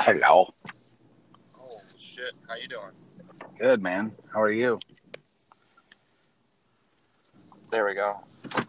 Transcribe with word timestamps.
Hello. 0.00 0.54
Oh 1.58 1.78
shit! 1.98 2.32
How 2.48 2.54
you 2.56 2.66
doing? 2.68 2.92
Good 3.58 3.82
man. 3.82 4.12
How 4.32 4.40
are 4.40 4.50
you? 4.50 4.80
There 7.70 7.84
we 7.84 7.94
go. 7.94 8.16
For 8.50 8.64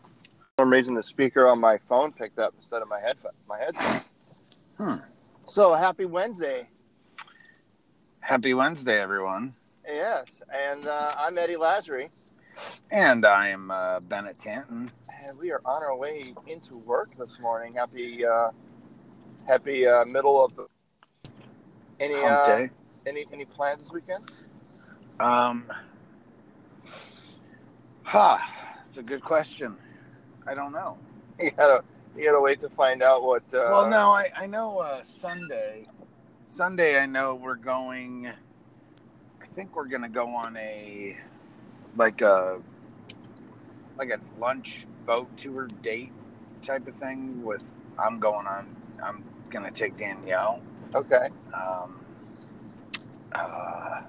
some 0.60 0.70
reason, 0.72 0.94
the 0.94 1.02
speaker 1.04 1.48
on 1.48 1.58
my 1.60 1.78
phone 1.78 2.12
picked 2.12 2.38
up 2.38 2.54
instead 2.58 2.82
of 2.82 2.90
my 2.90 3.00
headphone. 3.00 3.32
My 3.48 3.58
headset. 3.60 4.10
Hmm. 4.78 4.96
So 5.46 5.74
happy 5.74 6.04
Wednesday. 6.06 6.68
Happy 8.20 8.54
Wednesday, 8.54 9.00
everyone. 9.00 9.54
Yes, 9.88 10.42
and 10.54 10.86
uh, 10.86 11.16
I'm 11.18 11.38
Eddie 11.38 11.56
Lazzari, 11.56 12.10
And 12.92 13.26
I'm 13.26 13.72
uh, 13.72 14.02
Bennett 14.02 14.38
Tanton. 14.38 14.92
and 15.26 15.38
we 15.40 15.52
are 15.52 15.62
on 15.66 15.82
our 15.82 15.96
way 15.96 16.24
into 16.48 16.78
work 16.80 17.10
this 17.18 17.40
morning. 17.40 17.74
Happy, 17.74 18.26
uh, 18.26 18.50
happy 19.48 19.88
uh, 19.88 20.04
middle 20.06 20.44
of 20.44 20.54
the. 20.56 20.68
Any 22.02 22.16
uh, 22.16 22.68
any 23.06 23.26
any 23.32 23.46
plans 23.46 23.84
this 23.84 23.92
weekend? 23.92 24.26
Um. 25.20 25.72
Ha. 28.04 28.48
It's 28.88 28.98
a 28.98 29.04
good 29.04 29.22
question. 29.22 29.78
I 30.48 30.56
don't 30.56 30.74
know. 30.74 30.98
You 31.40 31.50
gotta 31.52 31.84
you 32.16 32.26
gotta 32.26 32.42
wait 32.42 32.60
to 32.60 32.70
find 32.70 33.02
out 33.02 33.24
what. 33.24 33.42
Uh, 33.54 33.66
well, 33.72 33.90
no, 33.90 34.10
I 34.12 34.30
I 34.36 34.46
know 34.48 34.80
uh, 34.80 35.02
Sunday. 35.02 35.88
Sunday, 36.46 37.00
I 37.00 37.06
know 37.06 37.36
we're 37.36 37.56
going. 37.56 38.28
I 38.28 39.46
think 39.56 39.76
we're 39.76 39.88
gonna 39.88 40.10
go 40.10 40.28
on 40.28 40.56
a 40.58 41.18
like 41.96 42.22
a 42.22 42.60
like 43.98 44.10
a 44.10 44.20
lunch 44.40 44.86
boat 45.06 45.36
tour 45.38 45.68
date 45.82 46.12
type 46.62 46.88
of 46.88 46.96
thing. 46.96 47.44
With 47.44 47.64
I'm 47.98 48.20
going 48.20 48.46
on. 48.46 48.76
I'm 49.04 49.24
gonna 49.50 49.72
take 49.72 49.98
Danielle. 49.98 50.62
Okay, 50.94 51.30
Um, 51.54 52.01
uh, 53.34 54.02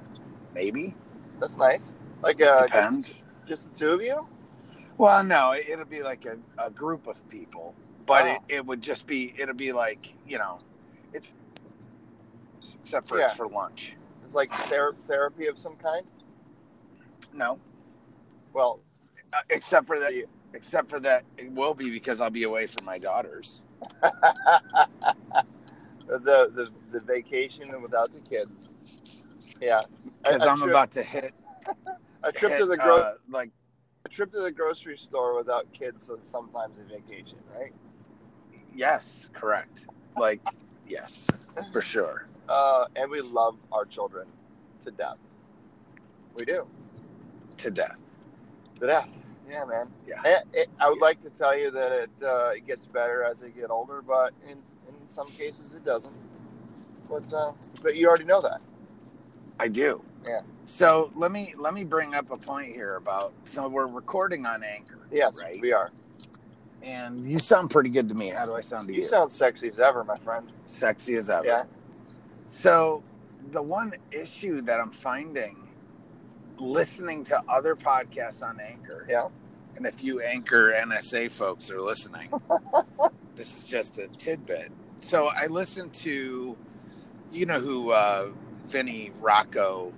maybe 0.55 0.95
that's 1.41 1.57
nice. 1.57 1.95
Like 2.23 2.41
uh, 2.43 2.65
depends. 2.65 3.07
just, 3.09 3.25
just 3.49 3.73
the 3.73 3.79
two 3.79 3.91
of 3.91 4.03
you. 4.03 4.27
Well, 4.99 5.25
no, 5.25 5.53
it, 5.53 5.67
it'll 5.69 5.85
be 5.85 6.03
like 6.03 6.27
a, 6.27 6.37
a 6.65 6.71
group 6.71 7.07
of 7.07 7.27
people, 7.29 7.75
but 8.07 8.25
Oh. 8.27 8.31
it, 8.33 8.41
it 8.49 8.67
would 8.67 8.81
just 8.83 9.07
be 9.07 9.35
it'll 9.39 9.55
be 9.55 9.73
like 9.73 10.15
you 10.29 10.39
know, 10.39 10.59
it's 11.13 11.35
except 12.81 13.09
for 13.09 13.19
Yeah. 13.19 13.27
it's 13.27 13.35
for 13.35 13.49
lunch. 13.49 13.95
It's 14.25 14.35
like 14.35 14.53
ther- 14.53 14.97
therapy 15.09 15.47
of 15.47 15.59
some 15.59 15.77
kind. 15.77 16.07
No, 17.35 17.59
Well, 18.53 18.81
uh, 19.33 19.41
except 19.51 19.87
for 19.87 19.99
that. 19.99 20.13
Except 20.55 20.91
for 20.91 21.01
that, 21.01 21.25
it 21.39 21.51
will 21.53 21.73
be 21.75 21.89
because 21.91 22.21
I'll 22.21 22.29
be 22.31 22.43
away 22.45 22.67
from 22.67 22.85
my 22.85 22.99
daughters. 22.99 23.63
the, 24.03 24.91
the 26.07 26.69
the 26.93 27.01
vacation 27.01 27.81
without 27.83 28.13
the 28.13 28.21
kids. 28.21 28.75
Yeah, 29.63 29.81
Because 30.25 30.43
I'm 30.43 30.59
trip- 30.59 30.71
about 30.71 30.91
to 30.93 31.03
hit 31.05 31.33
a 32.25 32.33
trip 32.33 32.53
hit, 32.53 32.59
to 32.59 32.67
the 32.67 32.77
gro- 32.77 32.97
uh, 32.99 33.15
like 33.31 33.51
a 34.05 34.09
trip 34.09 34.33
to 34.33 34.41
the 34.41 34.51
grocery 34.51 34.99
store 34.99 35.37
without 35.37 35.73
kids 35.73 36.11
is 36.11 36.27
sometimes 36.29 36.81
a 36.81 36.85
vacation, 36.85 37.39
right? 37.57 37.73
yes, 38.75 39.29
correct. 39.33 39.87
Like 40.19 40.41
yes, 40.87 41.27
for 41.73 41.81
sure. 41.81 42.27
Uh, 42.49 42.87
and 42.97 43.09
we 43.09 43.21
love 43.21 43.57
our 43.71 43.85
children 43.87 44.27
to 44.85 44.91
death. 44.91 45.17
We 46.35 46.45
do 46.45 46.67
To 47.59 47.71
death. 47.71 47.95
to 48.81 48.87
death. 48.89 49.09
Yeah, 49.49 49.65
man. 49.65 49.87
Yeah. 50.07 50.21
It, 50.25 50.43
it, 50.53 50.69
I 50.81 50.91
would 50.91 50.99
like 51.01 51.21
to 51.23 51.31
tell 51.31 51.57
you 51.57 51.71
that 51.71 51.93
it 51.93 52.11
uh, 52.23 52.49
it 52.51 52.67
gets 52.67 52.89
better 52.89 53.23
as 53.23 53.41
they 53.41 53.51
get 53.51 53.71
older, 53.71 54.03
but 54.03 54.35
in 54.43 54.59
in 54.89 54.95
some 55.09 55.29
cases 55.31 55.73
it 55.73 55.85
doesn't. 55.85 56.17
But 57.09 57.33
uh, 57.33 57.53
but 57.81 57.95
you 57.95 58.09
already 58.09 58.25
know 58.25 58.41
that. 58.43 58.61
I 59.59 59.69
do. 59.69 60.03
Yeah. 60.25 60.41
So 60.67 61.11
let 61.17 61.33
me 61.33 61.55
let 61.59 61.75
me 61.75 61.85
bring 61.85 62.15
up 62.15 62.31
a 62.31 62.37
point 62.37 62.73
here 62.73 62.97
about 62.97 63.33
so 63.45 63.69
we're 63.69 63.87
recording 63.87 64.47
on 64.47 64.63
Anchor. 64.63 64.99
Yes, 65.11 65.39
Right. 65.41 65.61
we 65.61 65.73
are. 65.73 65.91
And 66.83 67.25
you 67.31 67.39
sound 67.39 67.71
pretty 67.71 67.91
good 67.91 68.09
to 68.09 68.15
me. 68.15 68.29
How 68.29 68.45
do 68.47 68.55
I 68.55 68.61
sound 68.61 68.89
to 68.89 68.95
you? 68.95 69.01
You 69.03 69.07
sound 69.07 69.31
sexy 69.31 69.69
as 69.69 69.79
ever, 69.79 70.03
my 70.05 70.19
friend. 70.19 70.51
sexy 70.67 71.15
as 71.17 71.31
ever. 71.31 71.45
Yeah. 71.47 71.65
So 72.51 73.03
the 73.53 73.63
one 73.63 73.93
issue 74.11 74.63
that 74.63 74.81
I'm 74.81 74.91
finding 74.91 75.69
listening 76.59 77.25
to 77.25 77.43
other 77.49 77.75
podcasts 77.75 78.43
on 78.43 78.59
Anchor. 78.61 79.07
Yeah. 79.09 79.29
And 79.77 79.87
if 79.87 80.03
you 80.05 80.21
Anchor 80.21 80.73
NSA 80.73 81.33
folks 81.33 81.71
are 81.71 81.81
listening, 81.81 82.31
this 83.37 83.57
is 83.57 83.65
just 83.65 83.99
a 83.99 84.07
tidbit. 84.19 84.71
So 85.01 85.29
I 85.35 85.47
listened 85.47 85.93
to 85.95 86.57
you 87.33 87.47
know 87.47 87.59
who 87.61 87.91
uh 87.91 88.27
Vinny 88.73 89.13
Rocco 89.21 89.93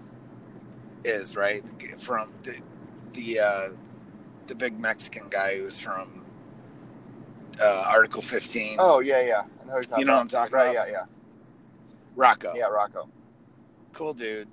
is, 1.05 1.37
right? 1.37 1.63
From 2.01 2.35
the 2.43 2.57
the 3.13 3.39
uh 3.39 3.69
the 4.49 4.55
big 4.55 4.79
Mexican 4.81 5.29
guy 5.31 5.57
who's 5.59 5.79
from 5.81 6.25
uh, 7.63 7.85
Article 7.89 8.21
15. 8.21 8.77
Oh 8.79 9.01
yeah, 9.01 9.23
yeah. 9.23 9.43
I 9.63 9.67
know 9.67 9.81
talking 9.81 10.07
know 10.07 10.15
what 10.15 10.21
I'm 10.21 10.29
talking 10.29 10.55
right, 10.55 10.73
about? 10.73 10.89
Yeah, 10.89 10.93
yeah. 10.93 11.05
Rocco. 12.17 12.55
yeah. 12.57 12.65
Rocco. 12.65 13.09
cool 13.93 14.13
dude. 14.13 14.49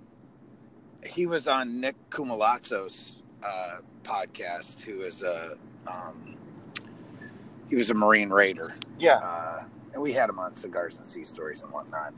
He 1.06 1.26
was 1.26 1.48
on 1.48 1.82
Nick 1.82 1.96
Koumalatsos's 2.12 3.24
uh, 3.44 3.80
podcast, 4.04 4.82
who 4.84 5.02
is 5.02 5.24
a 5.24 5.58
um, 5.88 6.38
he 7.70 7.76
was 7.76 7.90
a 7.90 7.96
Marine 7.96 8.30
Raider, 8.30 8.76
Yeah, 9.00 9.16
uh, 9.16 9.64
and 9.94 10.02
we 10.04 10.14
had 10.14 10.30
him 10.30 10.38
on 10.38 10.54
Cigars 10.54 11.00
and 11.00 11.08
Sea 11.08 11.24
Stories 11.24 11.64
and 11.64 11.72
whatnot. 11.72 12.14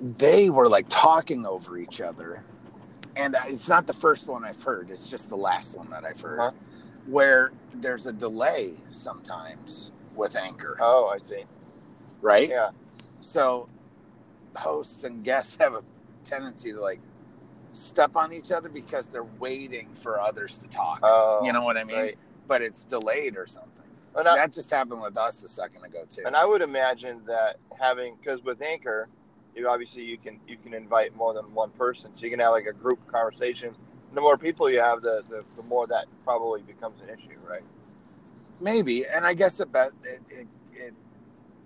They 0.00 0.48
were 0.50 0.68
like 0.68 0.86
talking 0.88 1.44
over 1.46 1.76
each 1.78 2.00
other, 2.00 2.44
and 3.16 3.34
it's 3.48 3.68
not 3.68 3.86
the 3.86 3.92
first 3.92 4.28
one 4.28 4.44
I've 4.44 4.62
heard. 4.62 4.90
It's 4.90 5.10
just 5.10 5.28
the 5.28 5.36
last 5.36 5.76
one 5.76 5.90
that 5.90 6.04
I've 6.04 6.20
heard, 6.20 6.38
Uh-huh. 6.40 6.50
where 7.06 7.52
there's 7.74 8.06
a 8.06 8.12
delay 8.12 8.74
sometimes 8.90 9.92
with 10.14 10.36
Anchor, 10.36 10.76
Oh, 10.80 11.08
I 11.08 11.18
see. 11.18 11.44
right? 12.20 12.48
Yeah, 12.48 12.70
So 13.20 13.68
hosts 14.56 15.04
and 15.04 15.24
guests 15.24 15.56
have 15.56 15.74
a 15.74 15.82
tendency 16.24 16.72
to 16.72 16.80
like 16.80 17.00
step 17.72 18.16
on 18.16 18.32
each 18.32 18.50
other 18.52 18.68
because 18.68 19.06
they're 19.08 19.22
waiting 19.38 19.88
for 19.94 20.20
others 20.20 20.58
to 20.58 20.68
talk. 20.68 21.00
oh, 21.02 21.42
you 21.44 21.52
know 21.52 21.62
what 21.62 21.76
I 21.76 21.84
mean? 21.84 21.96
right. 21.96 22.18
But 22.46 22.62
it's 22.62 22.84
delayed 22.84 23.36
or 23.36 23.46
something. 23.46 23.72
I, 24.16 24.22
that 24.22 24.52
just 24.52 24.70
happened 24.70 25.02
with 25.02 25.16
us 25.16 25.42
a 25.44 25.48
second 25.48 25.84
ago 25.84 26.04
too. 26.08 26.22
and 26.26 26.34
I 26.34 26.44
would 26.44 26.62
imagine 26.62 27.20
that 27.26 27.56
having 27.78 28.16
because 28.16 28.42
with 28.42 28.60
Anchor, 28.62 29.08
you 29.58 29.68
obviously 29.68 30.04
you 30.04 30.18
can 30.18 30.38
you 30.46 30.56
can 30.56 30.74
invite 30.74 31.14
more 31.16 31.34
than 31.34 31.52
one 31.54 31.70
person, 31.70 32.12
so 32.14 32.24
you 32.24 32.30
can 32.30 32.40
have 32.40 32.52
like 32.52 32.66
a 32.66 32.72
group 32.72 33.04
conversation. 33.06 33.68
And 33.68 34.16
the 34.16 34.20
more 34.20 34.38
people 34.38 34.70
you 34.70 34.80
have, 34.80 35.00
the, 35.00 35.22
the 35.28 35.44
the 35.56 35.62
more 35.62 35.86
that 35.88 36.06
probably 36.24 36.62
becomes 36.62 37.00
an 37.02 37.08
issue, 37.08 37.38
right? 37.46 37.62
Maybe, 38.60 39.06
and 39.06 39.26
I 39.26 39.34
guess 39.34 39.60
about 39.60 39.92
it 40.04 40.20
it, 40.30 40.46
it 40.72 40.94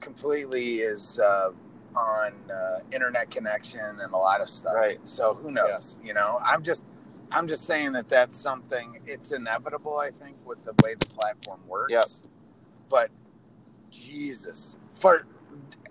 completely 0.00 0.76
is 0.76 1.20
uh, 1.20 1.50
on 1.96 2.32
uh, 2.50 2.78
internet 2.92 3.30
connection 3.30 3.80
and 3.80 4.12
a 4.12 4.16
lot 4.16 4.40
of 4.40 4.48
stuff. 4.48 4.74
Right. 4.74 4.98
So 5.04 5.34
who 5.34 5.52
knows? 5.52 5.98
You 6.02 6.14
know, 6.14 6.38
I'm 6.42 6.62
just 6.62 6.84
I'm 7.30 7.48
just 7.48 7.64
saying 7.64 7.92
that 7.92 8.08
that's 8.08 8.36
something. 8.36 9.00
It's 9.06 9.32
inevitable, 9.32 9.98
I 9.98 10.10
think, 10.10 10.36
with 10.46 10.64
the 10.64 10.72
way 10.82 10.94
the 10.98 11.06
platform 11.06 11.60
works. 11.66 11.92
Yep. 11.92 12.32
But 12.90 13.10
Jesus, 13.90 14.76
for 14.90 15.26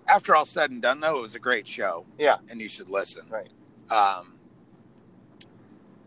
after 0.08 0.34
all 0.34 0.44
said 0.44 0.70
and 0.70 0.82
done, 0.82 1.00
though, 1.00 1.18
it 1.18 1.22
was 1.22 1.34
a 1.34 1.40
great 1.40 1.66
show. 1.66 2.04
Yeah. 2.18 2.36
and 2.50 2.60
you 2.60 2.68
should 2.68 2.88
listen. 2.90 3.24
Right. 3.30 3.50
Um, 3.90 4.38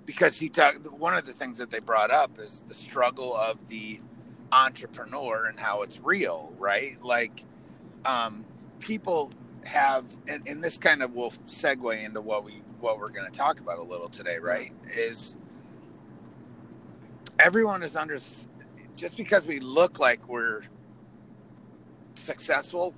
because 0.06 0.40
he 0.40 0.50
talked. 0.50 0.86
One 0.92 1.16
of 1.18 1.26
the 1.26 1.34
things 1.34 1.58
that 1.58 1.72
they 1.72 1.80
brought 1.80 2.12
up 2.12 2.40
is 2.40 2.64
the 2.68 2.74
struggle 2.74 3.36
of 3.36 3.70
the 3.70 4.00
entrepreneur 4.52 5.46
and 5.48 5.60
how 5.60 5.82
it's 5.82 6.00
real, 6.00 6.54
right? 6.58 7.02
Like, 7.04 7.44
um, 8.06 8.46
people 8.80 9.32
have, 9.66 10.06
and, 10.28 10.48
and 10.48 10.64
this 10.64 10.78
kind 10.78 11.02
of 11.02 11.16
will 11.16 11.32
segue 11.48 12.04
into 12.04 12.22
what 12.22 12.44
we 12.44 12.62
what 12.80 13.00
we're 13.00 13.10
going 13.10 13.26
to 13.26 13.32
talk 13.32 13.60
about 13.60 13.80
a 13.80 13.84
little 13.84 14.10
today, 14.10 14.38
right? 14.40 14.72
Is 14.86 15.38
everyone 17.40 17.82
is 17.84 17.96
under 17.96 18.18
just 18.96 19.18
because 19.18 19.48
we 19.48 19.60
look 19.60 20.00
like 20.00 20.28
we're 20.28 20.64
successful 22.16 22.94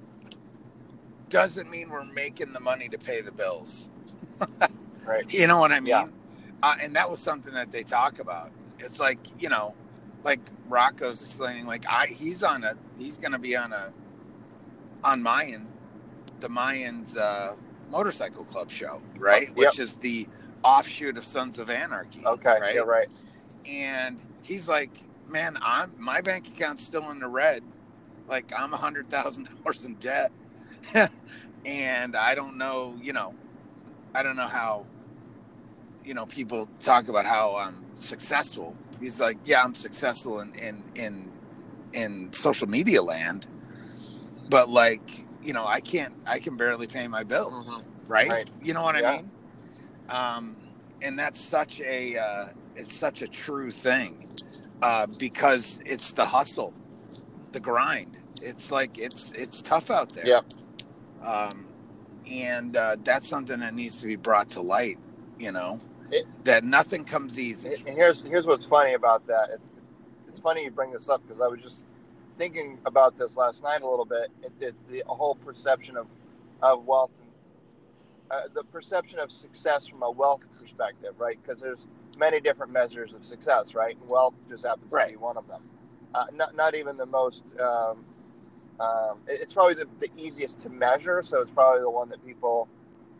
doesn't 1.29 1.69
mean 1.69 1.89
we're 1.89 2.05
making 2.05 2.53
the 2.53 2.59
money 2.59 2.89
to 2.89 2.97
pay 2.97 3.21
the 3.21 3.31
bills. 3.31 3.89
Right. 5.07 5.31
You 5.33 5.47
know 5.47 5.59
what 5.59 5.71
I 5.71 5.79
mean? 5.79 5.87
Yeah. 5.87 6.07
Uh, 6.61 6.75
and 6.81 6.95
that 6.95 7.09
was 7.09 7.19
something 7.19 7.53
that 7.53 7.71
they 7.71 7.83
talk 7.83 8.19
about. 8.19 8.51
It's 8.79 8.99
like 8.99 9.19
you 9.39 9.49
know, 9.49 9.73
like 10.23 10.41
Rocco's 10.67 11.21
explaining, 11.21 11.65
like 11.65 11.85
I 11.87 12.07
he's 12.07 12.43
on 12.43 12.63
a 12.63 12.75
he's 12.99 13.17
going 13.17 13.31
to 13.31 13.39
be 13.39 13.55
on 13.55 13.71
a 13.73 13.93
on 15.03 15.23
Mayan, 15.23 15.67
the 16.39 16.49
Mayans 16.49 17.17
uh, 17.17 17.55
motorcycle 17.89 18.43
club 18.43 18.69
show, 18.69 19.01
right? 19.17 19.47
Yep. 19.47 19.55
Which 19.55 19.79
is 19.79 19.95
the 19.95 20.27
offshoot 20.63 21.17
of 21.17 21.25
Sons 21.25 21.59
of 21.59 21.69
Anarchy. 21.69 22.25
Okay. 22.25 22.59
right. 22.59 22.75
Yeah. 22.75 22.81
Right. 22.81 23.07
And 23.67 24.19
he's 24.41 24.67
like, 24.67 24.91
man, 25.27 25.57
I'm 25.61 25.93
my 25.97 26.21
bank 26.21 26.47
account's 26.49 26.83
still 26.83 27.09
in 27.11 27.19
the 27.19 27.27
red. 27.27 27.63
Like 28.27 28.51
I'm 28.57 28.73
a 28.73 28.77
hundred 28.77 29.09
thousand 29.09 29.47
dollars 29.63 29.85
in 29.85 29.95
debt. 29.95 30.31
and 31.65 32.15
I 32.15 32.35
don't 32.35 32.57
know, 32.57 32.95
you 33.01 33.13
know, 33.13 33.33
I 34.13 34.23
don't 34.23 34.35
know 34.35 34.47
how, 34.47 34.85
you 36.03 36.13
know, 36.13 36.25
people 36.25 36.69
talk 36.79 37.07
about 37.07 37.25
how 37.25 37.55
I'm 37.57 37.83
successful. 37.95 38.75
He's 38.99 39.19
like, 39.19 39.37
yeah, 39.45 39.63
I'm 39.63 39.75
successful 39.75 40.39
in 40.39 40.53
in 40.55 40.83
in 40.95 41.31
in 41.93 42.33
social 42.33 42.67
media 42.67 43.01
land, 43.01 43.47
but 44.49 44.69
like, 44.69 45.23
you 45.43 45.53
know, 45.53 45.65
I 45.65 45.79
can't, 45.79 46.13
I 46.25 46.39
can 46.39 46.57
barely 46.57 46.87
pay 46.87 47.07
my 47.07 47.23
bills, 47.23 47.69
mm-hmm. 47.69 48.11
right? 48.11 48.29
right? 48.29 48.49
You 48.63 48.73
know 48.73 48.83
what 48.83 48.99
yeah. 48.99 49.11
I 49.11 49.15
mean? 49.15 49.31
Um, 50.09 50.55
and 51.01 51.17
that's 51.17 51.39
such 51.39 51.79
a, 51.81 52.17
uh, 52.17 52.47
it's 52.75 52.95
such 52.95 53.21
a 53.21 53.27
true 53.27 53.71
thing, 53.71 54.29
uh, 54.81 55.07
because 55.07 55.79
it's 55.85 56.11
the 56.11 56.25
hustle, 56.25 56.73
the 57.51 57.59
grind. 57.59 58.17
It's 58.41 58.71
like 58.71 58.99
it's 58.99 59.33
it's 59.33 59.61
tough 59.63 59.89
out 59.89 60.13
there. 60.13 60.27
Yeah. 60.27 60.41
Um, 61.23 61.67
and 62.29 62.75
uh, 62.75 62.97
that's 63.03 63.27
something 63.27 63.59
that 63.59 63.73
needs 63.73 63.97
to 63.97 64.07
be 64.07 64.15
brought 64.15 64.51
to 64.51 64.61
light. 64.61 64.97
You 65.39 65.51
know, 65.51 65.79
it, 66.11 66.25
that 66.43 66.63
nothing 66.63 67.05
comes 67.05 67.39
easy. 67.39 67.75
And 67.75 67.95
here's 67.97 68.23
here's 68.23 68.47
what's 68.47 68.65
funny 68.65 68.93
about 68.93 69.25
that. 69.27 69.49
It's, 69.53 69.71
it's 70.27 70.39
funny 70.39 70.63
you 70.63 70.71
bring 70.71 70.91
this 70.91 71.09
up 71.09 71.21
because 71.23 71.41
I 71.41 71.47
was 71.47 71.61
just 71.61 71.85
thinking 72.37 72.79
about 72.85 73.17
this 73.17 73.35
last 73.37 73.63
night 73.63 73.81
a 73.81 73.87
little 73.87 74.05
bit. 74.05 74.29
It, 74.43 74.51
it, 74.59 74.75
the 74.87 75.03
whole 75.07 75.35
perception 75.35 75.97
of 75.97 76.07
of 76.61 76.85
wealth, 76.85 77.11
and, 77.21 77.29
uh, 78.31 78.47
the 78.53 78.63
perception 78.63 79.19
of 79.19 79.31
success 79.31 79.87
from 79.87 80.01
a 80.01 80.09
wealth 80.09 80.41
perspective, 80.59 81.13
right? 81.19 81.37
Because 81.41 81.61
there's 81.61 81.87
many 82.17 82.39
different 82.39 82.71
measures 82.71 83.13
of 83.13 83.23
success, 83.23 83.75
right? 83.75 83.95
And 83.99 84.09
wealth 84.09 84.33
just 84.49 84.65
happens 84.65 84.91
right. 84.91 85.07
to 85.07 85.13
be 85.13 85.17
one 85.17 85.37
of 85.37 85.47
them. 85.47 85.61
Uh, 86.15 86.25
not 86.33 86.55
not 86.55 86.73
even 86.73 86.97
the 86.97 87.05
most 87.05 87.55
um, 87.59 88.05
um, 88.79 89.19
it's 89.27 89.53
probably 89.53 89.73
the, 89.73 89.87
the, 89.99 90.09
easiest 90.17 90.59
to 90.59 90.69
measure, 90.69 91.23
so 91.23 91.41
it's 91.41 91.51
probably 91.51 91.81
the 91.81 91.89
one 91.89 92.09
that 92.09 92.23
people 92.25 92.67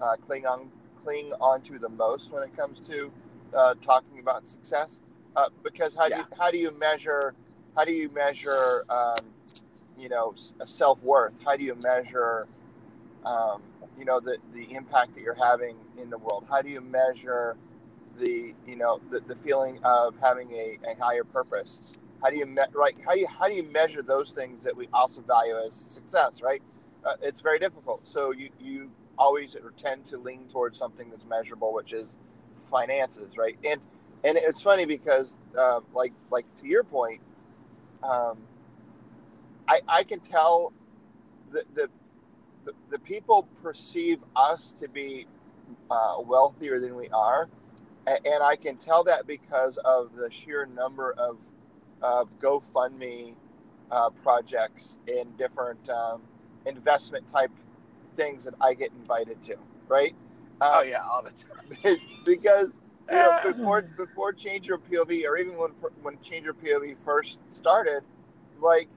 uh, 0.01 0.15
cling 0.18 0.45
on 0.45 0.69
cling 0.95 1.31
onto 1.39 1.80
the 1.80 1.89
most 1.89 2.31
when 2.31 2.44
it 2.44 2.56
comes 2.56 2.80
to 2.88 3.12
uh, 3.56 3.74
talking 3.81 4.19
about 4.19 4.48
success. 4.48 5.01
Uh, 5.36 5.50
because 5.63 5.95
how 5.95 6.07
yeah. 6.07 6.18
do 6.18 6.21
you, 6.21 6.27
how 6.38 6.51
do 6.51 6.57
you 6.57 6.80
measure 6.80 7.33
how 7.75 7.86
do 7.86 7.92
you 7.92 8.09
measure 8.09 8.86
um, 8.89 9.25
you 9.98 10.09
know 10.09 10.33
self 10.63 11.01
worth? 11.01 11.39
How 11.44 11.56
do 11.56 11.63
you 11.63 11.75
measure 11.75 12.48
um, 13.25 13.62
you 13.98 14.06
know 14.06 14.19
the 14.19 14.38
the 14.54 14.71
impact 14.75 15.15
that 15.15 15.21
you're 15.21 15.33
having 15.33 15.75
in 16.00 16.09
the 16.09 16.18
world? 16.18 16.45
How 16.50 16.62
do 16.62 16.69
you 16.69 16.81
measure 16.81 17.57
the 18.19 18.54
you 18.68 18.75
know 18.75 19.00
the, 19.09 19.21
the 19.21 19.36
feeling 19.36 19.80
of 19.83 20.15
having 20.21 20.51
a, 20.51 20.77
a 20.88 21.04
higher 21.04 21.24
purpose? 21.24 21.98
How 22.22 22.30
do 22.30 22.38
you 22.38 22.46
right? 22.74 22.96
How 23.06 23.14
do 23.14 23.19
you 23.19 23.28
how 23.28 23.48
do 23.48 23.54
you 23.54 23.64
measure 23.64 24.02
those 24.02 24.31
things 24.31 24.64
that 24.64 24.75
we 24.75 24.88
also 24.94 25.22
value 25.22 25.56
as 25.66 25.75
success? 25.75 26.42
Right? 26.42 26.62
Uh, 27.06 27.16
it's 27.22 27.42
very 27.42 27.60
difficult. 27.60 28.08
So 28.08 28.31
you 28.31 28.50
you 28.60 28.92
always 29.18 29.56
tend 29.78 30.06
to 30.06 30.18
lean 30.18 30.48
towards 30.48 30.78
something 30.78 31.10
that's 31.10 31.25
measurable, 31.25 31.74
which 31.74 31.94
is 31.94 32.18
finances, 32.69 33.38
right? 33.38 33.58
And 33.64 33.81
and 34.24 34.38
it's 34.38 34.62
funny 34.62 34.86
because 34.86 35.38
um, 35.58 35.86
like 35.94 36.14
like 36.31 36.46
to 36.58 36.68
your 36.68 36.84
point, 36.84 37.22
um, 38.04 38.40
I 39.68 39.81
I 39.88 40.04
can 40.04 40.19
tell 40.19 40.74
the 41.52 41.64
the 41.75 41.90
the, 42.66 42.74
the 42.90 43.00
people 43.00 43.48
perceive 43.62 44.19
us 44.36 44.72
to 44.74 44.90
be 44.90 45.28
uh, 45.90 46.16
wealthier 46.25 46.80
than 46.80 46.96
we 46.96 47.10
are, 47.10 47.48
and 48.08 48.44
I 48.44 48.56
can 48.56 48.78
tell 48.78 49.04
that 49.06 49.28
because 49.28 49.78
of 49.78 50.16
the 50.16 50.30
sheer 50.31 50.66
number 50.66 51.14
of 51.18 51.40
of 52.02 52.30
GoFundMe 52.40 53.34
uh, 53.92 54.10
projects 54.10 55.00
and 55.08 55.36
different 55.38 55.90
um, 55.90 56.22
investment 56.66 57.28
type 57.28 57.52
things 58.16 58.44
that 58.44 58.54
I 58.60 58.74
get 58.74 58.92
invited 58.92 59.42
to, 59.44 59.56
right? 59.88 60.14
Um, 60.62 60.70
oh 60.74 60.82
yeah, 60.82 61.02
all 61.10 61.22
the 61.22 61.32
time. 61.32 61.98
because 62.26 62.82
you 63.10 63.16
know, 63.16 63.40
before 63.46 63.84
before 63.96 64.34
Change 64.34 64.68
Your 64.68 64.80
POV, 64.80 65.26
or 65.26 65.38
even 65.38 65.58
when 65.58 65.72
when 66.02 66.20
Change 66.22 66.46
Your 66.46 66.54
POV 66.54 66.96
first 67.06 67.40
started, 67.52 68.02
like 68.60 68.90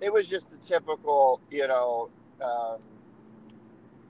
it 0.00 0.12
was 0.12 0.28
just 0.28 0.50
the 0.50 0.58
typical, 0.58 1.40
you 1.50 1.66
know, 1.66 2.10
um, 2.42 2.78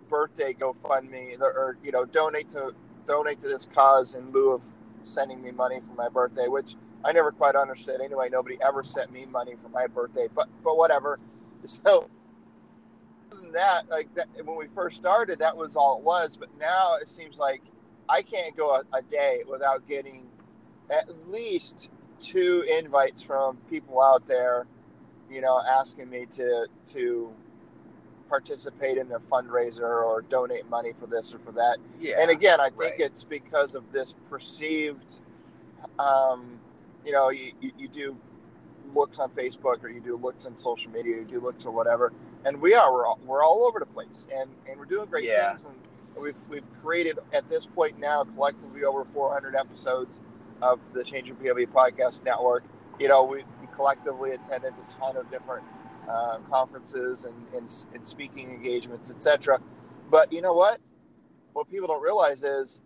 birthday 0.08 0.52
GoFundMe, 0.52 1.40
or 1.40 1.78
you 1.82 1.92
know, 1.92 2.04
donate 2.04 2.48
to 2.50 2.74
donate 3.06 3.40
to 3.40 3.48
this 3.48 3.66
cause 3.72 4.14
in 4.14 4.30
lieu 4.32 4.52
of 4.52 4.64
sending 5.04 5.40
me 5.40 5.50
money 5.50 5.80
for 5.80 5.94
my 5.94 6.08
birthday, 6.08 6.48
which 6.48 6.74
I 7.04 7.12
never 7.12 7.30
quite 7.32 7.54
understood. 7.54 8.00
Anyway, 8.00 8.28
nobody 8.30 8.58
ever 8.66 8.82
sent 8.82 9.12
me 9.12 9.26
money 9.26 9.54
for 9.62 9.68
my 9.68 9.86
birthday, 9.86 10.26
but 10.34 10.48
but 10.62 10.76
whatever. 10.76 11.18
So 11.66 12.08
that, 13.52 13.88
like 13.90 14.14
that, 14.14 14.28
when 14.44 14.56
we 14.56 14.68
first 14.74 14.96
started, 14.96 15.38
that 15.40 15.56
was 15.56 15.76
all 15.76 15.98
it 15.98 16.04
was. 16.04 16.36
But 16.36 16.48
now 16.58 16.94
it 17.00 17.08
seems 17.08 17.36
like 17.36 17.62
I 18.08 18.22
can't 18.22 18.56
go 18.56 18.76
a, 18.76 18.84
a 18.96 19.02
day 19.02 19.42
without 19.48 19.86
getting 19.86 20.26
at 20.90 21.28
least 21.28 21.90
two 22.20 22.64
invites 22.78 23.22
from 23.22 23.56
people 23.68 24.00
out 24.00 24.26
there, 24.26 24.66
you 25.30 25.40
know, 25.40 25.60
asking 25.60 26.08
me 26.08 26.26
to 26.36 26.66
to 26.92 27.32
participate 28.28 28.98
in 28.98 29.08
their 29.08 29.20
fundraiser 29.20 30.04
or 30.04 30.22
donate 30.28 30.68
money 30.68 30.92
for 30.98 31.06
this 31.06 31.34
or 31.34 31.38
for 31.38 31.52
that. 31.52 31.78
Yeah. 31.98 32.20
And 32.20 32.30
again, 32.30 32.60
I 32.60 32.68
think 32.68 32.80
right. 32.80 33.00
it's 33.00 33.24
because 33.24 33.74
of 33.74 33.90
this 33.90 34.14
perceived 34.28 35.20
um, 35.98 36.60
you 37.04 37.12
know, 37.12 37.30
you, 37.30 37.52
you, 37.60 37.72
you, 37.78 37.88
do 37.88 38.16
looks 38.94 39.18
on 39.18 39.30
Facebook 39.30 39.82
or 39.82 39.88
you 39.88 40.00
do 40.00 40.16
looks 40.16 40.46
on 40.46 40.56
social 40.56 40.90
media, 40.90 41.16
you 41.16 41.24
do 41.24 41.40
looks 41.40 41.64
or 41.66 41.72
whatever. 41.72 42.12
And 42.44 42.60
we 42.60 42.74
are, 42.74 42.92
we're 42.92 43.06
all, 43.06 43.18
we're 43.24 43.44
all 43.44 43.64
over 43.66 43.78
the 43.78 43.86
place 43.86 44.26
and, 44.34 44.50
and 44.68 44.78
we're 44.78 44.86
doing 44.86 45.06
great 45.06 45.24
yeah. 45.24 45.50
things. 45.50 45.64
And 45.64 45.74
we've, 46.22 46.36
we've 46.48 46.72
created 46.82 47.18
at 47.32 47.48
this 47.48 47.66
point 47.66 47.98
now 47.98 48.24
collectively 48.24 48.84
over 48.84 49.04
400 49.04 49.54
episodes 49.54 50.20
of 50.62 50.80
the 50.92 51.04
Change 51.04 51.28
Your 51.28 51.36
POV 51.36 51.68
podcast 51.68 52.24
network. 52.24 52.64
You 52.98 53.08
know, 53.08 53.24
we, 53.24 53.38
we 53.60 53.68
collectively 53.72 54.32
attended 54.32 54.74
a 54.78 54.92
ton 54.92 55.16
of 55.16 55.30
different 55.30 55.64
uh, 56.08 56.38
conferences 56.50 57.24
and, 57.24 57.36
and, 57.54 57.72
and 57.94 58.06
speaking 58.06 58.50
engagements, 58.50 59.10
etc. 59.10 59.60
But 60.10 60.32
you 60.32 60.40
know 60.40 60.54
what? 60.54 60.80
What 61.52 61.70
people 61.70 61.88
don't 61.88 62.02
realize 62.02 62.42
is 62.42 62.82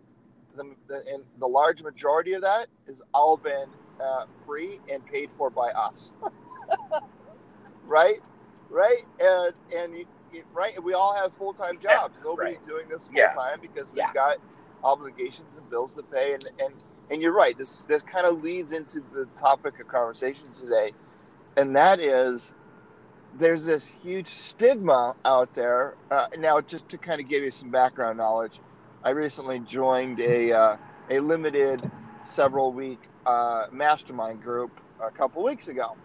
the, 0.55 0.75
the, 0.87 1.03
and 1.11 1.23
the 1.39 1.47
large 1.47 1.83
majority 1.83 2.33
of 2.33 2.41
that 2.41 2.67
has 2.87 3.01
all 3.13 3.37
been 3.37 3.67
uh, 4.01 4.25
free 4.45 4.79
and 4.91 5.05
paid 5.05 5.31
for 5.31 5.49
by 5.49 5.69
us. 5.69 6.11
right? 7.85 8.21
Right? 8.69 9.05
And, 9.19 9.53
and 9.75 9.97
you, 9.97 10.05
you, 10.33 10.43
right? 10.53 10.81
We 10.83 10.93
all 10.93 11.13
have 11.13 11.33
full 11.33 11.53
time 11.53 11.79
jobs. 11.79 12.15
Yeah, 12.17 12.23
Nobody's 12.23 12.57
right. 12.57 12.65
doing 12.65 12.89
this 12.89 13.07
full 13.07 13.15
time 13.15 13.59
yeah. 13.61 13.61
because 13.61 13.89
we've 13.89 13.97
yeah. 13.97 14.13
got 14.13 14.37
obligations 14.83 15.57
and 15.57 15.69
bills 15.69 15.95
to 15.95 16.03
pay. 16.03 16.33
And, 16.33 16.49
and, 16.61 16.73
and 17.11 17.21
you're 17.21 17.33
right. 17.33 17.57
This, 17.57 17.85
this 17.87 18.01
kind 18.01 18.25
of 18.25 18.43
leads 18.43 18.71
into 18.71 19.01
the 19.13 19.27
topic 19.35 19.79
of 19.79 19.87
conversation 19.87 20.45
today. 20.53 20.93
And 21.55 21.75
that 21.75 21.99
is 21.99 22.51
there's 23.37 23.65
this 23.65 23.85
huge 23.85 24.27
stigma 24.27 25.15
out 25.25 25.53
there. 25.55 25.95
Uh, 26.11 26.27
now, 26.37 26.61
just 26.61 26.87
to 26.89 26.97
kind 26.97 27.19
of 27.19 27.27
give 27.27 27.43
you 27.43 27.51
some 27.51 27.69
background 27.71 28.17
knowledge, 28.17 28.59
I 29.03 29.09
recently 29.11 29.59
joined 29.59 30.19
a, 30.19 30.51
uh, 30.51 30.77
a 31.09 31.19
limited 31.19 31.89
several 32.25 32.71
week 32.71 32.99
uh, 33.25 33.67
mastermind 33.71 34.41
group 34.43 34.79
a 35.01 35.11
couple 35.11 35.43
weeks 35.43 35.69
ago. 35.69 35.97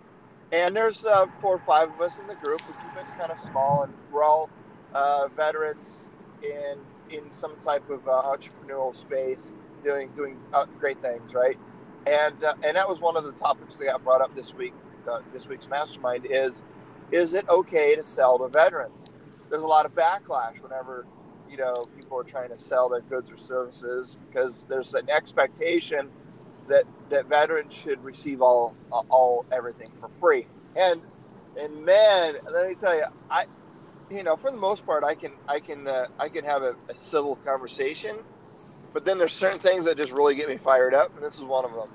And 0.53 0.75
there's 0.77 1.05
uh, 1.05 1.27
four 1.41 1.57
or 1.57 1.61
five 1.61 1.91
of 1.91 2.01
us 2.01 2.19
in 2.21 2.27
the 2.29 2.37
group, 2.37 2.67
which 2.69 2.79
has 2.79 2.93
been 2.95 3.07
kind 3.19 3.33
of 3.33 3.39
small, 3.39 3.85
and 3.85 3.95
we're 4.11 4.25
all 4.25 4.51
uh, 4.95 5.29
veterans 5.37 6.11
in 6.43 6.79
in 7.11 7.33
some 7.33 7.57
type 7.61 7.89
of 7.91 8.07
uh, 8.09 8.23
entrepreneurial 8.25 8.97
space, 8.97 9.55
doing 9.85 10.11
doing 10.15 10.39
uh, 10.55 10.67
great 10.79 11.03
things, 11.03 11.35
right? 11.35 11.59
And 12.07 12.43
uh, 12.45 12.55
and 12.65 12.77
that 12.79 12.89
was 12.89 13.01
one 13.01 13.19
of 13.19 13.25
the 13.25 13.33
topics 13.35 13.77
that 13.77 13.87
got 13.87 14.05
brought 14.05 14.23
up 14.23 14.35
this 14.35 14.55
week. 14.55 14.75
this 15.35 15.49
week's 15.49 15.69
mastermind 15.69 16.27
is: 16.31 16.65
is 17.13 17.35
it 17.35 17.47
okay 17.51 17.95
to 17.97 18.05
sell 18.05 18.39
to 18.39 18.49
veterans? 18.49 19.13
There's 19.51 19.63
a 19.65 19.69
lot 19.69 19.87
of 19.87 19.95
backlash 19.95 20.63
whenever 20.63 21.07
you 21.51 21.59
know 21.59 21.75
people 21.95 22.19
are 22.19 22.25
trying 22.25 22.51
to 22.51 22.59
sell 22.59 22.89
their 22.89 23.03
goods 23.03 23.31
or 23.31 23.37
services 23.37 24.17
because 24.31 24.67
there's 24.71 24.95
an 24.95 25.11
expectation 25.11 26.11
that 26.69 26.85
that 27.11 27.27
veterans 27.27 27.75
should 27.75 28.03
receive 28.05 28.41
all 28.43 28.75
all 28.91 29.45
everything 29.51 29.89
for 29.97 30.09
free. 30.21 30.47
And 30.77 31.03
and 31.59 31.85
man, 31.85 32.37
let 32.51 32.69
me 32.69 32.75
tell 32.75 32.95
you, 32.97 33.05
I 33.31 33.47
you 34.11 34.23
know 34.23 34.37
for 34.37 34.51
the 34.51 34.57
most 34.57 34.87
part 34.87 35.05
I 35.05 35.15
can 35.15 35.33
I 35.49 35.61
can 35.61 35.87
uh, 35.87 36.07
I 36.19 36.29
can 36.29 36.45
have 36.45 36.63
a, 36.63 36.77
a 36.89 36.95
civil 36.95 37.37
conversation, 37.37 38.17
but 38.93 39.05
then 39.05 39.19
there's 39.19 39.33
certain 39.33 39.59
things 39.59 39.85
that 39.87 39.97
just 39.97 40.13
really 40.13 40.35
get 40.35 40.49
me 40.49 40.57
fired 40.57 40.95
up, 40.95 41.15
and 41.15 41.25
this 41.25 41.35
is 41.35 41.43
one 41.43 41.65
of 41.65 41.75
them. 41.75 41.89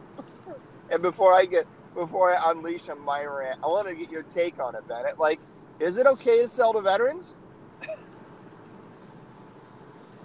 and 0.92 1.02
before 1.02 1.34
I 1.34 1.46
get 1.46 1.66
before 1.94 2.36
I 2.36 2.52
unleash 2.52 2.90
on 2.90 3.00
my 3.04 3.24
rant, 3.24 3.60
I 3.64 3.68
want 3.68 3.88
to 3.88 3.96
get 3.96 4.12
your 4.12 4.24
take 4.24 4.60
on 4.60 4.76
it, 4.76 4.88
Bennett. 4.88 5.20
Like, 5.20 5.40
is 5.80 5.98
it 5.98 6.08
okay 6.08 6.42
to 6.42 6.48
sell 6.48 6.74
to 6.74 6.82
veterans? 6.82 7.34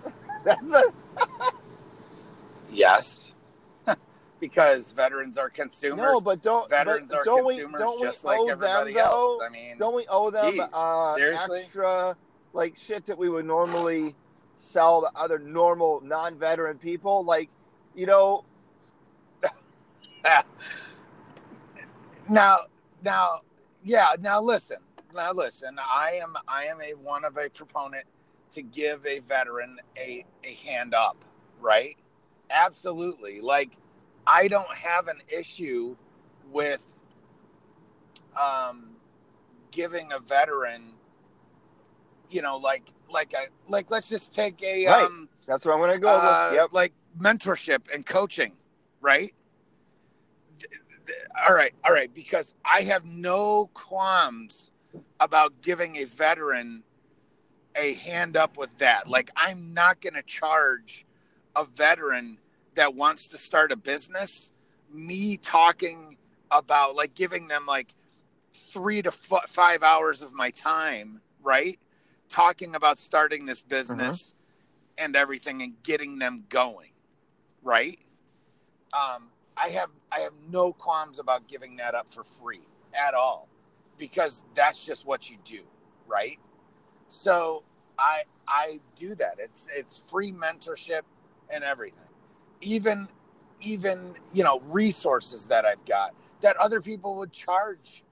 That's 0.45 0.73
a 0.73 0.93
yes 2.71 3.33
because 4.40 4.92
veterans 4.92 5.38
are 5.38 5.50
consumers. 5.50 5.99
No, 5.99 6.21
but 6.21 6.42
don't 6.42 6.68
veterans 6.71 7.11
but 7.11 7.18
are 7.18 7.25
don't 7.25 7.47
consumers 7.47 7.73
we, 7.75 7.78
don't 7.78 8.02
just 8.02 8.25
like 8.25 8.40
everybody 8.49 8.95
them, 8.95 9.04
else. 9.04 9.40
I 9.45 9.50
mean, 9.50 9.78
don't 9.78 9.95
we 9.95 10.07
owe 10.09 10.30
them 10.30 10.52
geez, 10.52 10.61
uh, 10.73 11.14
seriously? 11.14 11.61
extra 11.61 12.16
like 12.52 12.76
shit 12.76 13.07
that 13.07 13.18
we 13.18 13.28
would 13.28 13.47
normally 13.47 14.14
sell 14.57 15.00
to 15.02 15.18
other 15.18 15.38
normal 15.38 16.00
non-veteran 16.02 16.78
people. 16.78 17.25
Like, 17.25 17.50
you 17.95 18.07
know, 18.07 18.45
now, 22.28 22.59
now, 23.02 23.40
yeah. 23.85 24.14
Now 24.21 24.42
listen. 24.42 24.78
Now 25.14 25.33
listen. 25.33 25.78
I 25.78 26.18
am 26.23 26.37
I 26.47 26.64
am 26.64 26.80
a 26.80 26.95
one 26.95 27.25
of 27.25 27.37
a 27.37 27.49
proponent 27.49 28.04
to 28.52 28.62
give 28.62 29.04
a 29.07 29.21
veteran 29.21 29.78
a 29.97 30.25
a 30.45 30.54
hand 30.54 30.95
up. 30.95 31.16
Right. 31.61 31.97
Absolutely. 32.50 33.40
Like 33.40 33.71
I 34.28 34.47
don't 34.47 34.73
have 34.76 35.08
an 35.08 35.23
issue 35.28 35.97
with 36.52 36.82
um, 38.38 38.97
giving 39.70 40.12
a 40.12 40.18
veteran, 40.20 40.92
you 42.30 42.42
know, 42.42 42.58
like 42.58 42.85
like 43.11 43.32
a 43.32 43.47
like 43.70 43.90
let's 43.90 44.08
just 44.08 44.35
take 44.35 44.62
a 44.62 44.87
Right. 44.87 45.06
um, 45.06 45.28
that's 45.47 45.64
where 45.64 45.75
I'm 45.75 45.80
going 45.80 45.92
to 45.92 45.99
go. 45.99 46.08
uh. 46.08 46.50
Yep. 46.52 46.68
like 46.73 46.92
mentorship 47.18 47.92
and 47.92 48.04
coaching, 48.04 48.56
right? 49.00 49.32
All 51.49 51.54
right, 51.54 51.73
all 51.85 51.92
right, 51.92 52.12
because 52.12 52.54
I 52.64 52.82
have 52.82 53.04
no 53.04 53.70
qualms 53.73 54.73
about 55.20 55.62
giving 55.62 55.97
a 55.97 56.04
veteran 56.04 56.85
a 57.76 57.94
hand 57.94 58.37
up 58.37 58.56
with 58.58 58.76
that. 58.78 59.08
Like, 59.08 59.30
I'm 59.37 59.73
not 59.73 60.00
going 60.00 60.14
to 60.14 60.23
charge 60.23 61.06
a 61.56 61.64
veteran 61.64 62.38
that 62.78 62.94
wants 62.94 63.26
to 63.28 63.38
start 63.38 63.73
a 63.73 63.76
business 63.76 64.52
me 64.90 65.37
talking 65.37 66.16
about 66.50 66.94
like 66.94 67.14
giving 67.14 67.49
them 67.49 67.66
like 67.66 67.94
three 68.73 69.02
to 69.02 69.08
f- 69.08 69.49
five 69.49 69.82
hours 69.82 70.23
of 70.23 70.32
my 70.32 70.50
time, 70.50 71.20
right? 71.42 71.78
Talking 72.30 72.76
about 72.76 72.99
starting 72.99 73.47
this 73.47 73.62
business 73.62 74.32
and 74.97 75.16
everything 75.16 75.62
and 75.62 75.75
getting 75.82 76.18
them 76.18 76.44
going, 76.49 76.90
right? 77.62 77.99
Um, 78.92 79.30
I 79.56 79.70
have 79.70 79.90
I 80.12 80.20
have 80.20 80.35
no 80.49 80.73
qualms 80.73 81.18
about 81.18 81.49
giving 81.49 81.76
that 81.76 81.94
up 81.94 82.08
for 82.08 82.23
free 82.25 82.62
at 82.94 83.14
all, 83.14 83.49
because 83.99 84.44
that's 84.54 84.87
just 84.87 85.04
what 85.04 85.28
you 85.28 85.37
do, 85.44 85.62
right? 86.06 86.38
So 87.08 87.64
I 87.99 88.23
I 88.47 88.80
do 88.94 89.16
that. 89.16 89.37
It's 89.38 89.68
it's 89.76 90.02
free 90.08 90.32
mentorship 90.32 91.02
and 91.52 91.64
everything, 91.64 92.08
even 92.61 93.09
even 93.61 94.15
you 94.33 94.45
know 94.45 94.61
resources 94.61 95.47
that 95.47 95.65
I've 95.65 95.85
got 95.87 96.15
that 96.41 96.57
other 96.57 96.81
people 96.81 97.17
would 97.19 97.33
charge 97.33 98.05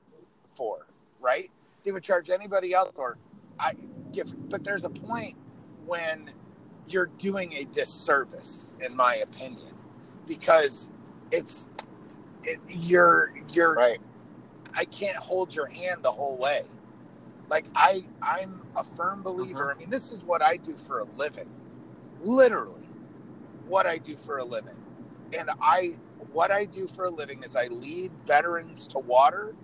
for, 0.54 0.86
right? 1.20 1.50
They 1.84 1.92
would 1.92 2.02
charge 2.02 2.30
anybody 2.30 2.74
else 2.74 2.92
or 2.96 3.18
I 3.60 3.74
give, 4.12 4.32
but 4.48 4.64
there's 4.64 4.84
a 4.84 4.90
point 4.90 5.36
when 5.86 6.30
you're 6.88 7.10
doing 7.18 7.54
a 7.54 7.64
disservice, 7.66 8.74
in 8.84 8.96
my 8.96 9.16
opinion, 9.16 9.72
because 10.26 10.88
it's 11.30 11.68
it, 12.44 12.58
you're 12.68 13.32
you're 13.50 13.74
Right. 13.74 14.00
I 14.74 14.84
can't 14.86 15.16
hold 15.16 15.54
your 15.54 15.66
hand 15.66 16.02
the 16.02 16.12
whole 16.12 16.36
way. 16.36 16.64
Like 17.48 17.66
I 17.74 18.04
I'm 18.22 18.62
a 18.76 18.84
firm 18.84 19.22
believer. 19.22 19.66
Mm-hmm. 19.66 19.76
I 19.76 19.80
mean, 19.80 19.90
this 19.90 20.12
is 20.12 20.22
what 20.22 20.42
I 20.42 20.56
do 20.56 20.76
for 20.76 21.00
a 21.00 21.04
living. 21.16 21.48
Literally 22.22 22.85
what 23.68 23.86
I 23.86 23.98
do 23.98 24.16
for 24.16 24.38
a 24.38 24.44
living. 24.44 24.76
And 25.38 25.50
I 25.60 25.96
what 26.32 26.50
I 26.50 26.66
do 26.66 26.88
for 26.88 27.06
a 27.06 27.10
living 27.10 27.42
is 27.44 27.56
I 27.56 27.66
lead 27.66 28.12
veterans 28.26 28.88
to 28.88 28.98
water. 29.00 29.54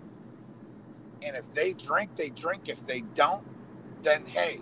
And 1.25 1.35
if 1.35 1.53
they 1.53 1.73
drink, 1.73 2.15
they 2.15 2.29
drink. 2.29 2.69
If 2.69 2.85
they 2.87 3.01
don't, 3.01 3.45
then 4.03 4.25
hey, 4.25 4.61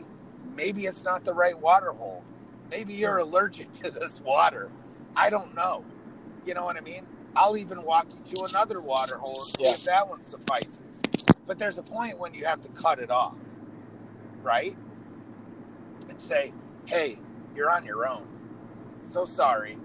maybe 0.56 0.86
it's 0.86 1.04
not 1.06 1.26
the 1.26 1.34
right 1.34 1.60
water 1.60 1.92
hole. 1.92 2.24
Maybe 2.70 2.94
you're 2.96 3.20
allergic 3.20 3.72
to 3.84 3.92
this 3.92 4.22
water. 4.22 4.72
I 5.16 5.30
don't 5.30 5.56
know. 5.56 5.86
You 6.46 6.54
know 6.56 6.66
what 6.66 6.78
I 6.78 6.82
mean? 6.82 7.08
I'll 7.36 7.58
even 7.58 7.84
walk 7.84 8.08
you 8.16 8.36
to 8.38 8.46
another 8.46 8.82
water 8.82 9.18
hole 9.18 9.44
Yeah. 9.60 9.72
if 9.74 9.84
that 9.86 10.10
one 10.10 10.24
suffices. 10.26 11.02
But 11.48 11.60
there's 11.60 11.78
a 11.78 11.84
point 11.84 12.20
when 12.20 12.34
you 12.34 12.46
have 12.46 12.62
to 12.62 12.70
cut 12.70 13.00
it 13.00 13.12
off, 13.12 13.38
right? 14.44 14.76
And 16.10 16.22
say, 16.22 16.54
hey, 16.86 17.20
you're 17.56 17.72
on 17.72 17.86
your 17.86 18.08
own. 18.08 18.28
So 19.04 19.26
sorry. 19.26 19.78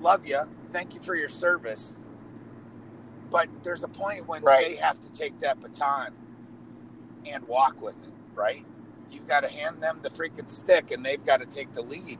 Love 0.00 0.26
you. 0.26 0.40
Thank 0.70 0.94
you 0.94 1.00
for 1.00 1.14
your 1.14 1.28
service. 1.30 2.00
But 3.30 3.48
there's 3.64 3.84
a 3.84 3.88
point 3.88 4.28
when 4.28 4.42
Right. 4.42 4.66
they 4.66 4.76
have 4.76 5.00
to 5.02 5.12
take 5.12 5.40
that 5.40 5.60
baton 5.60 6.14
and 7.26 7.46
walk 7.48 7.80
with 7.82 7.96
it, 8.04 8.12
right? 8.34 8.64
You've 9.10 9.26
got 9.28 9.40
to 9.42 9.50
hand 9.52 9.82
them 9.82 10.00
the 10.02 10.10
freaking 10.10 10.48
stick 10.48 10.90
and 10.92 11.04
they've 11.04 11.24
got 11.24 11.38
to 11.40 11.46
take 11.46 11.72
the 11.72 11.82
lead. 11.82 12.18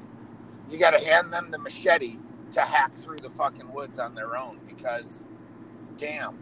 You 0.71 0.79
got 0.79 0.93
to 0.93 1.05
hand 1.05 1.33
them 1.33 1.51
the 1.51 1.59
machete 1.59 2.17
to 2.53 2.63
hack 2.63 2.95
through 2.97 3.19
the 3.19 3.31
fucking 3.31 3.73
woods 3.73 3.99
on 3.99 4.15
their 4.15 4.37
own 4.37 4.61
because, 4.67 5.27
damn, 5.99 6.39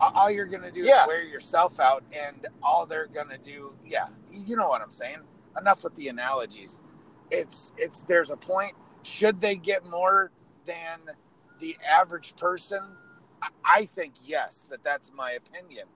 all 0.00 0.30
you're 0.30 0.46
going 0.46 0.62
to 0.64 0.72
do 0.72 0.82
Yeah. 0.82 1.02
is 1.04 1.08
wear 1.08 1.24
yourself 1.24 1.80
out 1.80 2.04
and 2.12 2.46
all 2.62 2.86
they're 2.86 3.08
going 3.08 3.28
to 3.28 3.38
do, 3.42 3.76
yeah, 3.86 4.08
you 4.32 4.56
know 4.56 4.68
what 4.68 4.82
I'm 4.82 4.92
saying? 4.92 5.18
Enough 5.60 5.84
with 5.84 5.94
the 5.96 6.08
analogies. 6.08 6.82
It's, 7.30 7.72
it's, 7.76 8.02
there's 8.02 8.30
a 8.30 8.36
point. 8.36 8.74
Should 9.02 9.40
they 9.40 9.56
get 9.56 9.84
more 9.86 10.30
than 10.66 11.00
the 11.58 11.76
average 11.88 12.36
person? 12.36 12.80
I- 13.64 13.86
think 13.86 14.14
yes, 14.22 14.62
that 14.70 14.84
that's 14.84 15.10
my 15.12 15.32
opinion. 15.32 15.86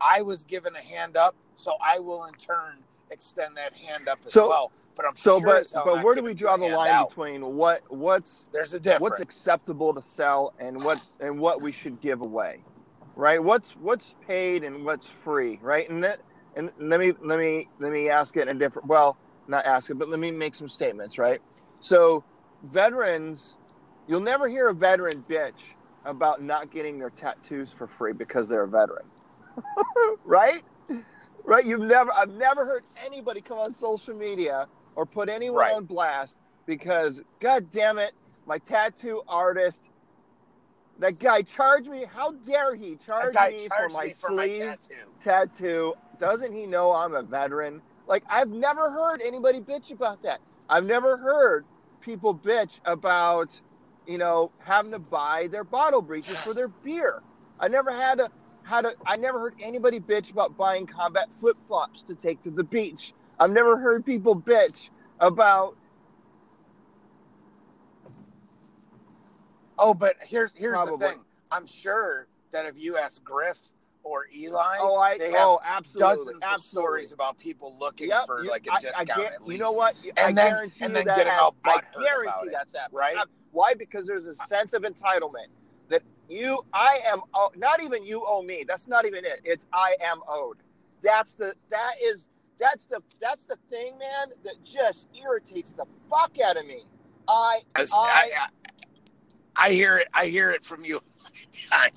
I 0.00 0.20
was 0.22 0.44
given 0.44 0.74
a 0.76 0.80
hand 0.80 1.16
up, 1.16 1.34
so 1.54 1.74
I 1.82 1.98
will 1.98 2.24
in 2.26 2.34
turn 2.34 2.84
extend 3.10 3.56
that 3.56 3.74
hand 3.74 4.08
up 4.08 4.18
as 4.26 4.32
So- 4.32 4.48
well. 4.48 4.72
But 4.94 5.06
I'm 5.06 5.16
So, 5.16 5.40
sure 5.40 5.46
but 5.46 5.72
but 5.86 6.04
where 6.04 6.14
do 6.14 6.22
we 6.22 6.34
draw 6.34 6.58
the 6.58 6.66
line 6.68 6.90
out. 6.90 7.08
between 7.08 7.56
what 7.56 7.80
what's 7.90 8.46
There's 8.52 8.74
a 8.74 8.78
difference. 8.78 9.00
what's 9.00 9.20
acceptable 9.20 9.94
to 9.94 10.02
sell 10.02 10.52
and 10.58 10.84
what 10.84 11.02
and 11.18 11.40
what 11.40 11.62
we 11.62 11.72
should 11.72 11.98
give 12.02 12.20
away, 12.20 12.62
right? 13.16 13.42
What's 13.42 13.70
what's 13.76 14.14
paid 14.26 14.64
and 14.64 14.84
what's 14.84 15.06
free, 15.08 15.58
right? 15.62 15.88
And 15.88 16.04
that 16.04 16.20
and 16.56 16.70
let 16.78 17.00
me 17.00 17.14
let 17.22 17.38
me 17.38 17.70
let 17.80 17.90
me 17.90 18.10
ask 18.10 18.36
it 18.36 18.48
in 18.48 18.56
a 18.56 18.58
different 18.58 18.86
well, 18.86 19.16
not 19.52 19.66
ask 19.66 19.90
it, 19.90 19.96
but 19.98 20.10
let 20.10 20.20
me 20.20 20.32
make 20.32 20.56
some 20.56 20.68
statements, 20.68 21.18
right? 21.18 21.40
So, 21.80 22.24
veterans, 22.64 23.58
you'll 24.08 24.20
never 24.22 24.48
hear 24.48 24.70
a 24.70 24.74
veteran 24.74 25.24
bitch 25.30 25.76
about 26.06 26.42
not 26.42 26.70
getting 26.70 26.98
their 26.98 27.10
tattoos 27.10 27.72
for 27.72 27.88
free 27.88 28.14
because 28.14 28.48
they're 28.48 28.64
a 28.64 28.68
veteran, 28.70 29.12
right? 30.24 30.62
Right? 31.44 31.64
You've 31.66 31.82
never 31.82 32.12
I've 32.16 32.30
never 32.30 32.64
heard 32.66 32.84
anybody 33.04 33.42
come 33.42 33.58
on 33.58 33.72
social 33.72 34.14
media 34.14 34.68
or 34.96 35.06
put 35.06 35.28
anyone 35.28 35.66
Right. 35.66 35.76
on 35.76 35.86
blast 35.86 36.38
because 36.66 37.22
god 37.40 37.70
damn 37.72 37.98
it 37.98 38.12
my 38.46 38.58
tattoo 38.58 39.22
artist 39.28 39.90
that 40.98 41.18
guy 41.18 41.42
charged 41.42 41.88
me 41.88 42.04
how 42.04 42.32
dare 42.32 42.74
he 42.74 42.96
charge 42.96 43.40
me 43.40 43.68
for 43.76 43.88
my 43.88 44.08
me 44.08 44.14
for 44.20 44.32
my 44.32 44.48
sleeve 44.48 44.48
tattoo. 44.48 45.12
tattoo 45.20 45.94
doesn't 46.18 46.52
he 46.52 46.66
know 46.66 46.92
i'm 46.92 47.14
a 47.14 47.22
veteran 47.22 47.82
like 48.12 48.24
i've 48.28 48.50
never 48.50 48.90
heard 48.90 49.22
anybody 49.22 49.58
bitch 49.58 49.90
about 49.90 50.22
that 50.22 50.38
i've 50.68 50.84
never 50.84 51.16
heard 51.16 51.64
people 52.02 52.34
bitch 52.34 52.78
about 52.84 53.58
you 54.06 54.18
know 54.18 54.52
having 54.58 54.90
to 54.92 54.98
buy 54.98 55.48
their 55.50 55.64
bottle 55.64 56.02
breaches 56.02 56.38
for 56.38 56.52
their 56.52 56.68
beer 56.68 57.22
i 57.58 57.66
never 57.66 57.90
had 57.90 58.20
a 58.20 58.28
had 58.64 58.84
a 58.84 58.92
i 59.06 59.16
never 59.16 59.40
heard 59.40 59.54
anybody 59.62 59.98
bitch 59.98 60.30
about 60.30 60.54
buying 60.58 60.86
combat 60.86 61.32
flip-flops 61.32 62.02
to 62.02 62.14
take 62.14 62.42
to 62.42 62.50
the 62.50 62.64
beach 62.64 63.14
i've 63.40 63.50
never 63.50 63.78
heard 63.78 64.04
people 64.04 64.36
bitch 64.36 64.90
about 65.18 65.74
Oh, 69.78 69.94
but 69.94 70.22
here, 70.22 70.52
here's 70.54 70.78
Probably. 70.78 70.98
the 70.98 71.12
thing. 71.14 71.24
I'm 71.50 71.66
sure 71.66 72.28
that 72.52 72.66
if 72.66 72.74
you 72.78 72.96
ask 72.96 73.24
Griff 73.24 73.58
or 74.04 74.26
Eli, 74.34 74.76
oh 74.80 74.96
i 74.98 75.16
they 75.16 75.30
have 75.30 75.46
oh 75.46 75.60
absolutely 75.64 76.00
dozens 76.16 76.28
absolutely. 76.42 76.54
of 76.54 76.60
stories 76.62 77.12
about 77.12 77.38
people 77.38 77.76
looking 77.78 78.08
Yep, 78.08 78.26
for 78.26 78.42
you- 78.42 78.50
like 78.50 78.66
a 78.66 78.72
I- 78.72 78.80
discount 78.80 79.10
I, 79.10 79.22
get- 79.22 79.34
at 79.34 79.42
least. 79.44 79.58
You 79.58 79.64
know 79.64 79.72
what? 79.72 79.94
I 80.18 80.26
And 80.28 80.36
then- 80.36 80.52
guarantee 80.52 80.84
and 80.84 80.96
then 80.96 81.04
that 81.06 81.16
getting 81.16 81.32
has, 81.32 81.40
all 81.40 81.56
I 81.64 81.80
guarantee 82.02 82.48
that's 82.50 82.74
happening. 82.74 82.98
right? 82.98 83.16
Uh, 83.16 83.26
Why? 83.52 83.74
Because 83.74 84.06
there's 84.06 84.26
a 84.26 84.34
sense 84.34 84.72
of 84.72 84.82
entitlement 84.82 85.46
that 85.88 86.02
you, 86.28 86.64
I 86.72 87.00
am, 87.06 87.20
not 87.56 87.82
even 87.82 88.04
you 88.04 88.24
owe 88.26 88.42
me. 88.42 88.64
That's 88.66 88.88
not 88.88 89.04
even 89.06 89.24
it. 89.24 89.40
It's 89.44 89.66
I 89.72 89.94
am 90.02 90.20
owed. 90.28 90.58
That's 91.02 91.34
the, 91.34 91.54
that 91.70 91.92
is, 92.02 92.28
that's 92.58 92.84
the, 92.86 93.00
that's 93.20 93.44
the 93.44 93.56
thing, 93.70 93.98
man, 93.98 94.28
that 94.44 94.54
just 94.64 95.08
irritates 95.14 95.72
the 95.72 95.84
fuck 96.08 96.38
out 96.40 96.56
of 96.56 96.66
me. 96.66 96.84
I, 97.28 97.60
As- 97.76 97.92
I- 97.94 98.30
I, 98.40 98.46
I, 99.56 99.70
hear 99.70 99.98
it. 99.98 100.08
I 100.14 100.26
hear 100.26 100.50
it 100.50 100.64
from 100.64 100.84
you 100.84 100.96
all 100.96 101.30
the 101.32 101.68
time, 101.70 101.90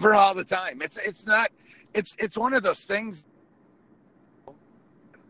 for 0.00 0.14
all 0.14 0.34
the 0.34 0.44
time. 0.44 0.80
It's 0.82 0.96
it's 0.98 1.26
not. 1.26 1.50
It's 1.94 2.16
it's 2.18 2.36
one 2.36 2.54
of 2.54 2.62
those 2.62 2.84
things. 2.84 3.28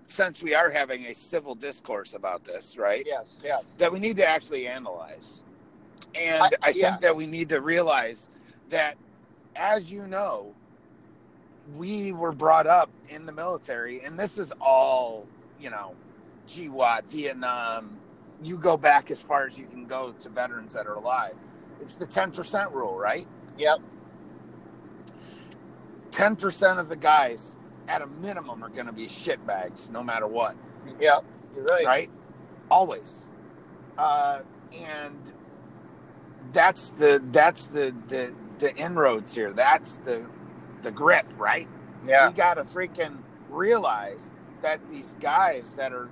Since 0.06 0.42
we 0.42 0.54
are 0.54 0.70
having 0.70 1.06
a 1.06 1.14
civil 1.14 1.54
discourse 1.54 2.14
about 2.14 2.44
this, 2.44 2.76
right? 2.76 3.02
yes, 3.06 3.38
yes. 3.42 3.74
That 3.78 3.92
we 3.92 3.98
need 3.98 4.16
to 4.18 4.26
actually 4.28 4.66
analyze, 4.68 5.42
and 6.14 6.42
I- 6.42 6.50
I, 6.62 6.72
think 6.72 6.76
yes. 6.76 7.00
that 7.00 7.16
we 7.16 7.26
need 7.26 7.48
to 7.48 7.60
realize 7.60 8.28
that, 8.68 8.96
as 9.56 9.90
you 9.90 10.06
know, 10.06 10.54
we 11.76 12.12
were 12.12 12.32
brought 12.32 12.66
up 12.66 12.90
in 13.08 13.26
the 13.26 13.32
military, 13.32 14.02
and 14.02 14.18
this 14.18 14.38
is 14.38 14.52
all, 14.60 15.26
you 15.58 15.70
know, 15.70 15.94
GWOT, 16.48 17.04
Vietnam. 17.10 17.98
You 18.42 18.58
go 18.58 18.76
back 18.76 19.10
as 19.10 19.22
far 19.22 19.46
as 19.46 19.58
you 19.58 19.66
can 19.66 19.86
go 19.86 20.12
to 20.20 20.28
veterans 20.28 20.74
that 20.74 20.86
are 20.86 20.94
alive. 20.94 21.34
It's 21.80 21.94
the 21.94 22.06
10% 22.06 22.72
rule, 22.72 22.96
right? 22.96 23.26
Yep. 23.58 23.78
10% 26.10 26.78
of 26.78 26.88
the 26.88 26.96
guys 26.96 27.56
at 27.88 28.02
a 28.02 28.06
minimum 28.06 28.62
are 28.62 28.68
going 28.68 28.86
to 28.86 28.92
be 28.92 29.06
shitbags 29.06 29.90
no 29.90 30.02
matter 30.02 30.26
what. 30.26 30.56
Yep. 31.00 31.24
You're 31.54 31.64
right. 31.64 31.86
Right? 31.86 32.10
Always. 32.70 33.24
Uh, 33.98 34.40
and 34.76 35.32
that's 36.52 36.90
the 36.90 37.22
that's 37.30 37.66
the 37.66 37.94
the 38.08 38.34
the 38.58 38.74
inroads 38.76 39.34
here. 39.34 39.52
That's 39.52 39.98
the 39.98 40.24
the 40.82 40.90
grip, 40.90 41.26
right? 41.36 41.68
Yeah. 42.06 42.28
We 42.28 42.34
got 42.34 42.54
to 42.54 42.62
freaking 42.62 43.18
realize 43.48 44.30
that 44.62 44.86
these 44.88 45.16
guys 45.20 45.74
that 45.74 45.92
are 45.92 46.10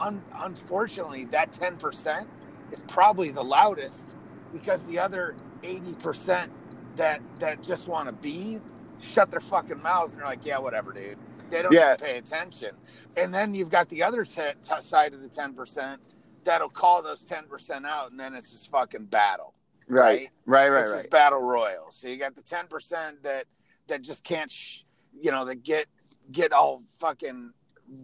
un, 0.00 0.22
unfortunately 0.40 1.24
that 1.26 1.52
10% 1.52 2.26
is 2.70 2.82
probably 2.82 3.30
the 3.30 3.42
loudest 3.44 4.08
because 4.52 4.82
the 4.84 4.98
other 4.98 5.34
80% 5.62 6.48
that 6.96 7.20
that 7.38 7.62
just 7.62 7.88
want 7.88 8.06
to 8.06 8.12
be 8.12 8.60
shut 9.00 9.30
their 9.30 9.40
fucking 9.40 9.82
mouths 9.82 10.12
and 10.12 10.20
they're 10.20 10.28
like, 10.28 10.44
yeah, 10.44 10.58
whatever, 10.58 10.92
dude. 10.92 11.16
They 11.50 11.62
don't 11.62 11.72
Yeah. 11.72 11.94
even 11.94 12.06
pay 12.06 12.18
attention. 12.18 12.76
And 13.16 13.32
then 13.34 13.54
you've 13.54 13.70
got 13.70 13.88
the 13.88 14.02
other 14.02 14.24
t- 14.24 14.42
t- 14.62 14.80
side 14.80 15.14
of 15.14 15.20
the 15.20 15.28
10% 15.28 15.98
that'll 16.44 16.68
call 16.68 17.02
those 17.02 17.24
10% 17.24 17.84
out 17.86 18.10
and 18.10 18.20
then 18.20 18.34
it's 18.34 18.52
this 18.52 18.66
fucking 18.66 19.06
battle 19.06 19.54
Right. 19.88 20.30
Right. 20.46 20.68
Right. 20.68 20.82
it's 20.82 20.90
Right. 20.92 20.96
this 20.98 21.06
battle 21.06 21.40
royal. 21.40 21.90
So 21.90 22.06
you 22.08 22.16
got 22.16 22.36
the 22.36 22.42
ten 22.42 22.66
percent 22.68 23.22
that 23.24 23.46
that 23.88 24.02
just 24.02 24.22
can't, 24.22 24.50
sh- 24.50 24.82
you 25.20 25.30
know, 25.32 25.44
that 25.46 25.64
get 25.64 25.86
get 26.30 26.52
all 26.52 26.82
fucking 27.00 27.52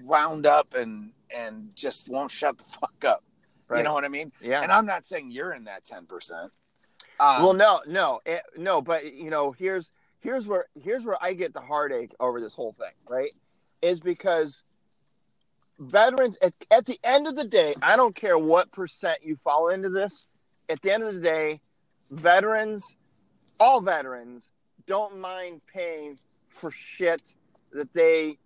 wound 0.03 0.47
up 0.47 0.75
and 0.75 1.13
and 1.31 1.71
just 1.77 2.09
won't 2.09 2.31
shut 2.33 2.59
the 2.59 2.65
fuck 2.65 3.05
up. 3.05 3.23
Right. 3.69 3.79
You 3.79 3.85
know 3.85 3.95
what 3.95 4.05
I 4.05 4.09
mean? 4.09 4.33
Yeah. 4.41 4.63
And 4.63 4.71
I'm 4.71 4.87
not 4.87 5.05
saying 5.05 5.31
you're 5.31 5.53
in 5.53 5.65
that 5.65 5.85
ten 5.85 6.07
percent. 6.07 6.53
Um, 7.19 7.43
well, 7.43 7.53
no, 7.55 7.81
no, 7.87 8.21
eh, 8.27 8.39
no. 8.57 8.81
But 8.81 9.13
you 9.13 9.31
know, 9.31 9.53
here's 9.53 9.91
here's 10.21 10.47
where 10.47 10.67
here's 10.81 11.05
where 11.05 11.17
I 11.21 11.33
get 11.35 11.53
the 11.53 11.61
heartache 11.61 12.13
over 12.21 12.41
this 12.41 12.55
whole 12.55 12.73
thing. 12.79 12.93
Right? 13.09 13.31
Is 13.83 14.01
because 14.01 14.63
veterans 15.79 16.39
at, 16.43 16.53
at 16.71 16.87
the 16.87 16.99
end 17.03 17.27
of 17.27 17.37
the 17.37 17.45
day, 17.45 17.75
I 17.83 17.97
don't 17.97 18.15
care 18.15 18.39
what 18.39 18.71
percent 18.71 19.19
you 19.23 19.37
fall 19.37 19.69
into 19.69 19.89
this. 19.89 20.27
At 20.69 20.83
the 20.83 20.93
end 20.93 21.03
of 21.03 21.15
the 21.15 21.21
day, 21.21 21.61
veterans, 22.11 22.97
all 23.59 23.81
veterans, 23.81 24.49
don't 24.87 25.19
mind 25.19 25.63
paying 25.73 26.19
for 26.49 26.71
shit 26.71 27.23
that 27.73 27.93
they 27.93 28.39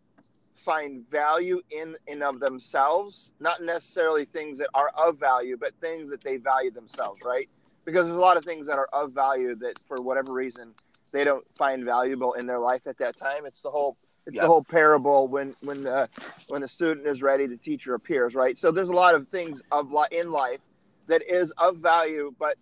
find 0.64 1.09
value 1.09 1.61
in 1.71 1.97
and 2.07 2.23
of 2.23 2.38
themselves, 2.40 3.33
not 3.40 3.62
necessarily 3.62 4.25
things 4.25 4.59
that 4.59 4.69
are 4.75 4.90
of 4.97 5.19
value, 5.19 5.57
but 5.59 5.73
things 5.81 6.11
that 6.11 6.23
they 6.23 6.37
value 6.37 6.71
themselves, 6.71 7.23
right? 7.25 7.49
Because 7.85 8.07
there's 8.07 8.17
a 8.17 8.21
lot 8.21 8.37
of 8.37 8.45
things 8.45 8.67
that 8.67 8.79
are 8.79 8.88
of 8.93 9.12
value 9.12 9.55
that 9.57 9.79
for 9.88 10.00
whatever 10.02 10.33
reason 10.33 10.75
they 11.12 11.25
don't 11.25 11.45
find 11.57 11.85
valuable 11.85 12.35
in 12.35 12.47
their 12.47 12.59
life 12.59 12.87
at 12.87 12.99
that 12.99 13.17
time. 13.17 13.47
It's 13.47 13.62
the 13.62 13.71
whole 13.71 13.97
it's 14.26 14.37
Yeah. 14.37 14.43
the 14.43 14.49
whole 14.49 14.62
parable 14.62 15.29
when 15.29 15.55
when 15.62 15.83
the 15.83 16.09
when 16.49 16.61
the 16.61 16.69
student 16.69 17.07
is 17.07 17.23
ready, 17.23 17.47
the 17.47 17.57
teacher 17.57 17.95
appears, 17.95 18.35
right? 18.35 18.59
So 18.59 18.71
there's 18.71 18.90
a 18.90 18.93
lot 19.05 19.14
of 19.14 19.29
things 19.29 19.62
of 19.73 19.90
li- 19.93 20.07
in 20.12 20.31
life 20.31 20.61
that 21.07 21.23
is 21.23 21.52
of 21.52 21.79
value, 21.79 22.33
but 22.38 22.57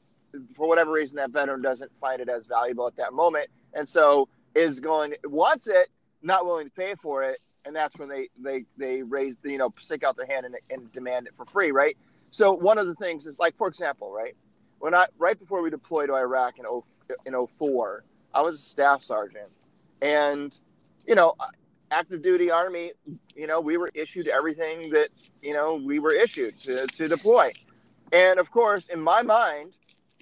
for 0.55 0.69
whatever 0.69 0.93
reason 0.93 1.17
that 1.17 1.31
veteran 1.33 1.61
doesn't 1.63 1.91
find 1.99 2.21
it 2.21 2.29
as 2.29 2.47
valuable 2.47 2.87
at 2.87 2.95
that 2.97 3.13
moment, 3.13 3.49
and 3.75 3.89
so 3.89 4.29
is 4.55 4.79
going 4.79 5.15
wants 5.25 5.67
it, 5.67 5.89
not 6.23 6.45
willing 6.45 6.67
to 6.67 6.73
pay 6.73 6.95
for 6.95 7.25
it, 7.25 7.39
and 7.65 7.75
that's 7.75 7.99
when 7.99 8.09
they 8.09 8.29
they 8.39 8.65
they 8.77 9.03
raise 9.03 9.37
you 9.45 9.59
know 9.59 9.73
stick 9.79 10.03
out 10.03 10.17
their 10.17 10.27
hand 10.27 10.45
and, 10.47 10.55
and 10.71 10.93
demand 10.93 11.27
it 11.27 11.37
for 11.37 11.45
free, 11.45 11.71
right? 11.71 11.97
So 12.31 12.53
one 12.55 12.79
of 12.79 12.87
the 12.87 12.95
things 12.95 13.27
is 13.27 13.39
like 13.39 13.57
for 13.57 13.69
example, 13.69 14.13
right 14.13 14.35
when 14.79 14.95
I 14.95 15.07
right 15.19 15.39
before 15.39 15.63
we 15.63 15.71
deployed 15.71 16.09
to 16.09 16.15
Iraq 16.15 16.59
in 16.59 16.65
0, 16.65 16.85
in 17.27 17.47
04, 17.47 18.05
I 18.35 18.43
was 18.43 18.57
a 18.57 18.63
staff 18.63 19.03
sergeant, 19.03 19.51
and 20.03 20.59
you 21.07 21.15
know 21.15 21.35
active 21.91 22.23
duty 22.23 22.51
army, 22.51 22.93
you 23.35 23.47
know 23.47 23.61
we 23.61 23.77
were 23.77 23.91
issued 23.95 24.29
everything 24.29 24.91
that 24.91 25.09
you 25.43 25.53
know 25.53 25.75
we 25.75 25.99
were 25.99 26.13
issued 26.13 26.59
to, 26.61 26.87
to 26.87 27.09
deploy, 27.09 27.51
and 28.13 28.39
of 28.39 28.51
course 28.51 28.87
in 28.89 29.01
my 29.01 29.23
mind, 29.23 29.75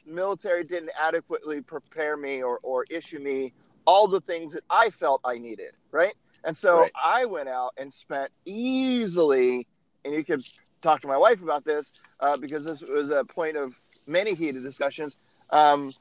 military 0.06 0.64
didn't 0.64 0.90
adequately 0.98 1.60
prepare 1.60 2.16
me 2.16 2.42
or 2.42 2.58
or 2.62 2.84
issue 2.90 3.18
me 3.18 3.52
all 3.86 4.08
the 4.08 4.20
things 4.20 4.54
that 4.54 4.64
I 4.70 4.90
felt 4.90 5.20
I 5.24 5.38
needed, 5.38 5.72
right? 5.92 6.14
And 6.44 6.56
so 6.56 6.78
Right. 6.80 6.92
I 7.02 7.24
went 7.26 7.48
out 7.48 7.72
and 7.78 7.92
spent 7.92 8.32
easily, 8.44 9.66
and 10.04 10.14
you 10.14 10.24
could 10.24 10.42
talk 10.82 11.00
to 11.02 11.08
my 11.08 11.16
wife 11.16 11.42
about 11.42 11.64
this 11.64 11.92
uh, 12.20 12.36
because 12.36 12.64
this 12.64 12.82
was 12.82 13.10
a 13.10 13.24
point 13.24 13.56
of 13.56 13.80
many 14.06 14.34
heated 14.34 14.62
discussions. 14.62 15.16
Um, 15.50 15.92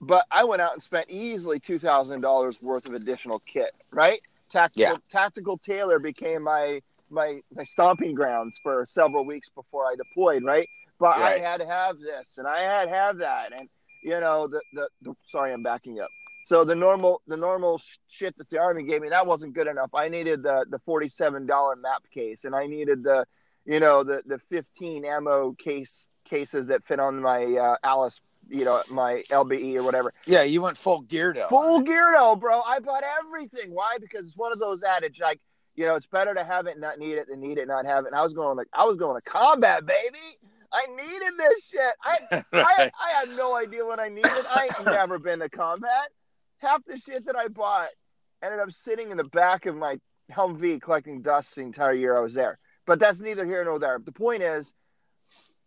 but 0.00 0.26
I 0.30 0.44
went 0.44 0.62
out 0.62 0.74
and 0.74 0.82
spent 0.82 1.10
easily 1.10 1.60
two 1.60 1.78
thousand 1.78 2.20
dollars 2.22 2.60
worth 2.62 2.86
of 2.86 2.94
additional 2.94 3.40
kit, 3.46 3.72
right? 3.92 4.20
Tactical 4.50 4.82
Yeah. 4.82 4.96
tactical 5.10 5.58
tailor 5.58 5.98
became 5.98 6.42
my 6.42 6.82
my 7.10 7.40
my 7.54 7.64
stomping 7.64 8.14
grounds 8.14 8.58
for 8.62 8.84
several 8.88 9.24
weeks 9.24 9.50
before 9.50 9.86
I 9.86 9.96
deployed, 9.96 10.44
right? 10.44 10.68
But 11.00 11.16
Right. 11.16 11.40
I 11.40 11.44
had 11.44 11.60
to 11.60 11.66
have 11.66 11.98
this 12.00 12.34
and 12.38 12.46
I 12.46 12.60
had 12.62 12.84
to 12.86 12.90
have 12.90 13.18
that, 13.18 13.52
and 13.58 13.68
you 14.02 14.20
know 14.20 14.48
the, 14.48 14.62
the 14.72 14.88
the 15.02 15.14
sorry 15.26 15.52
I'm 15.52 15.62
backing 15.62 16.00
up. 16.00 16.10
So 16.44 16.64
the 16.64 16.74
normal 16.74 17.22
the 17.26 17.36
normal 17.36 17.80
shit 18.08 18.36
that 18.38 18.48
the 18.50 18.58
army 18.58 18.82
gave 18.84 19.00
me 19.02 19.08
that 19.08 19.26
wasn't 19.26 19.54
good 19.54 19.66
enough. 19.66 19.94
I 19.94 20.08
needed 20.08 20.42
the 20.42 20.66
the 20.68 20.78
forty 20.80 21.08
seven 21.08 21.46
dollar 21.46 21.76
map 21.76 22.04
case, 22.10 22.44
and 22.44 22.54
I 22.54 22.66
needed 22.66 23.02
the 23.02 23.26
you 23.64 23.80
know 23.80 24.04
the 24.04 24.22
the 24.26 24.38
fifteen 24.38 25.04
ammo 25.04 25.52
case 25.52 26.08
cases 26.24 26.66
that 26.68 26.84
fit 26.84 27.00
on 27.00 27.20
my 27.20 27.44
uh, 27.44 27.76
Alice 27.82 28.20
you 28.50 28.64
know 28.64 28.82
my 28.90 29.22
LBE 29.30 29.76
or 29.76 29.82
whatever. 29.82 30.12
yeah, 30.26 30.42
you 30.42 30.60
went 30.60 30.76
full 30.76 31.00
gear 31.00 31.32
though. 31.32 31.48
Full 31.48 31.80
gear 31.80 32.12
though, 32.14 32.36
bro. 32.36 32.60
I 32.60 32.78
bought 32.80 33.04
everything. 33.24 33.72
Why? 33.72 33.96
Because 33.98 34.26
it's 34.28 34.36
one 34.36 34.52
of 34.52 34.58
those 34.58 34.82
adage 34.82 35.20
like 35.20 35.40
you 35.74 35.86
know 35.86 35.94
it's 35.94 36.06
better 36.06 36.34
to 36.34 36.44
have 36.44 36.66
it 36.66 36.72
and 36.72 36.80
not 36.82 36.98
need 36.98 37.14
it 37.14 37.26
than 37.28 37.40
need 37.40 37.56
it 37.56 37.62
and 37.62 37.68
not 37.70 37.86
have 37.86 38.04
it. 38.04 38.08
And 38.12 38.16
I 38.16 38.22
was 38.22 38.34
going 38.34 38.56
like 38.58 38.68
I 38.74 38.84
was 38.84 38.98
going 38.98 39.18
to 39.18 39.26
combat, 39.28 39.86
baby. 39.86 40.18
I 40.70 40.86
needed 40.88 41.32
this 41.38 41.68
shit. 41.68 41.94
I 42.04 42.18
I, 42.30 42.44
Right. 42.52 42.92
I 43.02 43.10
had 43.20 43.28
no 43.36 43.56
idea 43.56 43.84
what 43.86 43.98
I 43.98 44.08
needed. 44.08 44.30
I 44.50 44.64
ain't 44.64 44.84
never 44.86 45.18
been 45.18 45.38
to 45.38 45.48
combat. 45.48 46.10
Half 46.64 46.84
the 46.86 46.96
shit 46.96 47.26
that 47.26 47.36
I 47.36 47.48
bought 47.48 47.88
ended 48.42 48.58
up 48.58 48.70
sitting 48.70 49.10
in 49.10 49.18
the 49.18 49.24
back 49.24 49.66
of 49.66 49.76
my 49.76 49.98
Humvee 50.32 50.80
collecting 50.80 51.20
dust 51.20 51.54
the 51.54 51.60
entire 51.60 51.92
year 51.92 52.16
I 52.16 52.20
was 52.20 52.32
there. 52.32 52.58
But 52.86 52.98
that's 52.98 53.20
neither 53.20 53.44
here 53.44 53.62
nor 53.64 53.78
there. 53.78 54.00
The 54.02 54.12
point 54.12 54.42
is, 54.42 54.74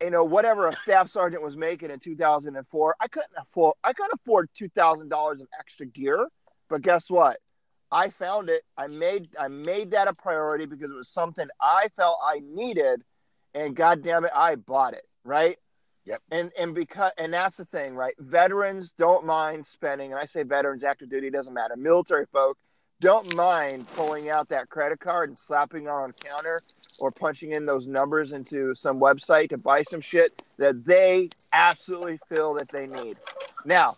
you 0.01 0.09
know, 0.09 0.23
whatever 0.23 0.67
a 0.67 0.75
staff 0.75 1.09
sergeant 1.09 1.43
was 1.43 1.55
making 1.55 1.91
in 1.91 1.99
2004, 1.99 2.95
I 2.99 3.07
couldn't 3.07 3.29
afford. 3.37 3.75
I 3.83 3.93
couldn't 3.93 4.19
afford 4.23 4.49
two 4.57 4.69
thousand 4.69 5.09
dollars 5.09 5.39
of 5.39 5.47
extra 5.59 5.85
gear. 5.85 6.27
But 6.67 6.81
guess 6.81 7.09
what? 7.09 7.37
I 7.91 8.09
found 8.09 8.49
it. 8.49 8.63
I 8.75 8.87
made 8.87 9.29
I 9.39 9.49
made 9.49 9.91
that 9.91 10.07
a 10.07 10.13
priority 10.13 10.65
because 10.65 10.89
it 10.89 10.95
was 10.95 11.09
something 11.09 11.47
I 11.61 11.89
felt 11.95 12.17
I 12.25 12.41
needed, 12.43 13.03
and 13.53 13.75
God 13.75 14.01
damn 14.01 14.25
it, 14.25 14.31
I 14.35 14.55
bought 14.55 14.93
it. 14.93 15.03
Right. 15.23 15.57
Yep. 16.07 16.21
And 16.31 16.51
and 16.57 16.73
because 16.73 17.11
and 17.17 17.33
that's 17.33 17.57
the 17.57 17.65
thing, 17.65 17.93
right? 17.93 18.13
Veterans 18.17 18.93
don't 18.93 19.25
mind 19.25 19.65
spending, 19.65 20.13
and 20.13 20.19
I 20.19 20.25
say 20.25 20.43
veterans, 20.43 20.85
active 20.85 21.09
duty 21.09 21.29
doesn't 21.29 21.53
matter. 21.53 21.75
Military 21.75 22.25
folk 22.31 22.57
don't 23.01 23.35
mind 23.35 23.85
pulling 23.93 24.29
out 24.29 24.47
that 24.49 24.69
credit 24.69 25.01
card 25.01 25.29
and 25.29 25.37
slapping 25.37 25.89
on 25.89 26.11
a 26.11 26.13
counter 26.13 26.61
or 26.97 27.11
punching 27.11 27.51
in 27.51 27.65
those 27.65 27.87
numbers 27.87 28.31
into 28.31 28.73
some 28.73 29.01
website 29.01 29.49
to 29.49 29.57
buy 29.57 29.83
some 29.83 29.99
shit 29.99 30.41
that 30.57 30.85
they 30.85 31.29
absolutely 31.51 32.19
feel 32.29 32.53
that 32.53 32.69
they 32.69 32.87
need. 32.87 33.17
Now, 33.65 33.97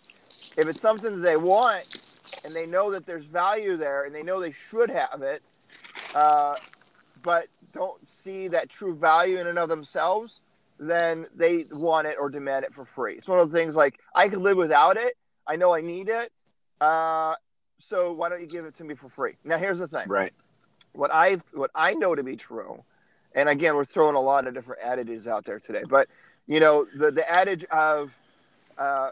if 0.58 0.66
it's 0.66 0.80
something 0.80 1.16
that 1.16 1.22
they 1.22 1.36
want 1.36 2.16
and 2.44 2.54
they 2.54 2.66
know 2.66 2.90
that 2.90 3.06
there's 3.06 3.24
value 3.24 3.76
there 3.76 4.04
and 4.04 4.14
they 4.14 4.24
know 4.24 4.40
they 4.40 4.52
should 4.68 4.90
have 4.90 5.22
it, 5.22 5.42
uh, 6.14 6.56
but 7.22 7.46
don't 7.72 8.06
see 8.06 8.48
that 8.48 8.68
true 8.68 8.96
value 8.96 9.38
in 9.38 9.46
and 9.46 9.58
of 9.58 9.68
themselves, 9.68 10.42
then 10.80 11.26
they 11.36 11.66
want 11.70 12.06
it 12.06 12.16
or 12.18 12.30
demand 12.30 12.64
it 12.64 12.72
for 12.72 12.84
free. 12.84 13.14
It's 13.14 13.28
one 13.28 13.38
of 13.38 13.50
the 13.50 13.56
things 13.56 13.76
like 13.76 14.00
I 14.14 14.28
could 14.28 14.40
live 14.40 14.56
without 14.56 14.96
it. 14.96 15.14
I 15.46 15.56
know 15.56 15.74
I 15.74 15.82
need 15.82 16.08
it. 16.08 16.32
Uh, 16.80 17.34
so 17.78 18.12
why 18.12 18.30
don't 18.30 18.40
you 18.40 18.46
give 18.46 18.64
it 18.64 18.74
to 18.76 18.84
me 18.84 18.94
for 18.94 19.08
free? 19.10 19.36
Now 19.44 19.58
here's 19.58 19.78
the 19.78 19.88
thing 19.88 20.08
Right. 20.08 20.32
what 20.92 21.12
I 21.12 21.38
what 21.52 21.70
I 21.74 21.94
know 21.94 22.14
to 22.14 22.22
be 22.22 22.34
true, 22.36 22.82
and 23.34 23.48
again, 23.48 23.76
we're 23.76 23.84
throwing 23.84 24.16
a 24.16 24.20
lot 24.20 24.46
of 24.46 24.54
different 24.54 24.80
adages 24.82 25.28
out 25.28 25.44
there 25.44 25.60
today, 25.60 25.82
but 25.88 26.08
you 26.46 26.60
know 26.60 26.86
the 26.96 27.10
the 27.10 27.30
adage 27.30 27.64
of 27.64 28.16
uh, 28.78 29.10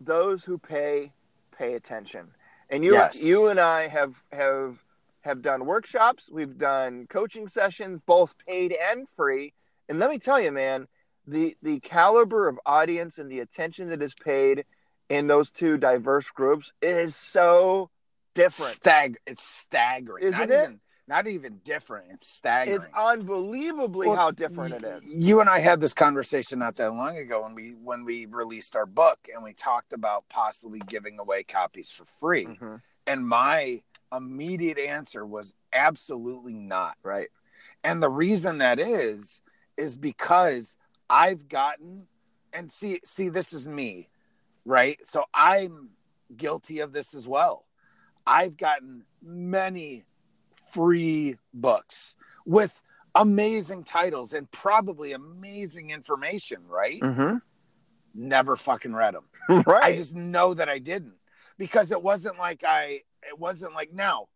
those 0.00 0.44
who 0.44 0.58
pay 0.58 1.12
pay 1.56 1.74
attention, 1.74 2.26
and 2.70 2.84
you 2.84 2.92
Yes. 2.94 3.22
you 3.22 3.48
and 3.48 3.60
I 3.60 3.86
have 3.88 4.20
have 4.32 4.82
have 5.20 5.40
done 5.40 5.64
workshops, 5.64 6.28
we've 6.30 6.58
done 6.58 7.06
coaching 7.08 7.48
sessions, 7.48 8.00
both 8.06 8.36
paid 8.38 8.76
and 8.90 9.08
free, 9.08 9.54
and 9.88 9.98
let 9.98 10.10
me 10.10 10.18
tell 10.18 10.40
you, 10.40 10.52
man, 10.52 10.86
the 11.26 11.56
the 11.62 11.80
caliber 11.80 12.48
of 12.48 12.58
audience 12.66 13.18
and 13.18 13.30
the 13.30 13.40
attention 13.40 13.88
that 13.90 14.02
is 14.02 14.14
paid 14.14 14.64
in 15.08 15.26
those 15.26 15.50
two 15.50 15.76
diverse 15.76 16.30
groups 16.30 16.72
is 16.82 17.16
so 17.16 17.90
different. 18.34 18.72
Stag 18.74 19.18
it's 19.26 19.44
staggering. 19.44 20.24
Isn't 20.24 20.40
not 20.40 20.50
it? 20.50 20.62
Even, 20.62 20.80
not 21.06 21.26
even 21.26 21.60
different. 21.64 22.06
It's 22.12 22.26
staggering. 22.26 22.76
It's 22.76 22.86
unbelievably 22.96 24.08
Well, 24.08 24.16
how 24.16 24.30
different 24.30 24.74
it 24.74 24.84
is. 24.84 25.02
You 25.04 25.40
and 25.40 25.50
I 25.50 25.58
had 25.58 25.80
this 25.80 25.94
conversation 25.94 26.58
not 26.58 26.76
that 26.76 26.92
long 26.92 27.16
ago 27.16 27.42
when 27.42 27.54
we 27.54 27.70
when 27.82 28.04
we 28.04 28.26
released 28.26 28.76
our 28.76 28.86
book 28.86 29.18
and 29.34 29.44
we 29.44 29.52
talked 29.52 29.92
about 29.92 30.24
possibly 30.28 30.80
giving 30.88 31.18
away 31.18 31.42
copies 31.42 31.90
for 31.90 32.04
free. 32.04 32.46
Mhm. 32.46 32.80
And 33.06 33.28
my 33.28 33.82
immediate 34.12 34.78
answer 34.78 35.26
was 35.26 35.54
absolutely 35.72 36.54
not. 36.54 36.96
Right. 37.02 37.28
And 37.82 38.02
the 38.02 38.10
reason 38.10 38.58
that 38.58 38.78
is 38.78 39.42
is 39.76 39.96
because 39.96 40.76
I've 41.08 41.48
gotten 41.48 42.06
and 42.52 42.70
see 42.70 43.00
see 43.04 43.28
this 43.28 43.52
is 43.52 43.66
me, 43.66 44.08
right? 44.64 44.98
So 45.04 45.24
I'm 45.34 45.90
guilty 46.36 46.80
of 46.80 46.92
this 46.92 47.14
as 47.14 47.26
well. 47.26 47.64
I've 48.26 48.56
gotten 48.56 49.04
many 49.22 50.04
free 50.72 51.36
books 51.52 52.16
with 52.46 52.80
amazing 53.14 53.84
titles 53.84 54.32
and 54.32 54.50
probably 54.50 55.12
amazing 55.12 55.90
information, 55.90 56.58
right? 56.66 57.00
Mm-hmm. 57.00 57.36
Never 58.14 58.56
fucking 58.56 58.94
read 58.94 59.14
them. 59.14 59.24
Right. 59.66 59.84
I 59.84 59.94
just 59.94 60.14
know 60.14 60.54
that 60.54 60.70
I 60.70 60.78
didn't 60.78 61.18
because 61.58 61.92
it 61.92 62.02
wasn't 62.02 62.38
like 62.38 62.64
I, 62.66 63.02
it 63.22 63.38
wasn't 63.38 63.74
like 63.74 63.92
now, 63.92 64.28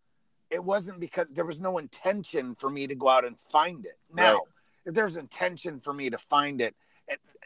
it 0.51 0.63
wasn't 0.63 1.01
because 1.01 1.27
there 1.33 1.47
was 1.47 1.61
no 1.61 1.79
intention 1.79 2.55
for 2.55 2.69
me 2.69 2.87
to 2.87 2.95
go 2.95 3.09
out 3.09 3.25
and 3.25 3.39
find 3.41 3.87
it. 3.87 3.99
Now, 4.13 4.33
Right. 4.33 4.41
If 4.89 4.95
there's 4.95 5.17
intention 5.17 5.81
for 5.81 5.93
me 5.93 6.11
to 6.11 6.19
find 6.19 6.63
it, 6.63 6.75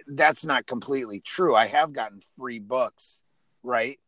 that's 0.07 0.45
not 0.45 0.67
completely 0.67 1.21
true. 1.21 1.55
I 1.55 1.67
have 1.67 1.93
gotten 1.93 2.23
free 2.39 2.61
books, 2.61 3.23
right? 3.63 3.99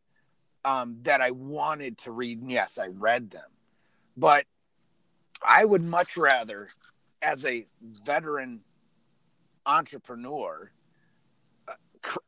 Um, 0.63 0.97
that 1.03 1.21
I 1.21 1.31
wanted 1.31 1.97
to 1.99 2.11
read. 2.11 2.41
And 2.41 2.49
yes, 2.49 2.77
I 2.77 2.87
read 2.87 3.31
them, 3.31 3.49
but 4.15 4.45
I 5.45 5.65
would 5.65 5.83
much 5.83 6.17
rather, 6.17 6.69
as 7.21 7.45
a 7.45 7.67
veteran 7.81 8.61
entrepreneur 9.65 10.71
uh, 11.67 11.73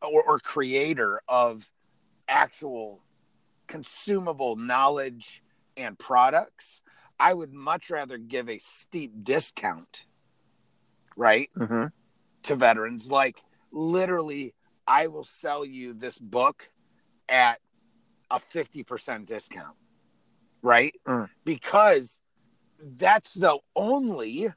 or, 0.01 0.23
or 0.23 0.39
creator 0.39 1.21
of 1.27 1.69
actual 2.27 3.01
consumable 3.67 4.57
knowledge 4.57 5.41
and 5.77 5.97
products, 5.97 6.81
I 7.19 7.33
would 7.33 7.53
much 7.53 7.89
rather 7.89 8.17
give 8.17 8.49
a 8.49 8.57
steep 8.57 9.23
discount, 9.23 10.03
right, 11.17 11.49
mm-hmm. 11.57 11.87
to 12.43 12.55
veterans. 12.55 13.11
Like, 13.11 13.41
literally, 13.71 14.53
I 14.87 15.07
will 15.07 15.25
sell 15.25 15.65
you 15.65 15.93
this 15.93 16.17
book 16.17 16.69
at 17.27 17.59
a 18.31 18.39
50% 18.39 19.25
discount, 19.25 19.75
right? 20.61 20.93
Mm. 21.05 21.27
Because 21.43 22.21
that's 22.79 23.33
the 23.33 23.57
only 23.75 24.47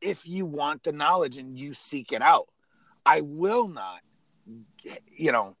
if 0.00 0.26
you 0.26 0.46
want 0.46 0.82
the 0.82 0.92
knowledge 0.92 1.36
and 1.36 1.58
you 1.58 1.74
seek 1.74 2.12
it 2.12 2.22
out. 2.22 2.48
I 3.04 3.20
will 3.22 3.68
not, 3.68 4.00
you 5.08 5.32
know, 5.32 5.56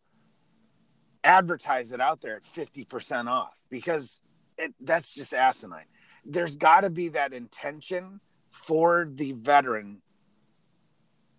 advertise 1.24 1.92
it 1.92 2.00
out 2.00 2.20
there 2.20 2.36
at 2.36 2.44
50% 2.44 3.28
off 3.28 3.58
because 3.68 4.20
it, 4.56 4.74
that's 4.80 5.14
just 5.14 5.34
asinine. 5.34 5.84
There's 6.24 6.56
got 6.56 6.82
to 6.82 6.90
be 6.90 7.08
that 7.08 7.32
intention 7.32 8.20
for 8.50 9.08
the 9.12 9.32
veteran 9.32 10.02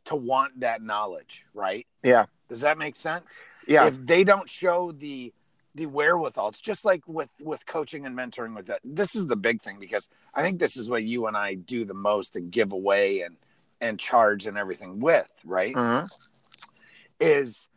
to 0.05 0.15
want 0.15 0.59
that 0.59 0.81
knowledge, 0.81 1.45
right? 1.53 1.85
Yeah. 2.03 2.25
Does 2.49 2.61
that 2.61 2.77
make 2.77 2.95
sense? 2.95 3.41
Yeah. 3.67 3.87
If 3.87 4.05
they 4.05 4.23
don't 4.23 4.49
show 4.49 4.91
the 4.91 5.33
the 5.73 5.85
wherewithal, 5.85 6.49
it's 6.49 6.59
just 6.59 6.83
like 6.83 7.07
with 7.07 7.29
with 7.39 7.65
coaching 7.65 8.05
and 8.05 8.17
mentoring 8.17 8.55
with 8.55 8.67
that. 8.67 8.81
This 8.83 9.15
is 9.15 9.27
the 9.27 9.35
big 9.35 9.61
thing 9.61 9.77
because 9.79 10.09
I 10.33 10.41
think 10.41 10.59
this 10.59 10.75
is 10.75 10.89
what 10.89 11.03
you 11.03 11.27
and 11.27 11.37
I 11.37 11.53
do 11.53 11.85
the 11.85 11.93
most 11.93 12.35
and 12.35 12.51
give 12.51 12.71
away 12.71 13.21
and 13.21 13.37
and 13.79 13.99
charge 13.99 14.45
and 14.45 14.57
everything 14.57 14.99
with, 14.99 15.31
right? 15.43 15.73
Mm-hmm. 15.73 16.05
is 17.19 17.67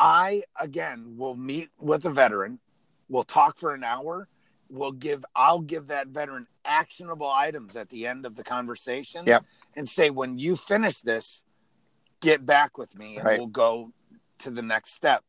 I 0.00 0.42
again 0.58 1.14
will 1.16 1.36
meet 1.36 1.70
with 1.78 2.04
a 2.06 2.10
veteran, 2.10 2.58
we'll 3.08 3.24
talk 3.24 3.56
for 3.56 3.74
an 3.74 3.84
hour, 3.84 4.26
we'll 4.72 4.92
give 4.92 5.24
I'll 5.36 5.60
give 5.60 5.88
that 5.88 6.08
veteran 6.08 6.46
actionable 6.64 7.30
items 7.30 7.76
at 7.76 7.90
the 7.90 8.06
end 8.06 8.24
of 8.26 8.34
the 8.36 8.42
conversation 8.42 9.26
Yep. 9.26 9.44
and 9.76 9.88
say 9.88 10.10
when 10.10 10.38
you 10.38 10.56
finish 10.56 11.00
this, 11.02 11.44
get 12.20 12.44
back 12.46 12.78
with 12.78 12.96
me 12.96 13.16
and 13.18 13.24
Right. 13.26 13.38
we'll 13.38 13.48
go 13.48 13.92
to 14.38 14.50
the 14.50 14.62
next 14.62 14.94
step. 14.94 15.22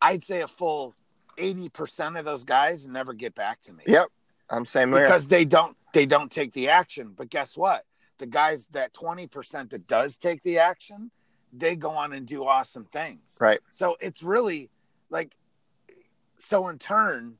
I'd 0.00 0.22
say 0.22 0.42
a 0.42 0.48
full 0.48 0.94
80% 1.36 2.18
of 2.18 2.24
those 2.24 2.44
guys 2.44 2.86
never 2.86 3.12
get 3.12 3.34
back 3.34 3.60
to 3.62 3.72
me 3.72 3.84
Yep. 3.86 4.08
I'm 4.48 4.64
way. 4.64 5.02
because 5.02 5.26
they 5.26 5.44
don't 5.44 5.76
they 5.92 6.06
don't 6.06 6.30
take 6.30 6.52
the 6.52 6.68
action 6.68 7.12
but 7.16 7.28
guess 7.30 7.56
what 7.56 7.84
the 8.18 8.26
guys 8.26 8.66
that 8.72 8.92
20% 8.94 9.70
that 9.70 9.86
does 9.86 10.16
take 10.16 10.42
the 10.44 10.58
action 10.58 11.10
they 11.52 11.74
go 11.74 11.90
on 11.90 12.12
and 12.12 12.26
do 12.26 12.46
awesome 12.46 12.84
things 12.86 13.36
Right. 13.40 13.60
so 13.72 13.96
it's 14.00 14.22
really 14.22 14.70
like 15.10 15.34
so 16.38 16.68
in 16.68 16.78
turn 16.78 17.38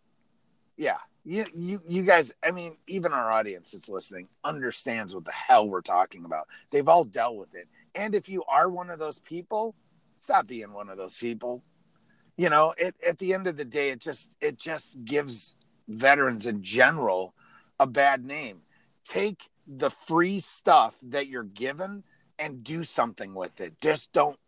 yeah. 0.76 0.98
You 1.24 1.44
you 1.56 1.82
you 1.88 2.02
guys 2.02 2.32
i 2.44 2.52
mean 2.52 2.76
even 2.86 3.12
our 3.12 3.32
audience 3.32 3.72
that's 3.72 3.88
listening 3.88 4.28
understands 4.44 5.12
what 5.12 5.24
the 5.24 5.32
hell 5.32 5.68
we're 5.68 5.80
talking 5.80 6.24
about. 6.24 6.46
They've 6.70 6.88
all 6.88 7.04
dealt 7.04 7.36
with 7.36 7.54
it. 7.56 7.66
And 7.96 8.14
if 8.14 8.28
you 8.28 8.44
are 8.44 8.68
one 8.68 8.90
of 8.90 9.00
those 9.00 9.18
people 9.18 9.74
stop 10.18 10.46
being 10.46 10.72
one 10.72 10.88
of 10.88 10.96
those 10.96 11.16
people. 11.16 11.62
You 12.36 12.50
know 12.50 12.74
it, 12.76 12.94
at 13.06 13.18
the 13.18 13.34
end 13.34 13.46
of 13.46 13.56
the 13.56 13.64
day 13.64 13.90
it 13.90 14.00
just 14.00 14.30
it 14.40 14.58
just 14.58 15.04
gives 15.04 15.56
veterans 15.88 16.46
in 16.46 16.62
general 16.62 17.34
a 17.80 17.86
bad 17.86 18.24
name. 18.24 18.60
Take 19.04 19.48
the 19.66 19.90
free 19.90 20.40
stuff 20.40 20.96
that 21.02 21.28
you're 21.28 21.44
given 21.44 22.04
and 22.38 22.62
do 22.62 22.84
something 22.84 23.34
with 23.34 23.60
it. 23.60 23.80
Just 23.80 24.12
don't 24.12 24.38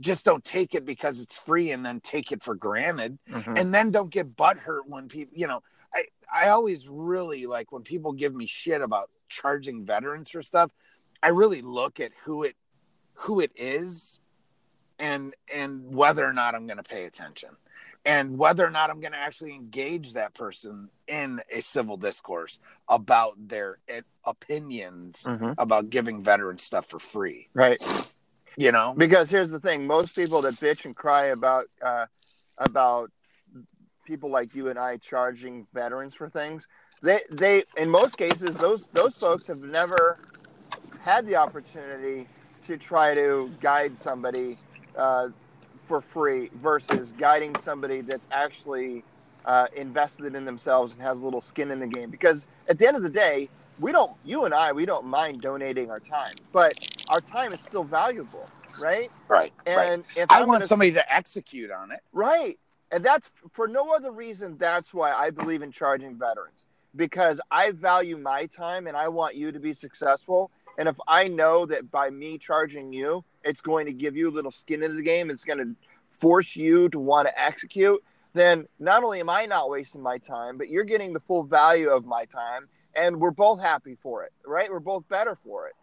just 0.00 0.24
don't 0.24 0.44
take 0.44 0.74
it 0.74 0.84
because 0.84 1.20
it's 1.20 1.36
free 1.38 1.72
and 1.72 1.84
then 1.84 2.00
take 2.00 2.32
it 2.32 2.42
for 2.42 2.54
granted 2.54 3.18
Mhm. 3.30 3.58
and 3.58 3.74
then 3.74 3.90
don't 3.90 4.10
get 4.10 4.36
butthurt 4.36 4.82
when 4.86 5.08
people 5.08 5.36
you 5.36 5.46
know 5.46 5.62
i 5.94 6.04
i 6.32 6.48
always 6.48 6.86
really 6.88 7.46
like 7.46 7.72
when 7.72 7.82
people 7.82 8.12
give 8.12 8.34
me 8.34 8.46
shit 8.46 8.80
about 8.80 9.10
charging 9.28 9.84
veterans 9.84 10.30
for 10.30 10.42
stuff 10.42 10.70
i 11.22 11.28
really 11.28 11.62
look 11.62 12.00
at 12.00 12.12
who 12.24 12.44
it 12.44 12.56
who 13.14 13.40
it 13.40 13.50
is 13.56 14.20
and 14.98 15.34
and 15.52 15.94
whether 15.94 16.24
or 16.24 16.32
not 16.32 16.54
i'm 16.54 16.66
going 16.66 16.76
to 16.76 16.82
pay 16.82 17.04
attention 17.04 17.50
and 18.04 18.38
whether 18.38 18.64
or 18.66 18.70
not 18.70 18.90
i'm 18.90 19.00
going 19.00 19.12
to 19.12 19.18
actually 19.18 19.54
engage 19.54 20.12
that 20.14 20.34
person 20.34 20.88
in 21.06 21.40
a 21.52 21.60
civil 21.60 21.96
discourse 21.96 22.58
about 22.88 23.34
their 23.48 23.78
eh, 23.88 24.02
opinions 24.24 25.24
Mhm. 25.26 25.54
about 25.58 25.90
giving 25.90 26.22
veterans 26.22 26.62
stuff 26.62 26.86
for 26.86 26.98
free 26.98 27.48
Right. 27.54 27.80
You 28.58 28.72
know 28.72 28.94
Because 28.96 29.30
here's 29.30 29.50
the 29.50 29.60
thing: 29.60 29.86
most 29.86 30.14
people 30.14 30.42
that 30.42 30.54
bitch 30.56 30.84
and 30.84 30.96
cry 30.96 31.26
about 31.26 31.66
uh, 31.82 32.06
about 32.58 33.10
people 34.04 34.30
like 34.30 34.54
you 34.54 34.68
and 34.68 34.78
I 34.78 34.98
charging 34.98 35.66
veterans 35.72 36.14
for 36.14 36.28
things, 36.28 36.68
they 37.02 37.20
they 37.30 37.64
in 37.76 37.88
most 37.88 38.18
cases 38.18 38.56
those 38.56 38.88
those 38.88 39.16
folks 39.16 39.46
have 39.46 39.60
never 39.60 40.18
had 41.00 41.26
the 41.26 41.36
opportunity 41.36 42.28
to 42.66 42.76
try 42.76 43.14
to 43.14 43.50
guide 43.60 43.96
somebody 43.98 44.58
uh, 44.96 45.28
for 45.84 46.00
free 46.00 46.50
versus 46.54 47.12
guiding 47.12 47.56
somebody 47.56 48.02
that's 48.02 48.28
actually 48.32 49.04
uh, 49.46 49.66
invested 49.76 50.34
in 50.34 50.44
themselves 50.44 50.94
and 50.94 51.02
has 51.02 51.20
a 51.20 51.24
little 51.24 51.40
skin 51.40 51.70
in 51.70 51.80
the 51.80 51.86
game. 51.86 52.10
Because 52.10 52.46
at 52.68 52.78
the 52.78 52.86
end 52.86 52.96
of 52.96 53.02
the 53.02 53.10
day, 53.10 53.48
we 53.80 53.92
don't, 53.92 54.12
you 54.24 54.44
and 54.44 54.54
I, 54.54 54.72
we 54.72 54.86
don't 54.86 55.06
mind 55.06 55.40
donating 55.40 55.90
our 55.90 56.00
time, 56.00 56.34
but 56.52 56.74
our 57.08 57.20
time 57.20 57.52
is 57.52 57.60
still 57.60 57.84
valuable, 57.84 58.48
right? 58.82 59.10
right 59.28 59.52
right 59.66 59.90
And 59.92 60.04
if 60.16 60.30
i 60.30 60.40
I'm 60.40 60.48
want 60.48 60.60
gonna- 60.60 60.66
somebody 60.66 60.92
to 60.92 61.14
execute 61.14 61.70
on 61.70 61.92
it 61.92 62.00
Right. 62.12 62.58
And 62.90 63.04
that's 63.04 63.30
for 63.52 63.68
no 63.68 63.94
other 63.94 64.10
reason. 64.10 64.56
That's 64.56 64.94
why 64.94 65.12
I 65.12 65.28
believe 65.28 65.60
in 65.60 65.70
charging 65.70 66.16
veterans 66.16 66.66
because 66.96 67.38
I 67.50 67.72
value 67.72 68.16
my 68.16 68.46
time 68.46 68.86
and 68.86 68.96
I 68.96 69.08
want 69.08 69.34
you 69.34 69.52
to 69.52 69.60
be 69.60 69.74
successful. 69.74 70.50
And 70.78 70.88
if 70.88 70.98
I 71.06 71.28
know 71.28 71.66
that 71.66 71.90
by 71.90 72.08
me 72.08 72.38
charging 72.38 72.90
you, 72.92 73.22
it's 73.44 73.60
going 73.60 73.84
to 73.84 73.92
give 73.92 74.16
you 74.16 74.30
a 74.30 74.32
little 74.32 74.50
skin 74.50 74.82
in 74.82 74.96
the 74.96 75.02
game, 75.02 75.28
it's 75.28 75.44
going 75.44 75.58
to 75.58 75.74
force 76.10 76.56
you 76.56 76.88
to 76.88 76.98
want 76.98 77.28
to 77.28 77.38
execute, 77.38 78.02
then 78.38 78.66
not 78.78 79.04
only 79.04 79.20
am 79.20 79.28
I 79.30 79.46
not 79.46 79.70
wasting 79.70 80.02
my 80.02 80.18
time, 80.18 80.58
but 80.58 80.68
you're 80.68 80.84
getting 80.84 81.12
the 81.12 81.20
full 81.20 81.42
value 81.42 81.88
of 81.88 82.06
my 82.06 82.24
time. 82.26 82.68
And 82.94 83.20
we're 83.20 83.30
both 83.30 83.60
happy 83.60 83.96
for 84.02 84.24
it, 84.24 84.32
right? 84.46 84.70
We're 84.70 84.80
both 84.80 85.08
better 85.08 85.34
for 85.34 85.68
it. 85.68 85.74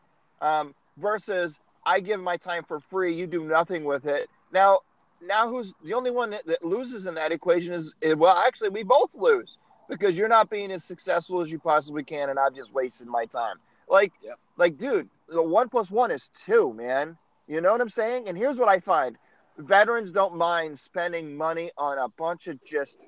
Um, 0.41 0.73
versus 0.97 1.59
I 1.85 1.99
give 1.99 2.19
my 2.19 2.37
time 2.37 2.63
for 2.63 2.79
free, 2.79 3.15
you 3.15 3.27
do 3.27 3.43
nothing 3.43 3.83
with 3.83 4.05
it. 4.05 4.27
Now, 4.51 4.79
now 5.21 5.47
who's 5.47 5.73
the 5.83 5.93
only 5.93 6.11
one 6.11 6.29
that, 6.31 6.45
that 6.45 6.63
loses 6.63 7.05
in 7.05 7.15
that 7.15 7.31
equation 7.31 7.73
is, 7.73 7.93
is 8.01 8.15
well 8.15 8.37
actually 8.45 8.69
we 8.69 8.83
both 8.83 9.15
lose 9.15 9.57
because 9.89 10.17
you're 10.17 10.27
not 10.29 10.49
being 10.49 10.71
as 10.71 10.83
successful 10.83 11.41
as 11.41 11.51
you 11.51 11.59
possibly 11.59 12.03
can 12.03 12.29
and 12.29 12.37
i've 12.37 12.53
just 12.55 12.73
wasted 12.73 13.07
my 13.07 13.25
time 13.25 13.55
like 13.89 14.11
Yep. 14.23 14.35
like 14.57 14.77
dude 14.77 15.09
the 15.29 15.41
one 15.41 15.69
plus 15.69 15.89
one 15.89 16.11
is 16.11 16.29
two 16.45 16.73
man 16.73 17.17
you 17.47 17.61
know 17.61 17.71
what 17.71 17.81
i'm 17.81 17.89
saying 17.89 18.27
and 18.27 18.37
here's 18.37 18.57
what 18.57 18.67
i 18.67 18.79
find 18.79 19.17
veterans 19.57 20.11
don't 20.11 20.35
mind 20.35 20.77
spending 20.79 21.35
money 21.35 21.71
on 21.77 21.97
a 21.97 22.09
bunch 22.09 22.47
of 22.47 22.63
just 22.63 23.07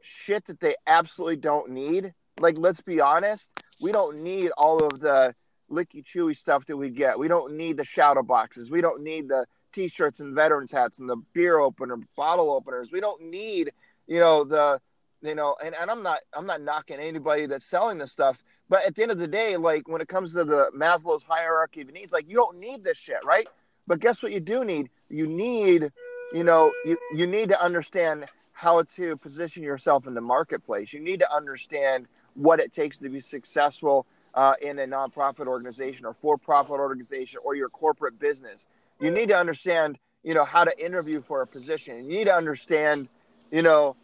shit 0.00 0.44
that 0.46 0.60
they 0.60 0.74
absolutely 0.86 1.36
don't 1.36 1.70
need. 1.70 2.12
Like, 2.38 2.56
let's 2.58 2.80
be 2.80 3.00
honest, 3.00 3.50
we 3.80 3.92
don't 3.92 4.22
need 4.22 4.50
all 4.56 4.84
of 4.84 5.00
the 5.00 5.34
licky 5.70 6.04
chewy 6.04 6.36
stuff 6.36 6.66
that 6.66 6.76
we 6.76 6.90
get. 6.90 7.18
We 7.18 7.28
don't 7.28 7.56
need 7.56 7.76
the 7.76 7.84
shadow 7.84 8.22
boxes. 8.22 8.70
We 8.70 8.80
don't 8.80 9.02
need 9.02 9.28
the 9.28 9.46
t-shirts 9.72 10.20
and 10.20 10.34
veterans 10.34 10.70
hats 10.70 10.98
and 10.98 11.08
the 11.08 11.16
beer 11.32 11.58
opener, 11.58 11.98
bottle 12.16 12.50
openers. 12.50 12.90
We 12.92 13.00
don't 13.00 13.22
need, 13.22 13.72
you 14.06 14.20
know, 14.20 14.44
the 14.44 14.80
you 15.22 15.34
know, 15.34 15.56
and, 15.64 15.74
and 15.80 15.90
I'm 15.90 16.02
not 16.02 16.18
I'm 16.34 16.46
not 16.46 16.60
knocking 16.60 16.98
anybody 16.98 17.46
that's 17.46 17.64
selling 17.64 17.98
this 17.98 18.12
stuff, 18.12 18.42
but 18.68 18.84
at 18.84 18.94
the 18.94 19.02
end 19.02 19.10
of 19.10 19.18
the 19.18 19.26
day, 19.26 19.56
like 19.56 19.88
when 19.88 20.02
it 20.02 20.08
comes 20.08 20.34
to 20.34 20.44
the 20.44 20.70
Maslow's 20.76 21.24
hierarchy 21.24 21.80
of 21.80 21.92
needs, 21.92 22.12
like 22.12 22.28
you 22.28 22.36
don't 22.36 22.58
need 22.58 22.84
this 22.84 22.98
shit, 22.98 23.24
right? 23.24 23.48
But 23.86 24.00
guess 24.00 24.22
what 24.22 24.32
you 24.32 24.40
do 24.40 24.64
need? 24.64 24.90
You 25.08 25.26
need, 25.26 25.90
you 26.32 26.44
know, 26.44 26.72
you, 26.84 26.96
you 27.14 27.26
need 27.26 27.48
to 27.50 27.62
understand 27.62 28.26
how 28.52 28.82
to 28.82 29.16
position 29.16 29.62
yourself 29.62 30.06
in 30.06 30.14
the 30.14 30.20
marketplace. 30.20 30.92
You 30.92 31.00
need 31.00 31.20
to 31.20 31.32
understand 31.34 32.06
what 32.34 32.60
it 32.60 32.72
takes 32.72 32.98
to 32.98 33.08
be 33.08 33.20
successful 33.20 34.06
uh, 34.34 34.54
in 34.62 34.78
a 34.78 34.86
nonprofit 34.86 35.46
organization 35.46 36.06
or 36.06 36.14
for-profit 36.14 36.72
organization 36.72 37.40
or 37.44 37.54
your 37.54 37.68
corporate 37.68 38.18
business. 38.18 38.66
You 39.00 39.10
need 39.10 39.28
to 39.28 39.36
understand, 39.36 39.98
you 40.22 40.34
know, 40.34 40.44
how 40.44 40.64
to 40.64 40.84
interview 40.84 41.20
for 41.20 41.42
a 41.42 41.46
position. 41.46 41.96
You 42.08 42.18
need 42.18 42.24
to 42.24 42.34
understand, 42.34 43.08
you 43.50 43.62
know, 43.62 43.96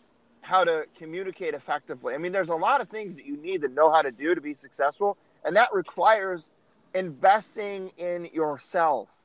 how 0.42 0.64
to 0.64 0.86
communicate 0.96 1.54
effectively. 1.54 2.14
I 2.14 2.18
mean, 2.18 2.32
there's 2.32 2.48
a 2.48 2.54
lot 2.54 2.80
of 2.80 2.88
things 2.88 3.14
that 3.16 3.24
you 3.24 3.36
need 3.36 3.62
to 3.62 3.68
know 3.68 3.90
how 3.90 4.02
to 4.02 4.10
do 4.10 4.34
to 4.34 4.40
be 4.40 4.54
successful, 4.54 5.16
and 5.44 5.56
that 5.56 5.68
requires 5.72 6.50
investing 6.94 7.90
in 7.98 8.28
yourself, 8.32 9.19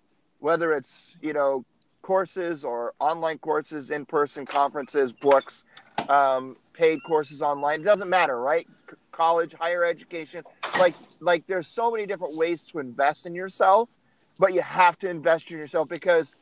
whether 0.46 0.74
it's, 0.74 1.18
you 1.24 1.34
know, 1.34 1.66
courses 2.04 2.64
or 2.64 2.94
online 3.00 3.40
courses, 3.40 3.90
in 3.90 4.06
person 4.06 4.46
conferences, 4.46 5.12
books, 5.12 5.66
um, 6.08 6.56
paid 6.72 7.00
courses 7.08 7.42
online. 7.42 7.82
It 7.82 7.84
doesn't 7.84 8.12
matter, 8.12 8.40
right? 8.40 8.68
C- 8.88 8.96
college, 9.12 9.56
higher 9.56 9.84
education. 9.84 10.44
Like, 10.78 10.94
like 11.20 11.48
there's 11.48 11.68
so 11.68 11.90
many 11.90 12.06
different 12.06 12.38
ways 12.38 12.64
to 12.66 12.78
invest 12.78 13.26
in 13.26 13.34
yourself, 13.34 13.90
but 14.38 14.54
you 14.54 14.62
have 14.62 15.00
to 15.00 15.10
invest 15.10 15.50
in 15.50 15.58
yourself 15.58 15.90
because 15.90 16.36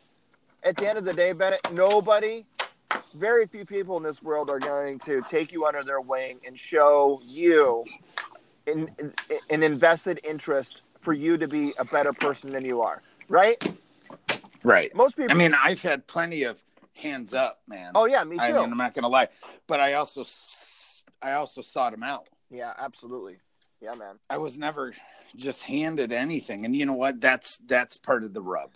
at 0.63 0.75
the 0.75 0.85
end 0.85 0.97
of 0.97 1.05
the 1.05 1.13
day, 1.13 1.31
Bennett, 1.31 1.61
nobody, 1.71 2.45
very 3.15 3.47
few 3.47 3.63
people 3.65 3.95
in 3.95 4.03
this 4.03 4.21
world 4.21 4.49
are 4.49 4.59
going 4.59 4.99
to 4.99 5.21
take 5.29 5.53
you 5.53 5.65
under 5.65 5.81
their 5.81 6.01
wing 6.01 6.41
and 6.45 6.59
show 6.59 7.21
you 7.23 7.85
an, 8.67 8.89
an 9.49 9.63
invested 9.63 10.19
interest 10.25 10.81
for 10.99 11.13
you 11.13 11.37
to 11.37 11.47
be 11.47 11.73
a 11.79 11.85
better 11.85 12.11
person 12.11 12.51
than 12.51 12.65
you 12.65 12.81
are, 12.81 13.01
right? 13.29 13.63
Right. 14.63 14.93
Most 14.95 15.17
people. 15.17 15.35
I 15.35 15.37
mean, 15.37 15.53
I've 15.61 15.81
had 15.81 16.07
plenty 16.07 16.43
of 16.43 16.61
hands 16.93 17.33
up, 17.33 17.61
man. 17.67 17.91
oh 17.95 18.05
yeah, 18.05 18.23
me 18.23 18.37
too. 18.37 18.43
I 18.43 18.51
mean, 18.51 18.71
I'm 18.71 18.77
not 18.77 18.93
gonna 18.93 19.07
lie, 19.07 19.27
but 19.67 19.79
I 19.79 19.93
also, 19.93 20.23
I 21.21 21.33
also 21.33 21.61
sought 21.61 21.91
them 21.91 22.03
out. 22.03 22.27
yeah, 22.49 22.73
absolutely. 22.77 23.37
Yeah, 23.81 23.95
man. 23.95 24.19
I 24.29 24.37
was 24.37 24.57
never 24.57 24.93
just 25.35 25.63
handed 25.63 26.11
anything, 26.13 26.65
and 26.65 26.75
you 26.75 26.85
know 26.85 26.93
what? 26.93 27.19
That's 27.19 27.57
that's 27.59 27.97
part 27.97 28.23
of 28.23 28.33
the 28.33 28.41
rub. 28.41 28.71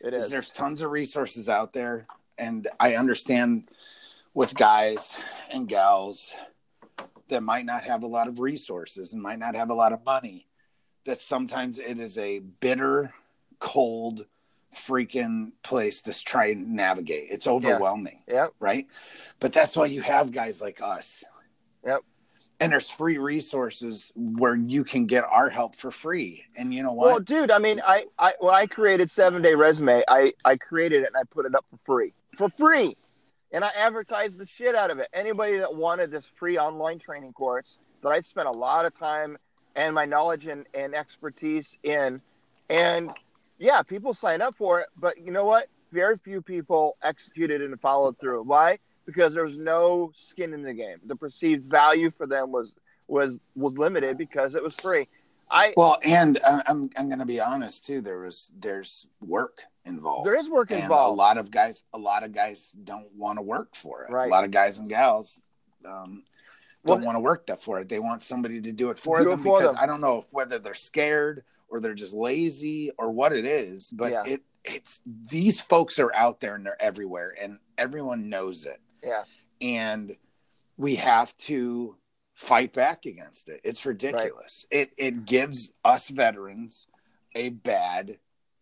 It 0.00 0.14
Is 0.14 0.24
is. 0.24 0.30
there's 0.30 0.50
tons 0.50 0.82
of 0.82 0.90
resources 0.90 1.48
out 1.48 1.72
there, 1.72 2.06
and 2.38 2.66
I 2.80 2.94
understand 2.94 3.68
with 4.34 4.54
guys 4.54 5.16
and 5.52 5.68
gals 5.68 6.32
that 7.28 7.42
might 7.42 7.66
not 7.66 7.84
have 7.84 8.02
a 8.02 8.06
lot 8.06 8.28
of 8.28 8.40
resources 8.40 9.12
and 9.12 9.20
might 9.22 9.38
not 9.38 9.54
have 9.54 9.70
a 9.70 9.74
lot 9.74 9.92
of 9.92 10.04
money. 10.04 10.46
That 11.04 11.20
sometimes 11.20 11.78
it 11.78 11.98
is 11.98 12.18
a 12.18 12.38
bitter, 12.38 13.14
cold, 13.60 14.26
freaking 14.86 15.52
place 15.62 16.02
to 16.02 16.24
try 16.24 16.46
and 16.46 16.74
navigate. 16.74 17.30
It's 17.30 17.46
overwhelming 17.46 18.22
Yep. 18.28 18.52
right? 18.60 18.86
But 19.40 19.52
that's 19.52 19.76
why 19.76 19.86
you 19.86 20.00
have 20.02 20.32
guys 20.32 20.60
like 20.60 20.80
us. 20.82 21.24
Yep. 21.84 22.00
And 22.60 22.72
there's 22.72 22.88
free 22.90 23.18
resources 23.18 24.10
where 24.16 24.56
you 24.56 24.82
can 24.82 25.06
get 25.06 25.24
our 25.24 25.48
help 25.48 25.76
for 25.76 25.90
free. 25.92 26.44
And 26.56 26.74
you 26.74 26.82
know 26.82 26.92
what? 26.92 27.06
Well, 27.06 27.20
dude, 27.20 27.50
I 27.52 27.58
mean, 27.58 27.80
I, 27.86 28.06
I 28.18 28.32
when 28.40 28.54
I 28.54 28.66
created 28.66 29.10
Seven 29.10 29.42
Day 29.42 29.54
Resume, 29.54 30.02
I 30.08 30.32
I 30.44 30.56
created 30.56 31.02
it 31.02 31.06
and 31.06 31.16
I 31.16 31.22
put 31.30 31.46
it 31.46 31.54
up 31.54 31.64
for 31.70 31.78
free, 31.84 32.12
for 32.36 32.48
free, 32.48 32.96
and 33.52 33.64
I 33.64 33.68
advertised 33.76 34.38
the 34.38 34.46
shit 34.46 34.74
out 34.74 34.90
of 34.90 34.98
it. 34.98 35.08
Anybody 35.12 35.58
that 35.58 35.72
wanted 35.72 36.10
this 36.10 36.26
free 36.26 36.58
online 36.58 36.98
training 36.98 37.32
course 37.32 37.78
that 38.02 38.08
I 38.08 38.20
spent 38.20 38.48
a 38.48 38.52
lot 38.52 38.84
of 38.86 38.94
time 38.94 39.36
and 39.76 39.94
my 39.94 40.04
knowledge 40.04 40.48
and, 40.48 40.66
and 40.74 40.96
expertise 40.96 41.78
in, 41.84 42.20
and 42.68 43.10
yeah, 43.58 43.82
people 43.82 44.14
sign 44.14 44.40
up 44.40 44.54
for 44.56 44.80
it. 44.80 44.88
But 45.00 45.18
you 45.18 45.32
know 45.32 45.44
what? 45.46 45.68
Very 45.92 46.16
few 46.16 46.42
people 46.42 46.96
executed 47.02 47.62
and 47.62 47.80
followed 47.80 48.18
through. 48.18 48.42
Why? 48.42 48.78
Because 49.06 49.32
there 49.34 49.44
was 49.44 49.60
no 49.60 50.12
skin 50.14 50.52
in 50.52 50.62
the 50.62 50.74
game. 50.74 50.98
The 51.06 51.16
perceived 51.16 51.70
value 51.70 52.10
for 52.10 52.26
them 52.26 52.52
was 52.52 52.76
was 53.06 53.40
was 53.56 53.72
limited 53.78 54.18
because 54.18 54.54
it 54.54 54.62
was 54.62 54.74
free. 54.76 55.06
I 55.50 55.72
well, 55.78 55.98
and 56.04 56.38
I'm 56.44 56.90
I'm 56.96 57.06
going 57.08 57.20
to 57.20 57.24
be 57.26 57.40
honest 57.40 57.86
too. 57.86 58.02
There 58.02 58.18
was 58.18 58.52
there's 58.58 59.06
work 59.20 59.62
involved. 59.86 60.26
there 60.26 60.34
is 60.38 60.50
work 60.50 60.70
involved. 60.70 61.12
a 61.12 61.16
lot 61.16 61.38
of 61.38 61.50
guys 61.50 61.84
a 61.94 61.98
lot 61.98 62.22
of 62.22 62.34
guys 62.34 62.72
don't 62.84 63.08
want 63.16 63.38
to 63.38 63.42
work 63.42 63.74
for 63.74 64.04
it. 64.04 64.12
Right. 64.12 64.26
A 64.28 64.30
lot 64.30 64.44
of 64.44 64.50
guys 64.50 64.78
and 64.78 64.90
gals 64.90 65.40
um, 65.86 66.22
don't 66.84 66.98
Well, 66.98 67.06
want 67.06 67.16
to 67.16 67.20
work 67.20 67.46
that 67.46 67.62
for 67.62 67.80
it. 67.80 67.88
They 67.88 67.98
want 67.98 68.20
somebody 68.20 68.60
to 68.60 68.72
do 68.72 68.90
it 68.90 68.98
for 68.98 69.20
Do 69.20 69.28
it 69.28 69.30
them 69.30 69.42
for 69.42 69.58
because 69.60 69.72
them. 69.72 69.82
I 69.82 69.86
don't 69.86 70.02
know 70.02 70.18
if 70.18 70.26
whether 70.32 70.58
they're 70.58 70.74
scared 70.74 71.44
or 71.68 71.80
they're 71.80 71.94
just 71.94 72.14
lazy 72.14 72.90
or 72.98 73.10
what 73.10 73.32
it 73.32 73.44
is, 73.44 73.90
but 73.90 74.12
Yeah. 74.12 74.24
it 74.26 74.42
it's 74.64 75.00
these 75.06 75.60
folks 75.62 75.98
are 75.98 76.14
out 76.14 76.40
there 76.40 76.54
and 76.54 76.66
they're 76.66 76.80
everywhere 76.82 77.34
and 77.40 77.58
everyone 77.78 78.28
knows 78.28 78.66
it. 78.66 78.80
Yeah. 79.02 79.22
And 79.62 80.16
we 80.76 80.96
have 80.96 81.36
to 81.38 81.96
fight 82.34 82.72
back 82.72 83.06
against 83.06 83.48
it. 83.48 83.60
It's 83.64 83.86
ridiculous. 83.86 84.66
It 84.70 84.92
it 84.96 85.24
gives 85.24 85.72
us 85.84 86.08
veterans 86.08 86.86
a 87.34 87.48
bad 87.50 88.18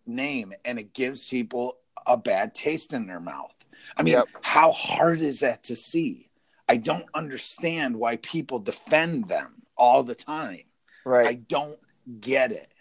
name 0.07 0.53
and 0.65 0.79
it 0.79 0.93
gives 0.95 1.29
people 1.29 1.79
a 2.07 2.17
bad 2.17 2.55
taste 2.55 2.93
in 2.93 3.07
their 3.07 3.21
mouth. 3.21 3.55
I 3.97 4.03
mean, 4.03 4.15
Yep. 4.15 4.29
how 4.43 4.71
hard 4.73 5.21
is 5.21 5.41
that 5.41 5.65
to 5.65 5.77
see? 5.77 6.31
I 6.69 6.77
don't 6.77 7.07
understand 7.15 7.97
why 7.97 8.17
people 8.17 8.59
defend 8.61 9.29
them 9.29 9.63
all 9.77 10.03
the 10.05 10.15
time. 10.15 10.65
Right. 11.05 11.27
I 11.27 11.35
don't 11.35 11.79
get 12.21 12.53
it. 12.53 12.73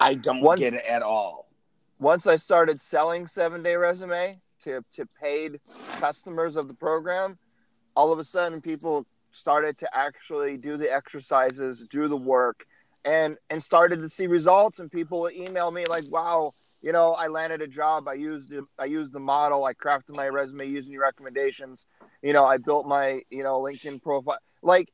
I 0.00 0.14
don't 0.14 0.40
Once- 0.40 0.60
get 0.60 0.74
it 0.74 0.86
at 0.86 1.02
all. 1.02 1.48
Once 2.00 2.26
I 2.26 2.36
started 2.36 2.80
selling 2.80 3.26
Seven 3.26 3.62
Day 3.62 3.74
Resume 3.76 4.40
to 4.62 4.82
to 4.92 5.06
paid 5.20 5.60
customers 5.98 6.56
of 6.56 6.68
the 6.68 6.74
program, 6.74 7.38
all 7.96 8.12
of 8.12 8.18
a 8.18 8.24
sudden 8.24 8.60
people 8.60 9.06
started 9.32 9.76
to 9.78 9.96
actually 9.96 10.56
do 10.56 10.76
the 10.76 10.92
exercises, 10.92 11.86
do 11.90 12.06
the 12.08 12.16
work, 12.16 12.64
and 13.04 13.36
and 13.50 13.60
started 13.62 13.98
to 14.00 14.08
see 14.08 14.26
results. 14.28 14.78
And 14.78 14.90
people 14.90 15.20
would 15.22 15.34
email 15.34 15.70
me 15.72 15.84
like, 15.86 16.04
"Wow, 16.08 16.52
you 16.82 16.92
know, 16.92 17.14
I 17.14 17.26
landed 17.26 17.62
a 17.62 17.66
job. 17.66 18.06
I 18.06 18.14
used 18.14 18.50
the, 18.50 18.64
I 18.78 18.84
used 18.84 19.12
the 19.12 19.20
model. 19.20 19.64
I 19.64 19.74
crafted 19.74 20.14
my 20.14 20.28
resume 20.28 20.66
using 20.68 20.92
your 20.92 21.02
recommendations. 21.02 21.86
You 22.22 22.32
know, 22.32 22.44
I 22.46 22.58
built 22.58 22.86
my 22.86 23.22
you 23.30 23.42
know 23.42 23.58
LinkedIn 23.58 24.00
profile. 24.02 24.38
Like 24.62 24.92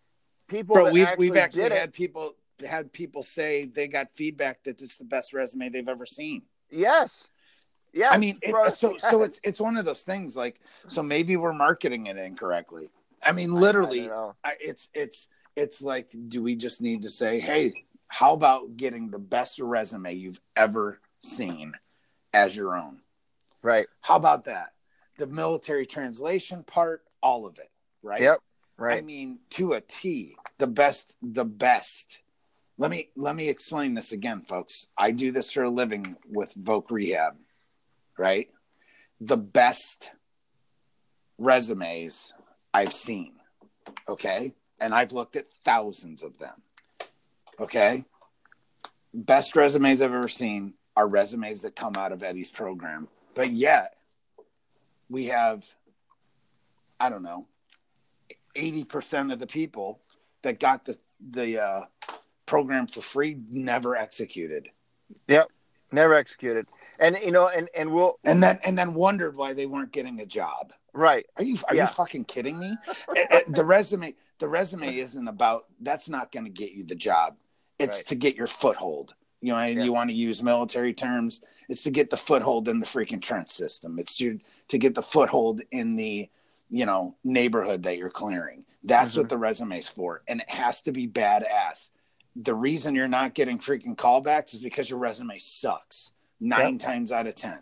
people, 0.48 0.74
Bro, 0.76 0.86
that 0.86 0.92
we've, 0.94 1.06
actually 1.06 1.30
we've 1.30 1.36
actually 1.38 1.62
did 1.64 1.72
it- 1.72 1.78
had 1.78 1.92
people 1.92 2.32
had 2.66 2.92
people 2.92 3.22
say 3.22 3.64
they 3.64 3.88
got 3.88 4.12
feedback 4.12 4.62
that 4.64 4.78
this 4.78 4.92
is 4.92 4.96
the 4.98 5.04
best 5.04 5.32
resume 5.32 5.68
they've 5.68 5.88
ever 5.88 6.06
seen. 6.06 6.42
yes, 6.70 7.26
Yeah. 7.92 8.10
I 8.10 8.18
mean, 8.18 8.38
it, 8.42 8.54
so 8.74 8.96
so 8.98 9.22
it's 9.26 9.40
it's 9.42 9.60
one 9.60 9.76
of 9.76 9.84
those 9.84 10.02
things. 10.02 10.36
Like, 10.36 10.60
so 10.86 11.02
maybe 11.02 11.36
we're 11.36 11.52
marketing 11.52 12.06
it 12.06 12.16
incorrectly. 12.16 12.90
I 13.22 13.32
mean, 13.32 13.52
I- 13.52 13.56
I 13.56 13.60
literally. 13.60 14.10
I, 14.10 14.54
it's 14.60 14.88
it's 14.94 15.28
it's 15.56 15.80
like, 15.82 16.12
do 16.28 16.42
we 16.42 16.56
just 16.56 16.80
need 16.82 17.02
to 17.02 17.08
say, 17.10 17.38
hey, 17.38 17.84
how 18.08 18.32
about 18.34 18.76
getting 18.76 19.10
the 19.10 19.18
best 19.20 19.58
resume 19.60 20.12
you've 20.14 20.40
ever 20.56 21.00
seen 21.20 21.74
as 22.32 22.56
your 22.56 22.76
own? 22.76 23.00
right, 23.62 23.86
How 24.02 24.16
about 24.16 24.44
that? 24.44 24.72
The 25.16 25.26
military 25.28 25.86
translation 25.86 26.64
part, 26.64 27.02
all 27.22 27.46
of 27.46 27.58
it, 27.58 27.70
right? 28.02 28.20
Yep. 28.20 28.38
Right. 28.76 28.98
I 28.98 29.00
mean, 29.00 29.38
to 29.50 29.74
a 29.74 29.80
T, 29.80 30.34
the 30.58 30.66
best, 30.66 31.14
the 31.22 31.44
best. 31.44 32.18
Let 32.76 32.90
me 32.90 33.10
let 33.16 33.36
me 33.36 33.48
explain 33.48 33.94
this 33.94 34.12
again, 34.12 34.40
folks. 34.40 34.88
I 34.98 35.12
do 35.12 35.30
this 35.30 35.52
for 35.52 35.62
a 35.62 35.70
living 35.70 36.16
with 36.28 36.54
Voc 36.56 36.90
Rehab, 36.90 37.36
right? 38.18 38.50
The 39.20 39.36
best 39.36 40.10
resumes 41.38 42.32
I've 42.72 42.92
seen, 42.92 43.34
okay? 44.08 44.54
And 44.80 44.92
I've 44.92 45.12
looked 45.12 45.36
at 45.36 45.52
thousands 45.64 46.24
of 46.24 46.38
them, 46.38 46.62
okay? 47.60 48.04
Best 49.12 49.54
resumes 49.54 50.02
I've 50.02 50.12
ever 50.12 50.28
seen 50.28 50.74
are 50.96 51.06
resumes 51.06 51.60
that 51.62 51.76
come 51.76 51.94
out 51.96 52.10
of 52.10 52.24
Eddie's 52.24 52.50
program, 52.50 53.06
but 53.34 53.52
yet 53.52 53.94
we 55.08 55.26
have, 55.26 55.64
I 56.98 57.08
don't 57.08 57.22
know, 57.22 57.46
80% 58.56 59.32
of 59.32 59.38
the 59.38 59.46
people 59.46 60.00
that 60.42 60.58
got 60.58 60.84
the 60.84 60.98
the 61.30 61.62
uh, 61.62 61.80
program 62.46 62.86
for 62.86 63.00
free 63.00 63.36
never 63.50 63.96
executed 63.96 64.68
Yep, 65.28 65.48
never 65.92 66.14
executed. 66.14 66.66
And 66.98 67.16
you 67.22 67.30
know, 67.30 67.48
and 67.48 67.68
and 67.76 67.92
we'll 67.92 68.18
and 68.24 68.42
then 68.42 68.58
and 68.64 68.76
then 68.76 68.94
wondered 68.94 69.36
why 69.36 69.52
they 69.52 69.66
weren't 69.66 69.92
getting 69.92 70.20
a 70.20 70.26
job 70.26 70.72
Right. 70.92 71.26
Are 71.36 71.42
you 71.44 71.58
are 71.68 71.74
Yeah. 71.74 71.82
you 71.82 71.88
fucking 71.88 72.24
kidding 72.24 72.58
me? 72.58 72.76
Eh, 73.16 73.26
eh, 73.30 73.40
the 73.48 73.64
resume 73.64 74.14
the 74.38 74.48
resume 74.48 74.96
isn't 74.96 75.28
about 75.28 75.66
that's 75.80 76.08
not 76.08 76.32
going 76.32 76.44
to 76.46 76.50
get 76.50 76.72
you 76.72 76.84
the 76.84 76.94
job. 76.94 77.36
It's 77.78 77.98
Right. 77.98 78.06
to 78.08 78.14
get 78.14 78.36
your 78.36 78.46
foothold. 78.46 79.14
You 79.40 79.52
know, 79.52 79.58
and 79.58 79.76
Yeah. 79.78 79.84
you 79.84 79.92
want 79.92 80.08
to 80.10 80.16
use 80.16 80.42
military 80.42 80.94
terms. 80.94 81.40
It's 81.68 81.82
to 81.82 81.90
get 81.90 82.10
the 82.10 82.16
foothold 82.16 82.68
in 82.68 82.80
the 82.80 82.86
freaking 82.86 83.20
trench 83.20 83.50
system. 83.50 83.98
It's 83.98 84.16
to 84.18 84.38
to 84.68 84.78
get 84.78 84.94
the 84.94 85.02
foothold 85.02 85.62
in 85.70 85.96
the 85.96 86.30
you 86.70 86.86
know 86.86 87.16
neighborhood 87.24 87.82
that 87.82 87.98
you're 87.98 88.08
clearing. 88.10 88.64
That's 88.84 89.14
Mhm. 89.14 89.18
what 89.18 89.28
the 89.28 89.38
resume's 89.38 89.88
for, 89.88 90.22
and 90.28 90.40
it 90.40 90.48
has 90.50 90.80
to 90.82 90.92
be 90.92 91.06
badass. 91.06 91.90
The 92.36 92.54
reason 92.54 92.94
you're 92.94 93.08
not 93.08 93.34
getting 93.34 93.58
freaking 93.58 93.94
callbacks 93.96 94.54
is 94.54 94.62
because 94.62 94.90
your 94.90 94.98
resume 94.98 95.38
sucks 95.38 96.10
nine 96.40 96.78
times 96.78 97.12
out 97.12 97.26
of 97.26 97.34
ten. 97.34 97.58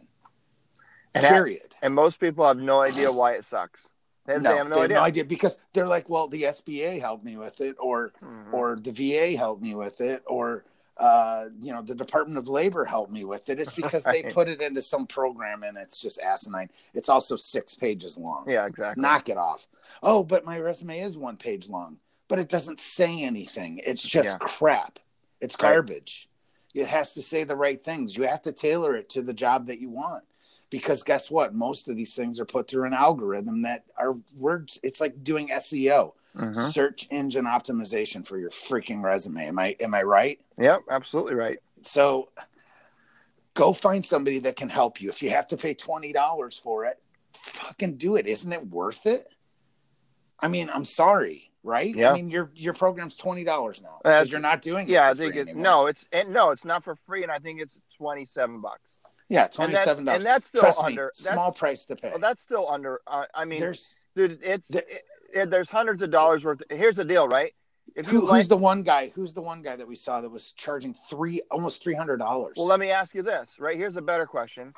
And, 1.14 1.24
that- 1.24 1.30
Period. 1.32 1.74
and 1.82 1.94
most 1.94 2.18
people 2.20 2.46
have 2.46 2.56
no 2.56 2.80
idea 2.80 3.12
why 3.12 3.32
it 3.32 3.44
sucks. 3.44 3.88
They, 4.24 4.38
no, 4.38 4.52
they 4.52 4.56
have 4.58 4.68
no 4.90 5.00
idea. 5.02 5.24
because 5.24 5.58
they're 5.72 5.88
like, 5.88 6.08
well, 6.08 6.28
the 6.28 6.44
SBA 6.44 7.00
helped 7.00 7.24
me 7.24 7.36
with 7.36 7.60
it, 7.60 7.76
or 7.80 8.12
Mhm. 8.22 8.52
or 8.52 8.76
the 8.80 8.92
VA 8.92 9.36
helped 9.36 9.60
me 9.62 9.74
with 9.74 10.00
it, 10.00 10.22
or 10.26 10.64
uh, 10.98 11.46
you 11.58 11.72
know, 11.72 11.82
the 11.82 11.94
Department 11.94 12.38
of 12.38 12.48
Labor 12.48 12.84
helped 12.84 13.10
me 13.10 13.24
with 13.24 13.48
it. 13.48 13.58
It's 13.58 13.74
because 13.74 14.04
they 14.04 14.22
put 14.32 14.46
it 14.48 14.60
into 14.62 14.80
some 14.80 15.06
program 15.06 15.62
and 15.64 15.76
it's 15.76 15.98
just 15.98 16.20
asinine. 16.20 16.68
It's 16.94 17.08
also 17.08 17.34
six 17.34 17.74
pages 17.74 18.16
long. 18.16 18.44
yeah, 18.48 18.66
exactly. 18.66 19.00
Knock 19.02 19.28
it 19.28 19.36
off. 19.38 19.66
Oh, 20.02 20.22
but 20.22 20.44
my 20.44 20.58
resume 20.60 21.00
is 21.00 21.16
one 21.16 21.36
page 21.38 21.68
long, 21.68 21.96
but 22.32 22.38
it 22.38 22.48
doesn't 22.48 22.80
say 22.80 23.20
anything. 23.24 23.78
It's 23.84 24.00
just 24.02 24.26
Yeah. 24.30 24.38
crap. 24.38 24.98
It's 25.42 25.54
Right. 25.60 25.72
garbage. 25.74 26.30
It 26.72 26.86
has 26.86 27.12
to 27.12 27.20
say 27.20 27.44
the 27.44 27.54
right 27.56 27.84
things. 27.84 28.16
You 28.16 28.22
have 28.26 28.40
to 28.42 28.52
tailor 28.52 28.96
it 28.96 29.10
to 29.10 29.20
the 29.20 29.34
job 29.34 29.66
that 29.66 29.80
you 29.80 29.90
want. 29.90 30.24
Because 30.70 31.02
guess 31.02 31.30
what? 31.30 31.54
Most 31.54 31.88
of 31.88 31.96
these 31.96 32.14
things 32.14 32.40
are 32.40 32.46
put 32.46 32.68
through 32.68 32.84
an 32.86 32.94
algorithm 32.94 33.60
that 33.64 33.84
are 33.98 34.16
words. 34.34 34.80
It's 34.82 34.98
like 34.98 35.22
doing 35.22 35.50
SEO, 35.52 36.14
Mhm. 36.34 36.72
search 36.72 37.06
engine 37.10 37.44
optimization 37.44 38.26
for 38.26 38.38
your 38.38 38.48
freaking 38.48 39.02
resume. 39.02 39.46
Am 39.48 39.58
I 39.58 39.76
am 39.80 39.92
I 39.94 40.02
right? 40.02 40.40
Yep, 40.56 40.84
absolutely 40.90 41.34
right. 41.34 41.58
So 41.82 42.30
go 43.52 43.74
find 43.74 44.02
somebody 44.06 44.38
that 44.38 44.56
can 44.56 44.70
help 44.70 45.02
you. 45.02 45.10
If 45.10 45.22
you 45.22 45.28
have 45.28 45.48
to 45.48 45.58
pay 45.58 45.74
twenty 45.74 46.12
dollars 46.14 46.56
for 46.56 46.86
it, 46.86 46.98
fucking 47.34 47.98
do 47.98 48.16
it. 48.16 48.26
Isn't 48.26 48.54
it 48.54 48.68
worth 48.68 49.04
it? 49.04 49.28
I 50.40 50.48
mean, 50.48 50.70
I'm 50.72 50.86
sorry, 50.86 51.51
right? 51.62 51.94
Yeah. 51.94 52.12
I 52.12 52.14
mean, 52.14 52.30
your 52.30 52.50
your 52.54 52.74
program's 52.74 53.16
twenty 53.16 53.44
dollars 53.44 53.82
now 53.82 53.98
because 54.02 54.30
you're 54.30 54.40
not 54.40 54.62
doing 54.62 54.88
it. 54.88 54.92
Yeah, 54.92 55.10
I 55.10 55.14
think 55.14 55.34
free 55.34 55.42
it. 55.42 55.56
No, 55.56 55.86
it's 55.86 56.06
and 56.12 56.32
no, 56.32 56.50
it's 56.50 56.64
not 56.64 56.84
for 56.84 56.96
free, 57.06 57.22
and 57.22 57.32
I 57.32 57.38
think 57.38 57.60
it's 57.60 57.80
twenty 57.96 58.24
seven 58.24 58.60
bucks. 58.60 59.00
Yeah, 59.28 59.46
twenty 59.46 59.74
seven 59.76 60.04
dollars. 60.04 60.24
and 60.24 60.26
that's 60.26 60.46
still 60.46 60.60
Trust 60.62 60.80
under. 60.80 61.04
me, 61.04 61.10
small 61.14 61.52
price 61.52 61.84
to 61.86 61.96
pay. 61.96 62.10
well, 62.10 62.18
that's 62.18 62.42
still 62.42 62.68
under. 62.68 63.00
Uh, 63.06 63.24
I 63.34 63.44
mean, 63.44 63.60
There's 63.60 63.94
dude, 64.14 64.40
it's 64.42 64.70
it, 64.70 65.50
there's 65.50 65.70
hundreds 65.70 66.02
of 66.02 66.10
dollars 66.10 66.44
worth. 66.44 66.62
Here's 66.70 66.96
the 66.96 67.04
deal, 67.04 67.28
right? 67.28 67.52
If 67.94 68.06
who, 68.06 68.22
you 68.22 68.26
who's 68.26 68.48
the 68.48 68.56
one 68.56 68.82
guy? 68.82 69.12
Who's 69.14 69.32
the 69.32 69.42
one 69.42 69.62
guy 69.62 69.76
that 69.76 69.86
we 69.86 69.96
saw 69.96 70.20
that 70.20 70.30
was 70.30 70.52
charging 70.52 70.94
three 70.94 71.42
almost 71.50 71.82
three 71.82 71.94
hundred 71.94 72.18
dollars? 72.18 72.54
well, 72.56 72.66
let 72.66 72.80
me 72.80 72.90
ask 72.90 73.14
you 73.14 73.22
this, 73.22 73.56
right? 73.58 73.76
Here's 73.76 73.96
a 73.96 74.02
better 74.02 74.26
question. 74.26 74.74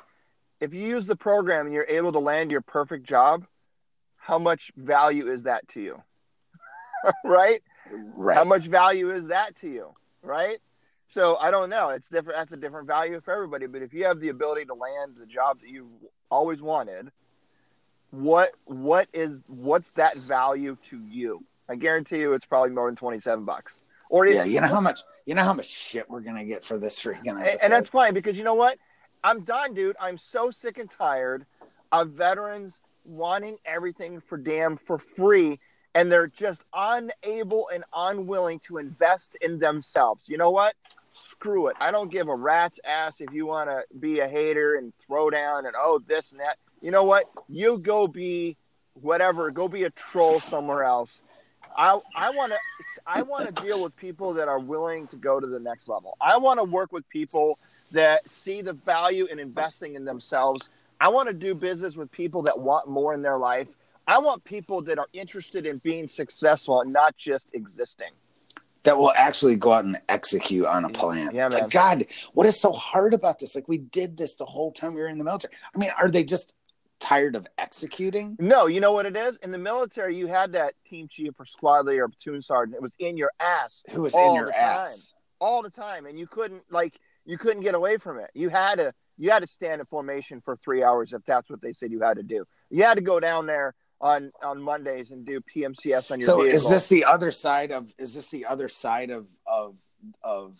If 0.61 0.73
you 0.73 0.87
use 0.87 1.05
the 1.05 1.15
program 1.15 1.65
and 1.65 1.75
you're 1.75 1.85
able 1.87 2.13
to 2.13 2.19
land 2.19 2.51
your 2.51 2.61
perfect 2.61 3.05
job, 3.05 3.45
how 4.17 4.39
much 4.39 4.71
value 4.75 5.29
is 5.29 5.43
that 5.43 5.67
to 5.69 5.81
you? 5.81 6.01
Right? 7.23 7.61
right. 8.15 8.37
How 8.37 8.43
much 8.43 8.63
value 8.63 9.13
is 9.13 9.27
that 9.27 9.55
to 9.57 9.69
you? 9.69 9.93
Right? 10.21 10.57
So 11.09 11.37
I 11.37 11.51
don't 11.51 11.69
know. 11.69 11.89
It's 11.89 12.09
different. 12.09 12.37
That's 12.37 12.51
a 12.51 12.57
different 12.57 12.87
value 12.87 13.21
for 13.21 13.33
everybody. 13.33 13.67
But 13.67 13.81
if 13.81 13.93
you 13.93 14.05
have 14.05 14.19
the 14.19 14.29
ability 14.29 14.65
to 14.65 14.73
land 14.73 15.15
the 15.17 15.25
job 15.25 15.61
that 15.61 15.69
you 15.69 15.89
always 16.29 16.61
wanted, 16.61 17.11
what 18.11 18.51
what 18.65 19.07
is 19.13 19.39
what's 19.49 19.89
that 19.95 20.15
value 20.17 20.75
to 20.89 20.99
you? 20.99 21.43
I 21.69 21.75
guarantee 21.75 22.19
you, 22.19 22.33
it's 22.33 22.45
probably 22.45 22.71
more 22.71 22.87
than 22.87 22.95
twenty 22.95 23.19
seven 23.19 23.45
bucks. 23.45 23.81
Or 24.09 24.27
yeah, 24.27 24.43
you 24.43 24.61
know 24.61 24.67
how 24.67 24.81
much 24.81 25.01
you 25.25 25.35
know 25.35 25.43
how 25.43 25.53
much 25.53 25.69
shit 25.69 26.09
we're 26.09 26.21
gonna 26.21 26.45
get 26.45 26.63
for 26.63 26.77
this 26.77 26.99
freaking 26.99 27.39
episode. 27.39 27.63
and 27.63 27.73
that's 27.73 27.89
fine 27.89 28.13
because 28.13 28.37
you 28.37 28.43
know 28.43 28.53
what? 28.53 28.77
I'm 29.23 29.41
done, 29.41 29.73
dude. 29.73 29.95
I'm 29.99 30.17
so 30.17 30.51
sick 30.51 30.77
and 30.77 30.89
tired 30.89 31.45
of 31.91 32.09
veterans 32.09 32.79
wanting 33.05 33.57
everything 33.65 34.19
for 34.19 34.37
damn 34.37 34.75
for 34.75 34.97
free 34.97 35.59
and 35.95 36.11
they're 36.11 36.27
just 36.27 36.63
unable 36.73 37.69
and 37.73 37.83
unwilling 37.95 38.59
to 38.59 38.77
invest 38.77 39.37
in 39.41 39.57
themselves. 39.57 40.27
You 40.27 40.37
know 40.37 40.51
what? 40.51 40.75
Screw 41.13 41.67
it. 41.67 41.77
I 41.79 41.91
don't 41.91 42.11
give 42.11 42.27
a 42.27 42.35
rat's 42.35 42.79
ass 42.85 43.21
if 43.21 43.33
you 43.33 43.47
want 43.47 43.69
to 43.69 43.81
be 43.99 44.19
a 44.19 44.27
hater 44.27 44.75
and 44.75 44.93
throw 44.99 45.29
down 45.29 45.65
and 45.65 45.73
oh 45.79 45.99
this 46.05 46.33
and 46.33 46.41
that. 46.41 46.57
You 46.81 46.91
know 46.91 47.05
what? 47.05 47.25
You 47.47 47.79
go 47.79 48.05
be 48.05 48.57
whatever. 49.01 49.49
Go 49.49 49.69
be 49.69 49.83
a 49.83 49.89
troll 49.91 50.41
somewhere 50.41 50.83
else. 50.83 51.21
I 51.77 51.97
I 52.17 52.29
want 52.31 52.51
to 52.51 52.57
I 53.07 53.21
want 53.21 53.55
to 53.55 53.63
deal 53.63 53.81
with 53.81 53.95
people 53.95 54.33
that 54.33 54.49
are 54.49 54.59
willing 54.59 55.07
to 55.07 55.15
go 55.15 55.39
to 55.39 55.47
the 55.47 55.59
next 55.59 55.87
level. 55.87 56.17
I 56.19 56.37
want 56.37 56.59
to 56.59 56.65
work 56.65 56.91
with 56.91 57.07
people 57.09 57.57
that 57.93 58.29
see 58.29 58.61
the 58.61 58.73
value 58.73 59.25
in 59.25 59.39
investing 59.39 59.95
in 59.95 60.03
themselves. 60.03 60.69
I 60.99 61.07
want 61.07 61.29
to 61.29 61.33
do 61.33 61.55
business 61.55 61.95
with 61.95 62.11
people 62.11 62.41
that 62.43 62.59
want 62.59 62.89
more 62.89 63.13
in 63.13 63.21
their 63.21 63.37
life. 63.37 63.75
I 64.07 64.19
want 64.19 64.43
people 64.43 64.81
that 64.83 64.99
are 64.99 65.07
interested 65.13 65.65
in 65.65 65.79
being 65.83 66.07
successful 66.07 66.81
and 66.81 66.93
not 66.93 67.15
just 67.17 67.49
existing. 67.53 68.11
that 68.83 68.97
will 68.97 69.11
actually 69.17 69.55
go 69.55 69.71
out 69.73 69.83
and 69.83 69.97
execute 70.09 70.65
on 70.65 70.85
a 70.85 70.89
plan. 70.89 71.31
Yeah, 71.33 71.47
man. 71.49 71.59
Like, 71.61 71.71
God, 71.71 72.05
what 72.33 72.45
is 72.45 72.59
so 72.61 72.71
hard 72.71 73.13
about 73.15 73.39
this? 73.39 73.55
Like 73.55 73.67
we 73.67 73.79
did 73.79 74.15
this 74.15 74.35
the 74.35 74.45
whole 74.45 74.71
time 74.71 74.93
we 74.93 75.01
were 75.01 75.07
in 75.07 75.17
the 75.17 75.23
military. 75.23 75.53
I 75.75 75.79
mean, 75.79 75.89
are 75.99 76.09
they 76.11 76.23
just 76.23 76.53
tired 76.99 77.35
of 77.35 77.47
executing? 77.57 78.37
No, 78.39 78.67
you 78.67 78.79
know 78.79 78.91
what 78.93 79.07
it 79.07 79.17
is? 79.17 79.37
In 79.37 79.49
the 79.51 79.57
military, 79.57 80.15
you 80.15 80.27
had 80.27 80.51
that 80.53 80.73
team 80.85 81.07
chief 81.07 81.33
or 81.39 81.45
squad 81.47 81.87
leader 81.87 82.03
or 82.03 82.09
platoon 82.09 82.43
sergeant. 82.43 82.75
It 82.75 82.81
was 82.83 82.93
in 82.99 83.17
your 83.17 83.31
ass 83.39 83.81
Who 83.89 84.03
was 84.03 84.13
in 84.15 84.33
your 84.35 84.45
the 84.45 84.51
time. 84.51 84.61
ass? 84.61 85.13
all 85.41 85.61
the 85.63 85.69
time, 85.71 86.05
and 86.05 86.17
you 86.19 86.27
couldn't 86.27 86.61
like 86.71 86.99
you 87.25 87.37
couldn't 87.39 87.63
get 87.63 87.73
away 87.73 87.97
from 87.97 88.19
it. 88.19 88.29
You 88.35 88.49
had 88.49 88.75
to 88.75 88.93
you 89.17 89.31
had 89.31 89.41
to 89.41 89.47
stand 89.47 89.79
in 89.81 89.85
formation 89.87 90.41
for 90.41 90.55
three 90.55 90.83
hours 90.83 91.11
if 91.11 91.25
that's 91.25 91.49
what 91.49 91.59
they 91.59 91.71
said 91.73 91.91
you 91.91 92.01
had 92.01 92.17
to 92.17 92.23
do. 92.23 92.45
You 92.69 92.83
had 92.83 92.95
to 92.95 93.01
go 93.01 93.19
down 93.19 93.45
there 93.47 93.73
on 94.05 94.31
on 94.43 94.61
Mondays 94.61 95.09
and 95.11 95.25
do 95.25 95.41
PMCS 95.41 96.11
on 96.11 96.19
your 96.19 96.27
So 96.27 96.37
vehicle. 96.41 96.55
is 96.55 96.69
this 96.69 96.87
the 96.87 97.03
other 97.05 97.31
side 97.31 97.71
of 97.71 97.91
is 97.97 98.13
this 98.13 98.27
the 98.27 98.45
other 98.45 98.67
side 98.67 99.09
of 99.09 99.27
of 99.47 99.75
of 100.23 100.59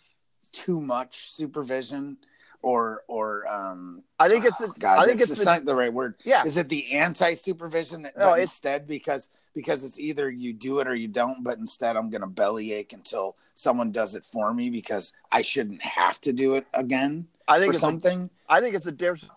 too 0.52 0.80
much 0.80 1.30
supervision 1.30 2.16
or 2.62 3.04
or 3.06 3.46
um 3.48 4.02
I 4.18 4.28
think 4.28 4.44
it's 4.44 4.60
oh, 4.60 4.66
the- 4.66 4.80
God, 4.80 4.98
I 4.98 5.06
think 5.06 5.20
it's 5.20 5.30
the, 5.44 5.62
the- 5.64 5.74
right 5.76 5.92
word. 5.92 6.16
yeah. 6.24 6.42
Is 6.44 6.56
it 6.56 6.68
the 6.68 6.92
anti 6.94 7.34
supervision 7.34 8.08
No, 8.18 8.34
instead 8.34 8.88
because 8.88 9.28
because 9.54 9.84
it's 9.84 9.98
either 10.00 10.28
you 10.28 10.52
do 10.52 10.80
it 10.80 10.88
or 10.88 10.94
you 10.94 11.08
don't, 11.08 11.44
but 11.44 11.58
instead 11.58 11.96
I'm 11.96 12.10
gonna 12.10 12.26
bellyache 12.26 12.92
until 12.92 13.36
someone 13.54 13.92
does 13.92 14.14
it 14.16 14.24
for 14.24 14.52
me 14.52 14.70
because 14.70 15.12
I 15.30 15.42
shouldn't 15.42 15.82
have 15.82 16.20
to 16.22 16.32
do 16.32 16.56
it 16.56 16.66
again 16.74 17.28
I 17.46 17.58
or 17.58 17.60
think 17.60 17.74
a, 17.74 17.78
something. 17.78 18.28
I 18.48 18.60
think 18.60 18.74
it's 18.74 18.88
a 18.88 18.92
difference. 18.92 19.30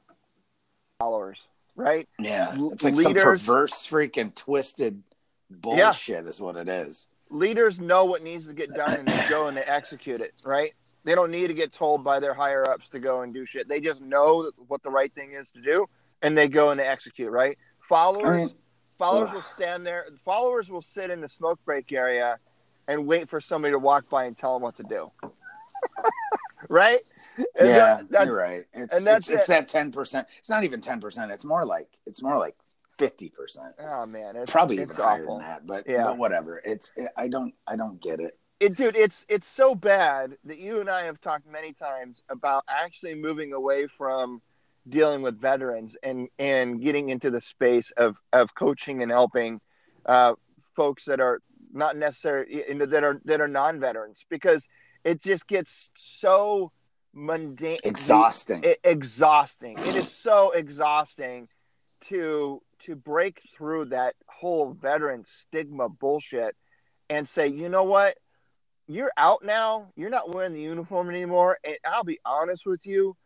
Followers, 0.97 1.47
right? 1.79 2.07
yeah. 2.19 2.55
It's 2.71 2.83
like 2.83 2.95
some 2.95 3.13
perverse 3.13 3.87
freaking 3.87 4.33
twisted 4.35 5.01
bullshit 5.49 6.25
is 6.25 6.41
what 6.41 6.55
it 6.55 6.67
is. 6.67 7.07
Leaders 7.31 7.79
know 7.79 8.05
what 8.05 8.23
needs 8.23 8.47
to 8.47 8.53
get 8.53 8.69
done 8.73 8.91
and 8.99 9.07
they 9.07 9.29
go 9.29 9.47
and 9.47 9.57
they 9.57 9.61
execute 9.61 10.21
it, 10.21 10.31
right? 10.45 10.73
They 11.03 11.15
don't 11.15 11.31
need 11.31 11.47
to 11.47 11.53
get 11.53 11.71
told 11.71 12.03
by 12.03 12.19
their 12.19 12.33
higher 12.33 12.67
ups 12.67 12.89
to 12.89 12.99
go 12.99 13.21
and 13.21 13.33
do 13.33 13.45
shit. 13.45 13.67
They 13.67 13.79
just 13.79 14.01
know 14.01 14.51
what 14.67 14.83
the 14.83 14.89
right 14.89 15.13
thing 15.13 15.33
is 15.33 15.51
to 15.51 15.61
do 15.61 15.87
and 16.21 16.37
they 16.37 16.47
go 16.47 16.71
and 16.71 16.79
they 16.79 16.85
execute, 16.85 17.31
right? 17.31 17.57
Followers 17.79 18.27
I 18.27 18.37
mean, 18.37 18.49
followers 18.97 19.29
ugh. 19.29 19.35
will 19.35 19.41
stand 19.41 19.85
there. 19.85 20.05
Followers 20.25 20.69
will 20.69 20.81
sit 20.81 21.09
in 21.09 21.21
the 21.21 21.29
smoke 21.29 21.59
break 21.65 21.91
area 21.91 22.37
and 22.87 23.07
wait 23.07 23.29
for 23.29 23.39
somebody 23.39 23.71
to 23.71 23.79
walk 23.79 24.09
by 24.09 24.25
and 24.25 24.35
tell 24.35 24.53
them 24.53 24.63
what 24.63 24.75
to 24.77 24.83
do. 24.83 25.11
Right? 26.69 26.99
And 27.59 27.67
yeah, 27.67 27.75
that- 27.97 28.09
that's 28.09 28.25
you're 28.27 28.37
right. 28.37 28.63
It's 28.73 28.95
and 28.97 29.05
that's 29.05 29.27
it's, 29.29 29.37
it's 29.39 29.47
that 29.47 29.67
ten 29.67 29.91
percent. 29.91 30.27
It's 30.39 30.49
not 30.49 30.63
even 30.63 30.81
ten 30.81 30.99
percent. 30.99 31.31
It's 31.31 31.45
more 31.45 31.65
like 31.65 31.87
it's 32.05 32.21
more 32.21 32.37
like 32.37 32.55
fifty 32.97 33.29
percent. 33.29 33.73
oh 33.79 34.05
man, 34.05 34.35
it's 34.35 34.51
Probably 34.51 34.75
even 34.77 34.89
it's 34.89 34.97
higher 34.97 35.23
awful. 35.23 35.37
than 35.37 35.47
that. 35.47 35.65
But 35.67 35.85
Yeah. 35.87 36.03
but 36.05 36.17
whatever. 36.17 36.61
It's 36.65 36.91
I 37.17 37.27
don't 37.27 37.53
I 37.67 37.75
don't 37.75 38.01
get 38.01 38.19
it. 38.19 38.37
It, 38.59 38.75
dude, 38.75 38.95
it's 38.95 39.25
it's 39.29 39.47
so 39.47 39.73
bad 39.73 40.37
that 40.43 40.59
you 40.59 40.81
and 40.81 40.89
I 40.89 41.03
have 41.03 41.21
talked 41.21 41.47
many 41.47 41.71
times 41.71 42.21
about 42.29 42.63
actually 42.67 43.15
moving 43.15 43.53
away 43.53 43.87
from 43.87 44.41
dealing 44.87 45.21
with 45.21 45.39
veterans 45.39 45.95
and 46.03 46.27
and 46.39 46.81
getting 46.81 47.09
into 47.09 47.31
the 47.31 47.39
space 47.39 47.91
of 47.91 48.17
of 48.33 48.53
coaching 48.55 49.01
and 49.01 49.11
helping 49.11 49.61
uh, 50.05 50.33
folks 50.75 51.05
that 51.05 51.21
are 51.21 51.41
not 51.71 51.95
necessarily 51.95 52.65
you 52.67 52.73
know, 52.75 52.85
that 52.85 53.03
are 53.03 53.21
that 53.25 53.39
are 53.39 53.47
non-veterans 53.47 54.25
because 54.29 54.67
it 55.03 55.21
just 55.21 55.47
gets 55.47 55.89
so 55.95 56.71
mundane 57.13 57.79
Exhausting. 57.83 58.63
it, 58.63 58.79
exhausting 58.83 59.75
it 59.79 59.95
is 59.95 60.11
so 60.11 60.51
exhausting 60.51 61.47
to 62.01 62.61
to 62.79 62.95
break 62.95 63.41
through 63.55 63.85
that 63.85 64.15
whole 64.27 64.71
veteran 64.73 65.25
stigma 65.25 65.89
bullshit 65.89 66.55
and 67.09 67.27
say 67.27 67.47
you 67.47 67.67
know 67.67 67.83
what 67.83 68.15
you're 68.87 69.11
out 69.17 69.43
now 69.43 69.87
you're 69.95 70.09
not 70.09 70.33
wearing 70.33 70.53
the 70.53 70.61
uniform 70.61 71.09
anymore 71.09 71.57
and 71.63 71.77
i'll 71.83 72.03
be 72.03 72.19
honest 72.25 72.65
with 72.65 72.85
you 72.85 73.17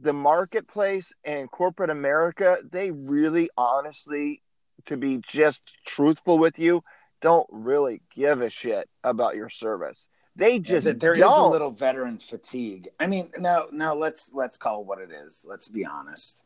the 0.00 0.12
marketplace 0.12 1.12
and 1.24 1.50
corporate 1.50 1.90
america 1.90 2.58
they 2.70 2.92
really 2.92 3.50
honestly 3.58 4.40
to 4.86 4.96
be 4.96 5.20
just 5.26 5.62
truthful 5.86 6.38
with 6.38 6.58
you, 6.58 6.82
don't 7.20 7.46
really 7.50 8.00
give 8.14 8.40
a 8.40 8.50
shit 8.50 8.88
about 9.04 9.36
your 9.36 9.50
service. 9.50 10.08
They 10.38 10.60
just 10.60 10.86
Th- 10.86 10.96
there 10.96 11.14
is 11.14 11.20
a 11.20 11.42
little 11.46 11.72
veteran 11.72 12.18
fatigue. 12.18 12.88
I 13.00 13.08
mean, 13.08 13.30
now 13.38 13.64
now 13.72 13.94
let's 13.94 14.32
let's 14.32 14.56
call 14.56 14.84
what 14.84 15.00
it 15.00 15.10
is. 15.10 15.44
Let's 15.48 15.68
be 15.68 15.84
honest. 15.84 16.40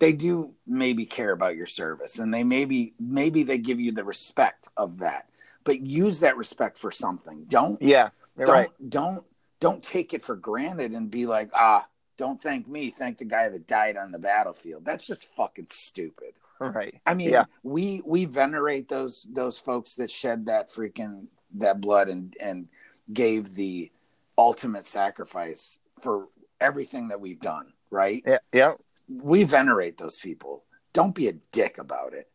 They 0.00 0.12
do 0.12 0.52
maybe 0.66 1.06
care 1.06 1.30
about 1.30 1.54
your 1.54 1.66
service, 1.66 2.18
and 2.18 2.34
they 2.34 2.42
maybe 2.42 2.92
maybe 2.98 3.44
they 3.44 3.58
give 3.58 3.78
you 3.78 3.92
the 3.92 4.02
respect 4.04 4.68
of 4.76 4.98
that. 4.98 5.28
But 5.62 5.80
use 5.80 6.20
that 6.20 6.36
respect 6.36 6.76
for 6.76 6.90
something. 6.90 7.44
Don't 7.48 7.80
yeah, 7.80 8.10
don't 8.36 8.48
right. 8.48 8.68
don't 8.88 9.24
don't 9.60 9.80
take 9.80 10.12
it 10.12 10.24
for 10.24 10.34
granted 10.34 10.90
and 10.90 11.08
be 11.08 11.26
like, 11.26 11.50
ah, 11.54 11.86
don't 12.18 12.42
thank 12.42 12.66
me, 12.66 12.90
thank 12.90 13.18
the 13.18 13.24
guy 13.24 13.48
that 13.48 13.68
died 13.68 13.96
on 13.96 14.10
the 14.10 14.18
battlefield. 14.18 14.84
That's 14.84 15.06
just 15.06 15.28
fucking 15.36 15.68
stupid. 15.70 16.34
Right. 16.58 17.00
I 17.06 17.14
mean, 17.14 17.30
Yeah. 17.30 17.44
we 17.62 18.02
we 18.04 18.24
venerate 18.24 18.88
those 18.88 19.26
those 19.30 19.60
folks 19.60 19.94
that 19.96 20.10
shed 20.10 20.46
that 20.46 20.68
freaking 20.68 21.28
that 21.54 21.80
blood 21.80 22.08
and 22.08 22.36
and 22.40 22.68
gave 23.12 23.54
the 23.54 23.90
ultimate 24.38 24.84
sacrifice 24.84 25.78
for 26.00 26.28
everything 26.60 27.08
that 27.08 27.20
we've 27.20 27.40
done, 27.40 27.72
right? 27.90 28.22
Yeah. 28.26 28.38
Yeah. 28.52 28.72
We 29.08 29.44
venerate 29.44 29.96
those 29.98 30.18
people. 30.18 30.64
Don't 30.92 31.14
be 31.14 31.28
a 31.28 31.32
dick 31.52 31.78
about 31.78 32.12
it, 32.14 32.28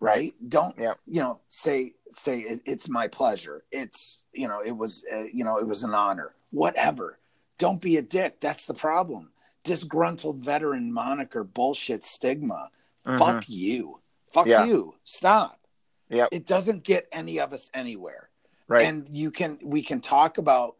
right? 0.00 0.34
Don't 0.48 0.76
Yeah. 0.78 0.94
you 1.06 1.20
know 1.20 1.40
say 1.48 1.94
say 2.10 2.40
it, 2.40 2.60
it's 2.64 2.88
my 2.88 3.08
pleasure. 3.08 3.64
It's 3.70 4.24
you 4.32 4.48
know 4.48 4.60
it 4.64 4.76
was 4.76 5.04
uh, 5.12 5.24
you 5.32 5.44
know 5.44 5.58
it 5.58 5.66
was 5.66 5.82
an 5.84 5.94
honor. 5.94 6.34
Whatever. 6.50 7.18
Don't 7.58 7.80
be 7.80 7.96
a 7.96 8.02
dick. 8.02 8.40
That's 8.40 8.66
the 8.66 8.74
problem. 8.74 9.32
Disgruntled 9.64 10.38
veteran 10.44 10.92
moniker 10.92 11.44
bullshit 11.44 12.04
stigma 12.04 12.70
Mhm. 13.06 13.18
fuck 13.18 13.44
you 13.48 14.00
fuck 14.32 14.46
Yeah. 14.46 14.64
you 14.64 14.94
stop 15.04 15.60
Yep. 16.10 16.28
it 16.32 16.46
doesn't 16.46 16.84
get 16.84 17.06
any 17.12 17.38
of 17.38 17.52
us 17.52 17.70
anywhere 17.74 18.27
Right. 18.68 18.84
and 18.86 19.08
you 19.10 19.30
can 19.30 19.58
we 19.62 19.82
can 19.82 20.00
talk 20.00 20.38
about 20.38 20.76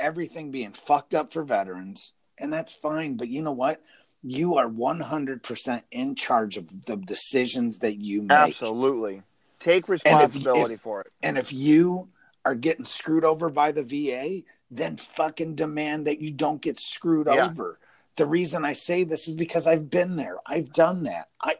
everything 0.00 0.50
being 0.50 0.72
fucked 0.72 1.14
up 1.14 1.32
for 1.32 1.42
veterans 1.42 2.12
and 2.38 2.52
that's 2.52 2.72
fine 2.74 3.16
but 3.16 3.28
you 3.28 3.42
know 3.42 3.52
what 3.52 3.82
you 4.22 4.56
are 4.56 4.68
100% 4.68 5.82
in 5.90 6.14
charge 6.14 6.56
of 6.56 6.86
the 6.86 6.96
decisions 6.96 7.80
that 7.80 7.96
you 8.00 8.22
make 8.22 8.30
Absolutely. 8.30 9.22
Take 9.58 9.88
responsibility 9.88 10.76
for 10.76 11.02
it. 11.02 11.12
and 11.22 11.36
if 11.36 11.52
you 11.52 12.08
are 12.44 12.54
getting 12.54 12.84
screwed 12.84 13.24
over 13.24 13.48
by 13.50 13.72
the 13.72 13.82
VA, 13.82 14.42
then 14.70 14.96
fucking 14.96 15.54
demand 15.54 16.06
that 16.06 16.20
you 16.20 16.30
don't 16.30 16.60
get 16.62 16.78
screwed 16.78 17.26
Yeah. 17.26 17.48
over. 17.50 17.78
The 18.16 18.26
reason 18.26 18.64
I 18.64 18.72
say 18.74 19.04
this 19.04 19.26
is 19.28 19.36
because 19.36 19.66
I've 19.66 19.90
been 19.90 20.16
there. 20.16 20.36
I've 20.46 20.72
done 20.72 21.02
that. 21.04 21.28
I 21.42 21.56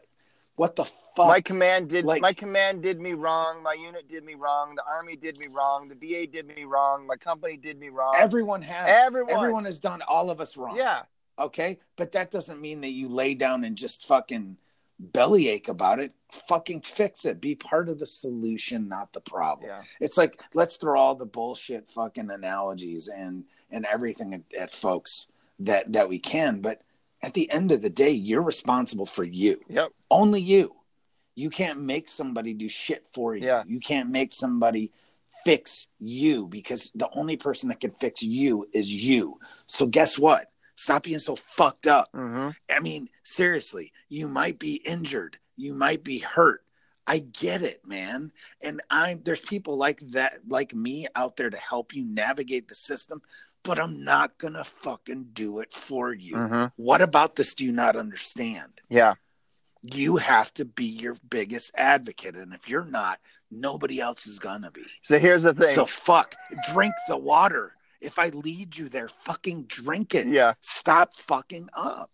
what 0.55 0.75
the 0.75 0.85
fuck? 0.85 1.27
My 1.27 1.41
command 1.41 1.89
did 1.89 2.05
Like- 2.05 2.21
my 2.21 2.33
command 2.33 2.81
did 2.81 2.99
me 2.99 3.13
wrong. 3.13 3.61
My 3.63 3.73
unit 3.73 4.07
did 4.09 4.23
me 4.23 4.35
wrong. 4.35 4.75
The 4.75 4.83
army 4.85 5.15
did 5.15 5.37
me 5.37 5.47
wrong. 5.47 5.87
The 5.87 5.95
VA 5.95 6.27
did 6.27 6.47
me 6.47 6.63
wrong. 6.63 7.05
My 7.07 7.15
company 7.15 7.57
did 7.57 7.79
me 7.79 7.89
wrong. 7.89 8.13
everyone 8.17 8.61
has. 8.61 8.87
Everyone. 8.89 9.33
Everyone 9.35 9.65
has 9.65 9.79
done 9.79 10.01
all 10.07 10.29
of 10.29 10.39
us 10.41 10.55
wrong. 10.57 10.75
yeah. 10.77 11.03
Okay? 11.37 11.79
But 11.97 12.13
that 12.13 12.31
doesn't 12.31 12.61
mean 12.61 12.81
that 12.81 12.93
you 12.93 13.09
lay 13.09 13.33
down 13.35 13.63
and 13.65 13.75
just 13.75 14.05
fucking 14.05 14.55
bellyache 14.99 15.67
about 15.67 15.99
it. 15.99 16.13
Fucking 16.47 16.81
fix 16.81 17.25
it. 17.25 17.41
Be 17.41 17.55
part 17.55 17.89
of 17.89 17.99
the 17.99 18.05
solution, 18.05 18.87
not 18.87 19.11
the 19.13 19.19
problem. 19.21 19.69
Yeah. 19.69 19.81
It's 19.99 20.17
like 20.17 20.41
let's 20.53 20.77
throw 20.77 20.97
all 20.99 21.15
the 21.15 21.25
bullshit 21.25 21.89
fucking 21.89 22.31
analogies 22.31 23.07
and 23.09 23.43
and 23.71 23.85
everything 23.85 24.33
at, 24.33 24.41
at 24.57 24.71
folks 24.71 25.27
that 25.59 25.91
that 25.93 26.07
we 26.09 26.19
can, 26.19 26.61
but 26.61 26.81
at 27.25 27.33
the 27.33 27.49
end 27.49 27.71
of 27.71 27.81
the 27.81 27.89
day, 27.89 28.11
you're 28.11 28.43
responsible 28.43 29.07
for 29.07 29.23
you. 29.23 29.59
Yep. 29.67 29.91
Only 30.11 30.41
you. 30.41 30.75
You 31.33 31.49
can't 31.49 31.81
make 31.81 32.07
somebody 32.07 32.53
do 32.53 32.69
shit 32.69 33.05
for 33.13 33.35
you. 33.35 33.47
Yeah. 33.47 33.63
You 33.67 33.79
can't 33.79 34.09
make 34.09 34.31
somebody 34.31 34.91
fix 35.43 35.87
you 35.99 36.47
because 36.47 36.91
the 36.95 37.09
only 37.13 37.35
person 37.35 37.69
that 37.69 37.81
can 37.81 37.91
fix 37.91 38.21
you 38.21 38.67
is 38.73 38.93
you. 38.93 39.39
So 39.65 39.87
guess 39.87 40.19
what? 40.19 40.51
Stop 40.75 41.03
being 41.03 41.19
so 41.19 41.35
fucked 41.35 41.87
up. 41.87 42.09
hmm 42.13 42.49
I 42.73 42.79
mean, 42.79 43.09
seriously, 43.23 43.91
you 44.07 44.27
might 44.27 44.59
be 44.59 44.75
injured, 44.75 45.39
you 45.55 45.73
might 45.73 46.03
be 46.03 46.19
hurt. 46.19 46.61
I 47.07 47.19
get 47.19 47.61
it, 47.61 47.81
man. 47.85 48.31
And 48.63 48.81
I'm 48.89 49.21
there's 49.23 49.39
people 49.41 49.77
like 49.77 49.99
that, 50.09 50.39
like 50.47 50.73
me 50.73 51.07
out 51.15 51.37
there 51.37 51.49
to 51.49 51.57
help 51.57 51.93
you 51.95 52.03
navigate 52.03 52.67
the 52.67 52.75
system, 52.75 53.21
but 53.65 53.79
I'm 53.79 54.03
not 54.03 54.37
gonna 54.37 54.63
fucking 54.63 55.29
do 55.33 55.59
it 55.59 55.73
for 55.73 56.13
you. 56.13 56.37
hmm 56.37 56.65
What 56.77 57.01
about 57.01 57.35
this 57.35 57.53
do 57.53 57.65
you 57.65 57.71
not 57.71 57.95
understand? 57.95 58.79
Yeah. 58.89 59.15
You 59.81 60.17
have 60.17 60.53
to 60.55 60.65
be 60.65 60.85
your 60.85 61.15
biggest 61.29 61.71
advocate. 61.75 62.35
And 62.35 62.53
if 62.53 62.69
you're 62.69 62.85
not, 62.85 63.19
nobody 63.51 63.99
else 63.99 64.27
is 64.27 64.39
gonna 64.39 64.71
be. 64.71 64.85
So 65.01 65.19
here's 65.19 65.43
the 65.43 65.53
thing. 65.53 65.75
So 65.75 65.85
fuck, 65.85 66.35
drink 66.71 66.93
the 67.07 67.17
water. 67.17 67.73
If 68.01 68.19
I 68.19 68.29
lead 68.29 68.77
you 68.77 68.87
there, 68.87 69.07
fucking 69.07 69.63
drink 69.63 70.13
it 70.13 70.27
yeah. 70.27 70.53
stop 70.61 71.15
fucking 71.15 71.69
up. 71.73 72.11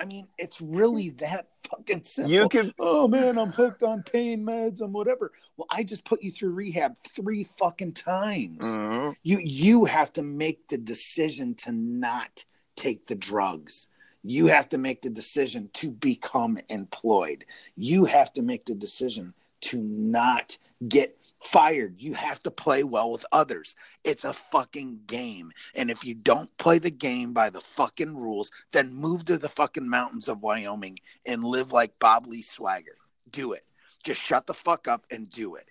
I 0.00 0.06
mean, 0.06 0.28
it's 0.38 0.62
really 0.62 1.10
that 1.10 1.48
fucking 1.70 2.04
simple. 2.04 2.32
You 2.32 2.48
can 2.48 2.72
oh 2.78 3.06
man, 3.06 3.38
I'm 3.38 3.50
hooked 3.50 3.82
on 3.82 4.02
pain 4.02 4.42
meds 4.44 4.80
and 4.80 4.94
whatever. 4.94 5.32
Well, 5.56 5.66
I 5.70 5.84
just 5.84 6.04
put 6.04 6.22
you 6.22 6.30
through 6.30 6.54
rehab 6.54 6.96
three 7.06 7.44
fucking 7.44 7.92
times. 7.92 8.64
Mhm. 8.64 9.14
You 9.22 9.40
you 9.40 9.84
have 9.84 10.12
to 10.14 10.22
make 10.22 10.68
the 10.68 10.78
decision 10.78 11.54
to 11.56 11.72
not 11.72 12.44
take 12.76 13.06
the 13.06 13.14
drugs. 13.14 13.90
You 14.22 14.46
have 14.46 14.70
to 14.70 14.78
make 14.78 15.02
the 15.02 15.10
decision 15.10 15.68
to 15.74 15.90
become 15.90 16.58
employed. 16.70 17.44
You 17.76 18.06
have 18.06 18.32
to 18.34 18.42
make 18.42 18.64
the 18.64 18.74
decision 18.74 19.34
to 19.62 19.78
not 19.78 20.56
get 20.88 21.16
fired. 21.42 21.96
You 21.98 22.14
have 22.14 22.42
to 22.44 22.50
play 22.50 22.82
well 22.82 23.10
with 23.10 23.26
others. 23.32 23.74
It's 24.04 24.24
a 24.24 24.32
fucking 24.32 25.00
game. 25.06 25.52
And 25.74 25.90
if 25.90 26.04
you 26.04 26.14
don't 26.14 26.56
play 26.58 26.78
the 26.78 26.90
game 26.90 27.32
by 27.32 27.50
the 27.50 27.60
fucking 27.60 28.16
rules, 28.16 28.50
then 28.72 28.94
move 28.94 29.24
to 29.26 29.38
the 29.38 29.48
fucking 29.48 29.88
mountains 29.88 30.28
of 30.28 30.42
Wyoming 30.42 30.98
and 31.26 31.44
live 31.44 31.72
like 31.72 31.98
Bob 31.98 32.26
Lee 32.26 32.42
Swagger. 32.42 32.96
Do 33.30 33.52
it. 33.52 33.64
Just 34.02 34.22
shut 34.22 34.46
the 34.46 34.54
fuck 34.54 34.88
up 34.88 35.04
and 35.10 35.30
do 35.30 35.56
it. 35.56 35.66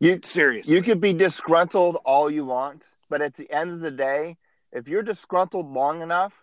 You 0.00 0.18
Seriously. 0.22 0.74
you 0.74 0.82
could 0.82 1.00
be 1.00 1.12
disgruntled 1.12 1.98
all 2.04 2.30
you 2.30 2.44
want, 2.44 2.88
but 3.08 3.22
at 3.22 3.34
the 3.34 3.48
end 3.52 3.70
of 3.70 3.80
the 3.80 3.90
day, 3.90 4.36
if 4.72 4.88
you're 4.88 5.02
disgruntled 5.02 5.70
long 5.70 6.02
enough, 6.02 6.42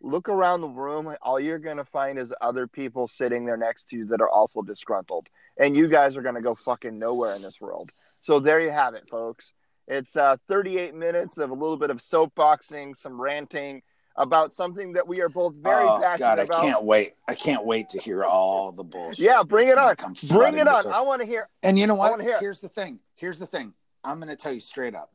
look 0.00 0.28
around 0.28 0.60
the 0.60 0.68
room. 0.68 1.14
All 1.22 1.40
you're 1.40 1.58
gonna 1.58 1.84
find 1.84 2.18
is 2.18 2.32
other 2.40 2.66
people 2.66 3.08
sitting 3.08 3.44
there 3.44 3.56
next 3.56 3.88
to 3.88 3.96
you 3.96 4.06
that 4.06 4.20
are 4.20 4.28
also 4.28 4.62
disgruntled, 4.62 5.28
and 5.58 5.76
you 5.76 5.88
guys 5.88 6.16
are 6.16 6.22
gonna 6.22 6.40
go 6.40 6.54
fucking 6.54 6.98
nowhere 6.98 7.34
in 7.34 7.42
this 7.42 7.60
world. 7.60 7.90
So 8.20 8.38
there 8.38 8.60
you 8.60 8.70
have 8.70 8.94
it, 8.94 9.08
folks. 9.08 9.52
It's 9.88 10.14
uh, 10.16 10.36
38 10.48 10.94
minutes 10.94 11.38
of 11.38 11.50
a 11.50 11.54
little 11.54 11.76
bit 11.76 11.90
of 11.90 11.98
soapboxing, 11.98 12.96
some 12.96 13.20
ranting 13.20 13.82
about 14.16 14.52
something 14.52 14.92
that 14.92 15.06
we 15.06 15.20
are 15.20 15.28
both 15.28 15.56
very 15.56 15.86
oh, 15.86 16.00
passionate 16.00 16.18
God, 16.18 16.38
I 16.38 16.42
about. 16.42 16.62
can't 16.62 16.84
wait. 16.84 17.12
I 17.26 17.34
can't 17.34 17.64
wait 17.64 17.88
to 17.90 18.00
hear 18.00 18.24
all 18.24 18.70
the 18.72 18.84
bullshit. 18.84 19.24
yeah, 19.24 19.42
bring 19.42 19.68
it 19.68 19.78
on. 19.78 19.96
Bring 20.28 20.58
it 20.58 20.68
on. 20.68 20.86
way. 20.86 20.92
I 20.92 21.00
want 21.00 21.22
to 21.22 21.26
hear. 21.26 21.48
And 21.62 21.78
you 21.78 21.86
know 21.86 21.94
what? 21.94 22.10
wanna 22.10 22.24
hear 22.24 22.34
it. 22.34 22.40
Here's 22.40 22.60
the 22.60 22.68
thing. 22.68 23.00
Here's 23.16 23.38
the 23.38 23.46
thing. 23.46 23.74
I'm 24.04 24.16
going 24.18 24.28
to 24.28 24.36
tell 24.36 24.52
you 24.52 24.60
straight 24.60 24.94
up 24.94 25.10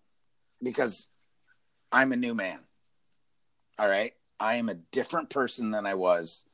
because 0.62 1.08
I'm 1.92 2.12
a 2.12 2.16
new 2.16 2.34
man. 2.34 2.60
All 3.80 3.88
right. 3.88 4.14
I 4.40 4.56
am 4.56 4.70
a 4.70 4.76
different 4.76 5.30
person 5.30 5.72
than 5.72 5.86
I 5.86 5.94
was 5.94 6.46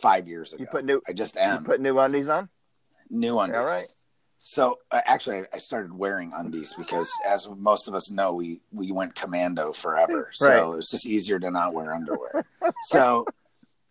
five 0.00 0.28
years 0.28 0.52
ago. 0.52 0.62
You 0.62 0.66
put 0.68 0.84
new. 0.84 1.00
I 1.08 1.12
just 1.12 1.34
You 1.36 1.42
am 1.42 1.64
put 1.64 1.80
new 1.80 1.98
undies 1.98 2.28
on. 2.28 2.48
new 3.10 3.38
undies. 3.38 3.56
All 3.58 3.64
right. 3.66 3.86
So 4.38 4.78
uh, 4.90 5.00
actually, 5.06 5.38
I- 5.40 5.46
I 5.54 5.58
started 5.58 5.92
wearing 5.92 6.32
undies 6.34 6.74
because, 6.76 7.10
as 7.26 7.48
most 7.56 7.88
of 7.88 7.94
us 7.94 8.10
know, 8.10 8.32
we 8.34 8.60
we 8.72 8.92
went 8.92 9.14
commando 9.14 9.72
forever. 9.72 10.30
So 10.32 10.70
Right. 10.70 10.78
it's 10.78 10.90
just 10.90 11.06
easier 11.06 11.38
to 11.38 11.50
not 11.50 11.74
wear 11.74 11.92
underwear. 11.94 12.44
so, 12.84 13.26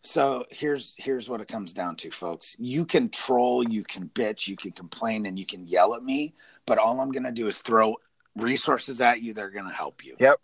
so 0.04 0.46
here's 0.52 0.93
here's 0.98 1.28
what 1.30 1.41
it 1.41 1.48
comes 1.48 1.74
down 1.74 1.96
to, 1.98 2.12
folks. 2.12 2.56
You 2.60 2.86
can 2.86 3.10
troll, 3.10 3.68
you 3.68 3.84
can 3.84 4.08
bitch, 4.10 4.48
you 4.48 4.56
can 4.56 4.72
complain, 4.72 5.26
and 5.26 5.38
you 5.38 5.46
can 5.46 5.68
yell 5.68 5.93
at 5.96 6.04
me. 6.04 6.34
But 6.66 6.78
all 6.78 7.02
I'm 7.02 7.12
gonna 7.12 7.32
do 7.32 7.48
is 7.48 7.58
throw 7.60 7.96
resources 8.36 9.02
at 9.02 9.22
you 9.22 9.34
that 9.34 9.43
are 9.43 9.50
gonna 9.50 9.74
help 9.74 10.06
you. 10.06 10.16
Yep. 10.20 10.39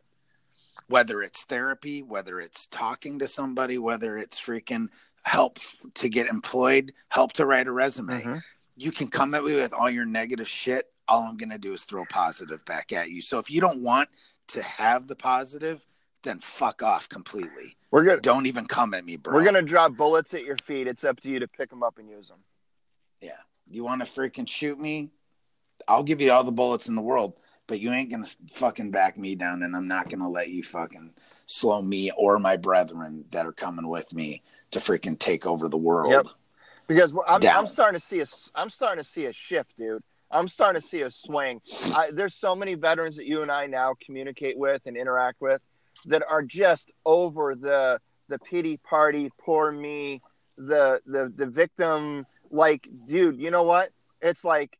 Whether 0.91 1.23
it's 1.23 1.43
therapy, 1.45 2.01
whether 2.03 2.39
it's 2.41 2.67
talking 2.67 3.17
to 3.19 3.27
somebody, 3.27 3.77
whether 3.77 4.17
it's 4.17 4.37
freaking 4.39 4.89
help 5.23 5.57
to 5.95 6.09
get 6.09 6.27
employed, 6.27 6.91
help 7.07 7.31
to 7.33 7.45
write 7.45 7.67
a 7.67 7.71
resume 7.71 8.21
Mhm. 8.21 8.43
you 8.75 8.91
can 8.91 9.07
come 9.07 9.33
at 9.33 9.43
me 9.43 9.55
with 9.55 9.73
all 9.73 9.89
your 9.89 10.05
negative 10.05 10.49
shit. 10.49 10.91
All 11.07 11.23
I'm 11.23 11.37
going 11.37 11.49
to 11.51 11.57
do 11.57 11.71
is 11.73 11.85
throw 11.85 12.03
positive 12.05 12.65
back 12.65 12.91
at 12.91 13.09
you. 13.09 13.21
So 13.21 13.39
if 13.39 13.49
you 13.49 13.61
don't 13.61 13.81
want 13.81 14.09
to 14.47 14.61
have 14.61 15.07
the 15.07 15.15
positive, 15.15 15.85
then 16.23 16.39
fuck 16.39 16.83
off 16.83 17.07
completely. 17.07 17.77
We're 17.91 18.03
good. 18.03 18.21
Don't 18.21 18.45
even 18.45 18.65
come 18.65 18.93
at 18.93 19.05
me, 19.05 19.15
bro. 19.17 19.33
We're 19.33 19.43
gonna 19.43 19.61
drop 19.61 19.95
bullets 19.95 20.33
at 20.33 20.43
your 20.43 20.57
feet. 20.65 20.87
It's 20.87 21.03
up 21.03 21.19
to 21.21 21.29
you 21.29 21.39
to 21.39 21.47
pick 21.47 21.69
them 21.69 21.83
up 21.83 21.97
and 21.97 22.09
use 22.09 22.27
them. 22.27 22.37
Yeah. 23.21 23.39
You 23.67 23.83
want 23.83 24.05
to 24.05 24.05
freaking 24.05 24.47
shoot 24.47 24.79
me? 24.79 25.11
I'll 25.87 26.03
give 26.03 26.21
you 26.21 26.31
all 26.31 26.43
the 26.43 26.51
bullets 26.51 26.87
in 26.87 26.95
the 26.95 27.01
world, 27.01 27.33
but 27.71 27.79
you 27.79 27.89
ain't 27.93 28.09
to 28.25 28.35
fucking 28.51 28.91
back 28.91 29.17
me 29.17 29.33
down, 29.33 29.63
and 29.63 29.73
I'm 29.73 29.87
not 29.87 30.09
to 30.19 30.27
let 30.27 30.49
you 30.49 30.61
fucking 30.61 31.13
slow 31.45 31.81
me 31.81 32.11
or 32.17 32.37
my 32.37 32.57
brethren 32.57 33.23
that 33.31 33.45
are 33.45 33.53
coming 33.53 33.87
with 33.87 34.13
me 34.13 34.41
to 34.71 34.79
freaking 34.79 35.17
take 35.17 35.45
over 35.45 35.69
the 35.69 35.77
world. 35.77 36.11
Yep. 36.11 36.25
because 36.89 37.13
I'm, 37.25 37.41
I'm 37.47 37.67
starting 37.67 37.97
to 37.97 38.05
see 38.05 38.19
a 38.19 38.25
I'm 38.55 38.69
starting 38.69 39.01
to 39.01 39.09
see 39.09 39.23
a 39.23 39.31
shift, 39.31 39.77
dude. 39.77 40.03
I'm 40.29 40.49
starting 40.49 40.81
to 40.81 40.85
see 40.85 41.03
a 41.03 41.11
swing. 41.11 41.61
I, 41.95 42.09
there's 42.11 42.35
so 42.35 42.57
many 42.57 42.73
veterans 42.73 43.15
that 43.15 43.25
you 43.25 43.41
and 43.41 43.49
I 43.49 43.67
now 43.67 43.95
communicate 44.05 44.57
with 44.57 44.81
and 44.85 44.97
interact 44.97 45.39
with 45.39 45.61
that 46.07 46.23
are 46.29 46.43
just 46.43 46.91
over 47.05 47.55
the 47.55 48.01
the 48.27 48.39
pity 48.39 48.75
party, 48.83 49.31
poor 49.39 49.71
me, 49.71 50.21
the 50.57 50.99
the 51.05 51.31
the 51.33 51.47
victim. 51.47 52.25
Like, 52.49 52.89
dude, 53.07 53.39
you 53.39 53.49
know 53.49 53.63
what? 53.63 53.91
It's 54.21 54.43
like 54.43 54.77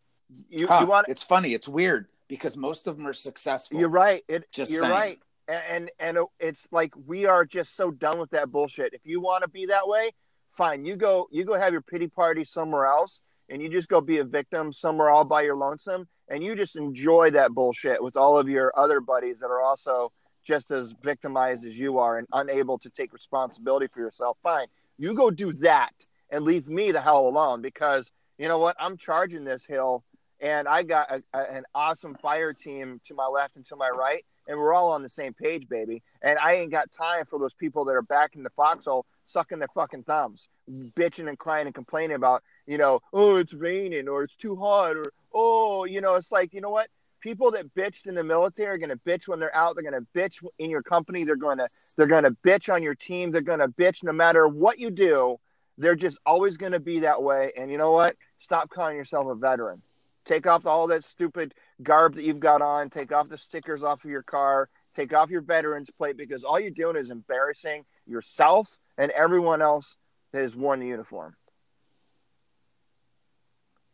you 0.49 0.67
Huh, 0.67 0.79
you 0.81 0.87
want 0.87 1.07
it's 1.07 1.23
funny. 1.23 1.53
It's 1.53 1.69
weird 1.69 2.07
because 2.31 2.55
most 2.55 2.87
of 2.87 2.95
them 2.95 3.05
are 3.05 3.13
successful. 3.13 3.77
You're 3.77 3.89
right. 3.89 4.23
It, 4.29 4.45
Just 4.53 4.71
you're 4.71 4.83
saying. 4.83 4.91
right. 4.91 5.19
And, 5.49 5.91
and 5.99 6.17
and 6.17 6.27
it's 6.39 6.65
like 6.71 6.93
we 7.05 7.25
are 7.25 7.43
just 7.43 7.75
so 7.75 7.91
done 7.91 8.19
with 8.19 8.29
that 8.29 8.49
bullshit. 8.49 8.93
If 8.93 9.01
you 9.03 9.19
want 9.19 9.43
to 9.43 9.49
be 9.49 9.65
that 9.65 9.85
way, 9.85 10.11
fine. 10.49 10.85
You 10.85 10.95
go 10.95 11.27
you 11.29 11.43
go 11.43 11.59
have 11.59 11.73
your 11.73 11.81
pity 11.81 12.07
party 12.07 12.45
somewhere 12.45 12.85
else, 12.85 13.19
and 13.49 13.61
you 13.61 13.67
just 13.67 13.89
go 13.89 13.99
be 13.99 14.19
a 14.19 14.23
victim 14.23 14.71
somewhere 14.71 15.09
all 15.09 15.25
by 15.25 15.41
your 15.41 15.57
lonesome, 15.57 16.07
and 16.29 16.41
you 16.41 16.55
just 16.55 16.77
enjoy 16.77 17.31
that 17.31 17.51
bullshit 17.51 18.01
with 18.01 18.15
all 18.15 18.37
of 18.37 18.47
your 18.47 18.71
other 18.79 19.01
buddies 19.01 19.39
that 19.39 19.47
are 19.47 19.61
also 19.61 20.09
just 20.45 20.71
as 20.71 20.93
victimized 21.03 21.65
as 21.65 21.77
you 21.77 21.99
are 21.99 22.17
and 22.17 22.27
unable 22.31 22.79
to 22.79 22.89
take 22.89 23.11
responsibility 23.11 23.87
for 23.87 23.99
yourself. 23.99 24.37
Fine. 24.41 24.67
You 24.97 25.13
go 25.13 25.31
do 25.31 25.51
that 25.53 25.91
and 26.29 26.45
leave 26.45 26.69
me 26.69 26.93
the 26.93 27.01
hell 27.01 27.27
alone 27.27 27.61
because 27.61 28.09
you 28.37 28.47
know 28.47 28.57
what? 28.57 28.77
I'm 28.79 28.95
charging 28.95 29.43
this 29.43 29.65
hill 29.65 30.05
and 30.41 30.67
I 30.67 30.83
got 30.83 31.09
a, 31.11 31.23
a- 31.33 31.53
an 31.55 31.63
awesome 31.73 32.15
fire 32.15 32.53
team 32.53 32.99
to 33.05 33.13
my 33.13 33.27
left 33.27 33.55
and 33.55 33.65
to 33.67 33.75
my 33.75 33.89
right, 33.89 34.25
and 34.47 34.57
we're 34.57 34.73
all 34.73 34.91
on 34.91 35.03
the 35.03 35.09
same 35.09 35.33
page, 35.33 35.69
baby. 35.69 36.01
And 36.21 36.37
I 36.39 36.55
ain't 36.55 36.71
got 36.71 36.91
time 36.91 37.25
for 37.25 37.39
those 37.39 37.53
people 37.53 37.85
that 37.85 37.95
are 37.95 38.01
back 38.01 38.35
in 38.35 38.43
the 38.43 38.49
foxhole 38.49 39.05
sucking 39.25 39.59
their 39.59 39.67
fucking 39.73 40.03
thumbs, 40.03 40.49
bitching 40.97 41.29
and 41.29 41.37
crying 41.37 41.67
and 41.67 41.75
complaining 41.75 42.15
about, 42.15 42.43
you 42.65 42.77
know, 42.77 42.99
oh, 43.13 43.37
it's 43.37 43.53
raining 43.53 44.09
or 44.09 44.23
it's 44.23 44.35
too 44.35 44.55
hot 44.55 44.97
or 44.97 45.13
oh, 45.33 45.85
you 45.85 46.01
know, 46.01 46.15
it's 46.15 46.31
like, 46.31 46.53
you 46.53 46.61
know 46.61 46.69
what? 46.69 46.87
People 47.21 47.51
that 47.51 47.73
bitched 47.75 48.07
in 48.07 48.15
the 48.15 48.23
military 48.23 48.71
are 48.71 48.77
going 48.79 48.89
to 48.89 48.97
bitch 48.97 49.27
when 49.27 49.39
they're 49.39 49.55
out. 49.55 49.75
They're 49.75 49.89
going 49.89 50.01
to 50.01 50.07
bitch 50.19 50.43
in 50.57 50.71
your 50.71 50.81
company. 50.81 51.23
They're 51.23 51.35
going 51.35 51.59
to 51.59 51.67
they're 51.95 52.07
going 52.07 52.23
to 52.23 52.35
bitch 52.43 52.73
on 52.73 52.81
your 52.81 52.95
team. 52.95 53.29
They're 53.29 53.41
going 53.41 53.59
to 53.59 53.67
bitch 53.67 54.03
no 54.03 54.11
matter 54.11 54.47
what 54.47 54.79
you 54.79 54.89
do. 54.89 55.37
They're 55.77 55.95
just 55.95 56.17
always 56.25 56.57
going 56.57 56.71
to 56.71 56.79
be 56.79 56.99
that 57.01 57.21
way. 57.21 57.51
And 57.55 57.71
you 57.71 57.77
know 57.77 57.91
what? 57.91 58.15
Stop 58.39 58.71
calling 58.71 58.97
yourself 58.97 59.27
a 59.27 59.35
veteran. 59.35 59.83
Take 60.25 60.45
off 60.47 60.65
all 60.65 60.87
that 60.87 61.03
stupid 61.03 61.53
garb 61.81 62.15
that 62.15 62.23
you've 62.23 62.39
got 62.39 62.61
on. 62.61 62.89
Take 62.89 63.11
off 63.11 63.29
the 63.29 63.37
stickers 63.37 63.83
off 63.83 64.03
of 64.03 64.09
your 64.09 64.23
car. 64.23 64.69
Take 64.95 65.13
off 65.13 65.29
your 65.29 65.41
veterans 65.41 65.89
plate 65.89 66.17
because 66.17 66.43
all 66.43 66.59
you're 66.59 66.69
doing 66.69 66.97
is 66.97 67.09
embarrassing 67.09 67.85
yourself 68.05 68.79
and 68.97 69.11
everyone 69.11 69.61
else 69.61 69.97
that 70.31 70.41
has 70.41 70.55
worn 70.55 70.79
the 70.79 70.87
uniform. 70.87 71.35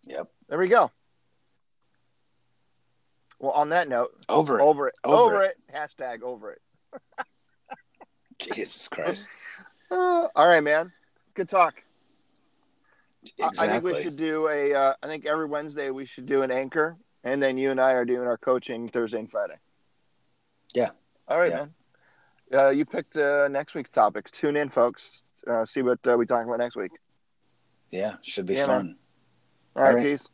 Yep. 0.06 0.28
There 0.50 0.60
we 0.60 0.68
go. 0.68 0.92
Well, 3.40 3.52
on 3.52 3.70
that 3.70 3.88
note, 3.88 4.12
Over 4.30 4.60
it. 4.60 4.64
over 4.64 4.88
it, 4.88 4.96
Over 5.04 5.36
over, 5.36 5.44
it. 5.44 5.58
Hashtag 5.72 6.24
over 6.24 6.54
it. 6.54 6.62
Jesus 8.40 8.88
Christ. 8.88 9.30
Uh, 9.92 10.28
all 10.36 10.48
right, 10.48 10.64
man. 10.64 10.92
Good 11.36 11.50
talk. 11.50 11.84
I- 13.42 13.48
Exactly. 13.48 13.68
I 13.68 13.72
think 13.72 13.84
we 13.84 14.04
should 14.04 14.18
do 14.18 14.48
a. 14.50 14.74
Uh, 14.74 14.94
I 15.04 15.08
think 15.08 15.26
every 15.26 15.46
Wednesday 15.46 15.90
we 15.92 16.06
should 16.06 16.26
do 16.26 16.42
an 16.44 16.52
anchor, 16.52 16.98
and 17.24 17.42
then 17.42 17.58
you 17.58 17.72
and 17.72 17.80
I 17.80 17.92
are 17.94 18.06
doing 18.06 18.28
our 18.28 18.38
coaching 18.38 18.90
Thursday 18.90 19.20
and 19.20 19.30
Friday. 19.32 19.58
Yeah. 20.74 20.90
All 21.28 21.40
right, 21.40 21.50
Yeah. 21.52 21.56
man. 21.58 21.74
Uh, 22.54 22.70
you 22.70 22.86
picked 22.86 23.18
uh, 23.18 23.48
next 23.50 23.74
week's 23.76 23.90
topics. 23.90 24.32
Tune 24.32 24.56
in, 24.56 24.70
folks. 24.70 25.22
Uh, 25.46 25.66
see 25.66 25.82
what 25.82 26.00
uh, 26.08 26.16
we 26.18 26.26
talk 26.26 26.44
about 26.46 26.60
next 26.60 26.76
week. 26.76 26.92
yeah, 27.92 28.16
should 28.22 28.46
be 28.46 28.54
Yeah, 28.56 28.68
man. 28.68 28.78
fun. 28.80 28.98
All 29.76 29.84
right, 29.84 29.90
All 29.90 29.96
right. 29.96 30.04
peace. 30.04 30.28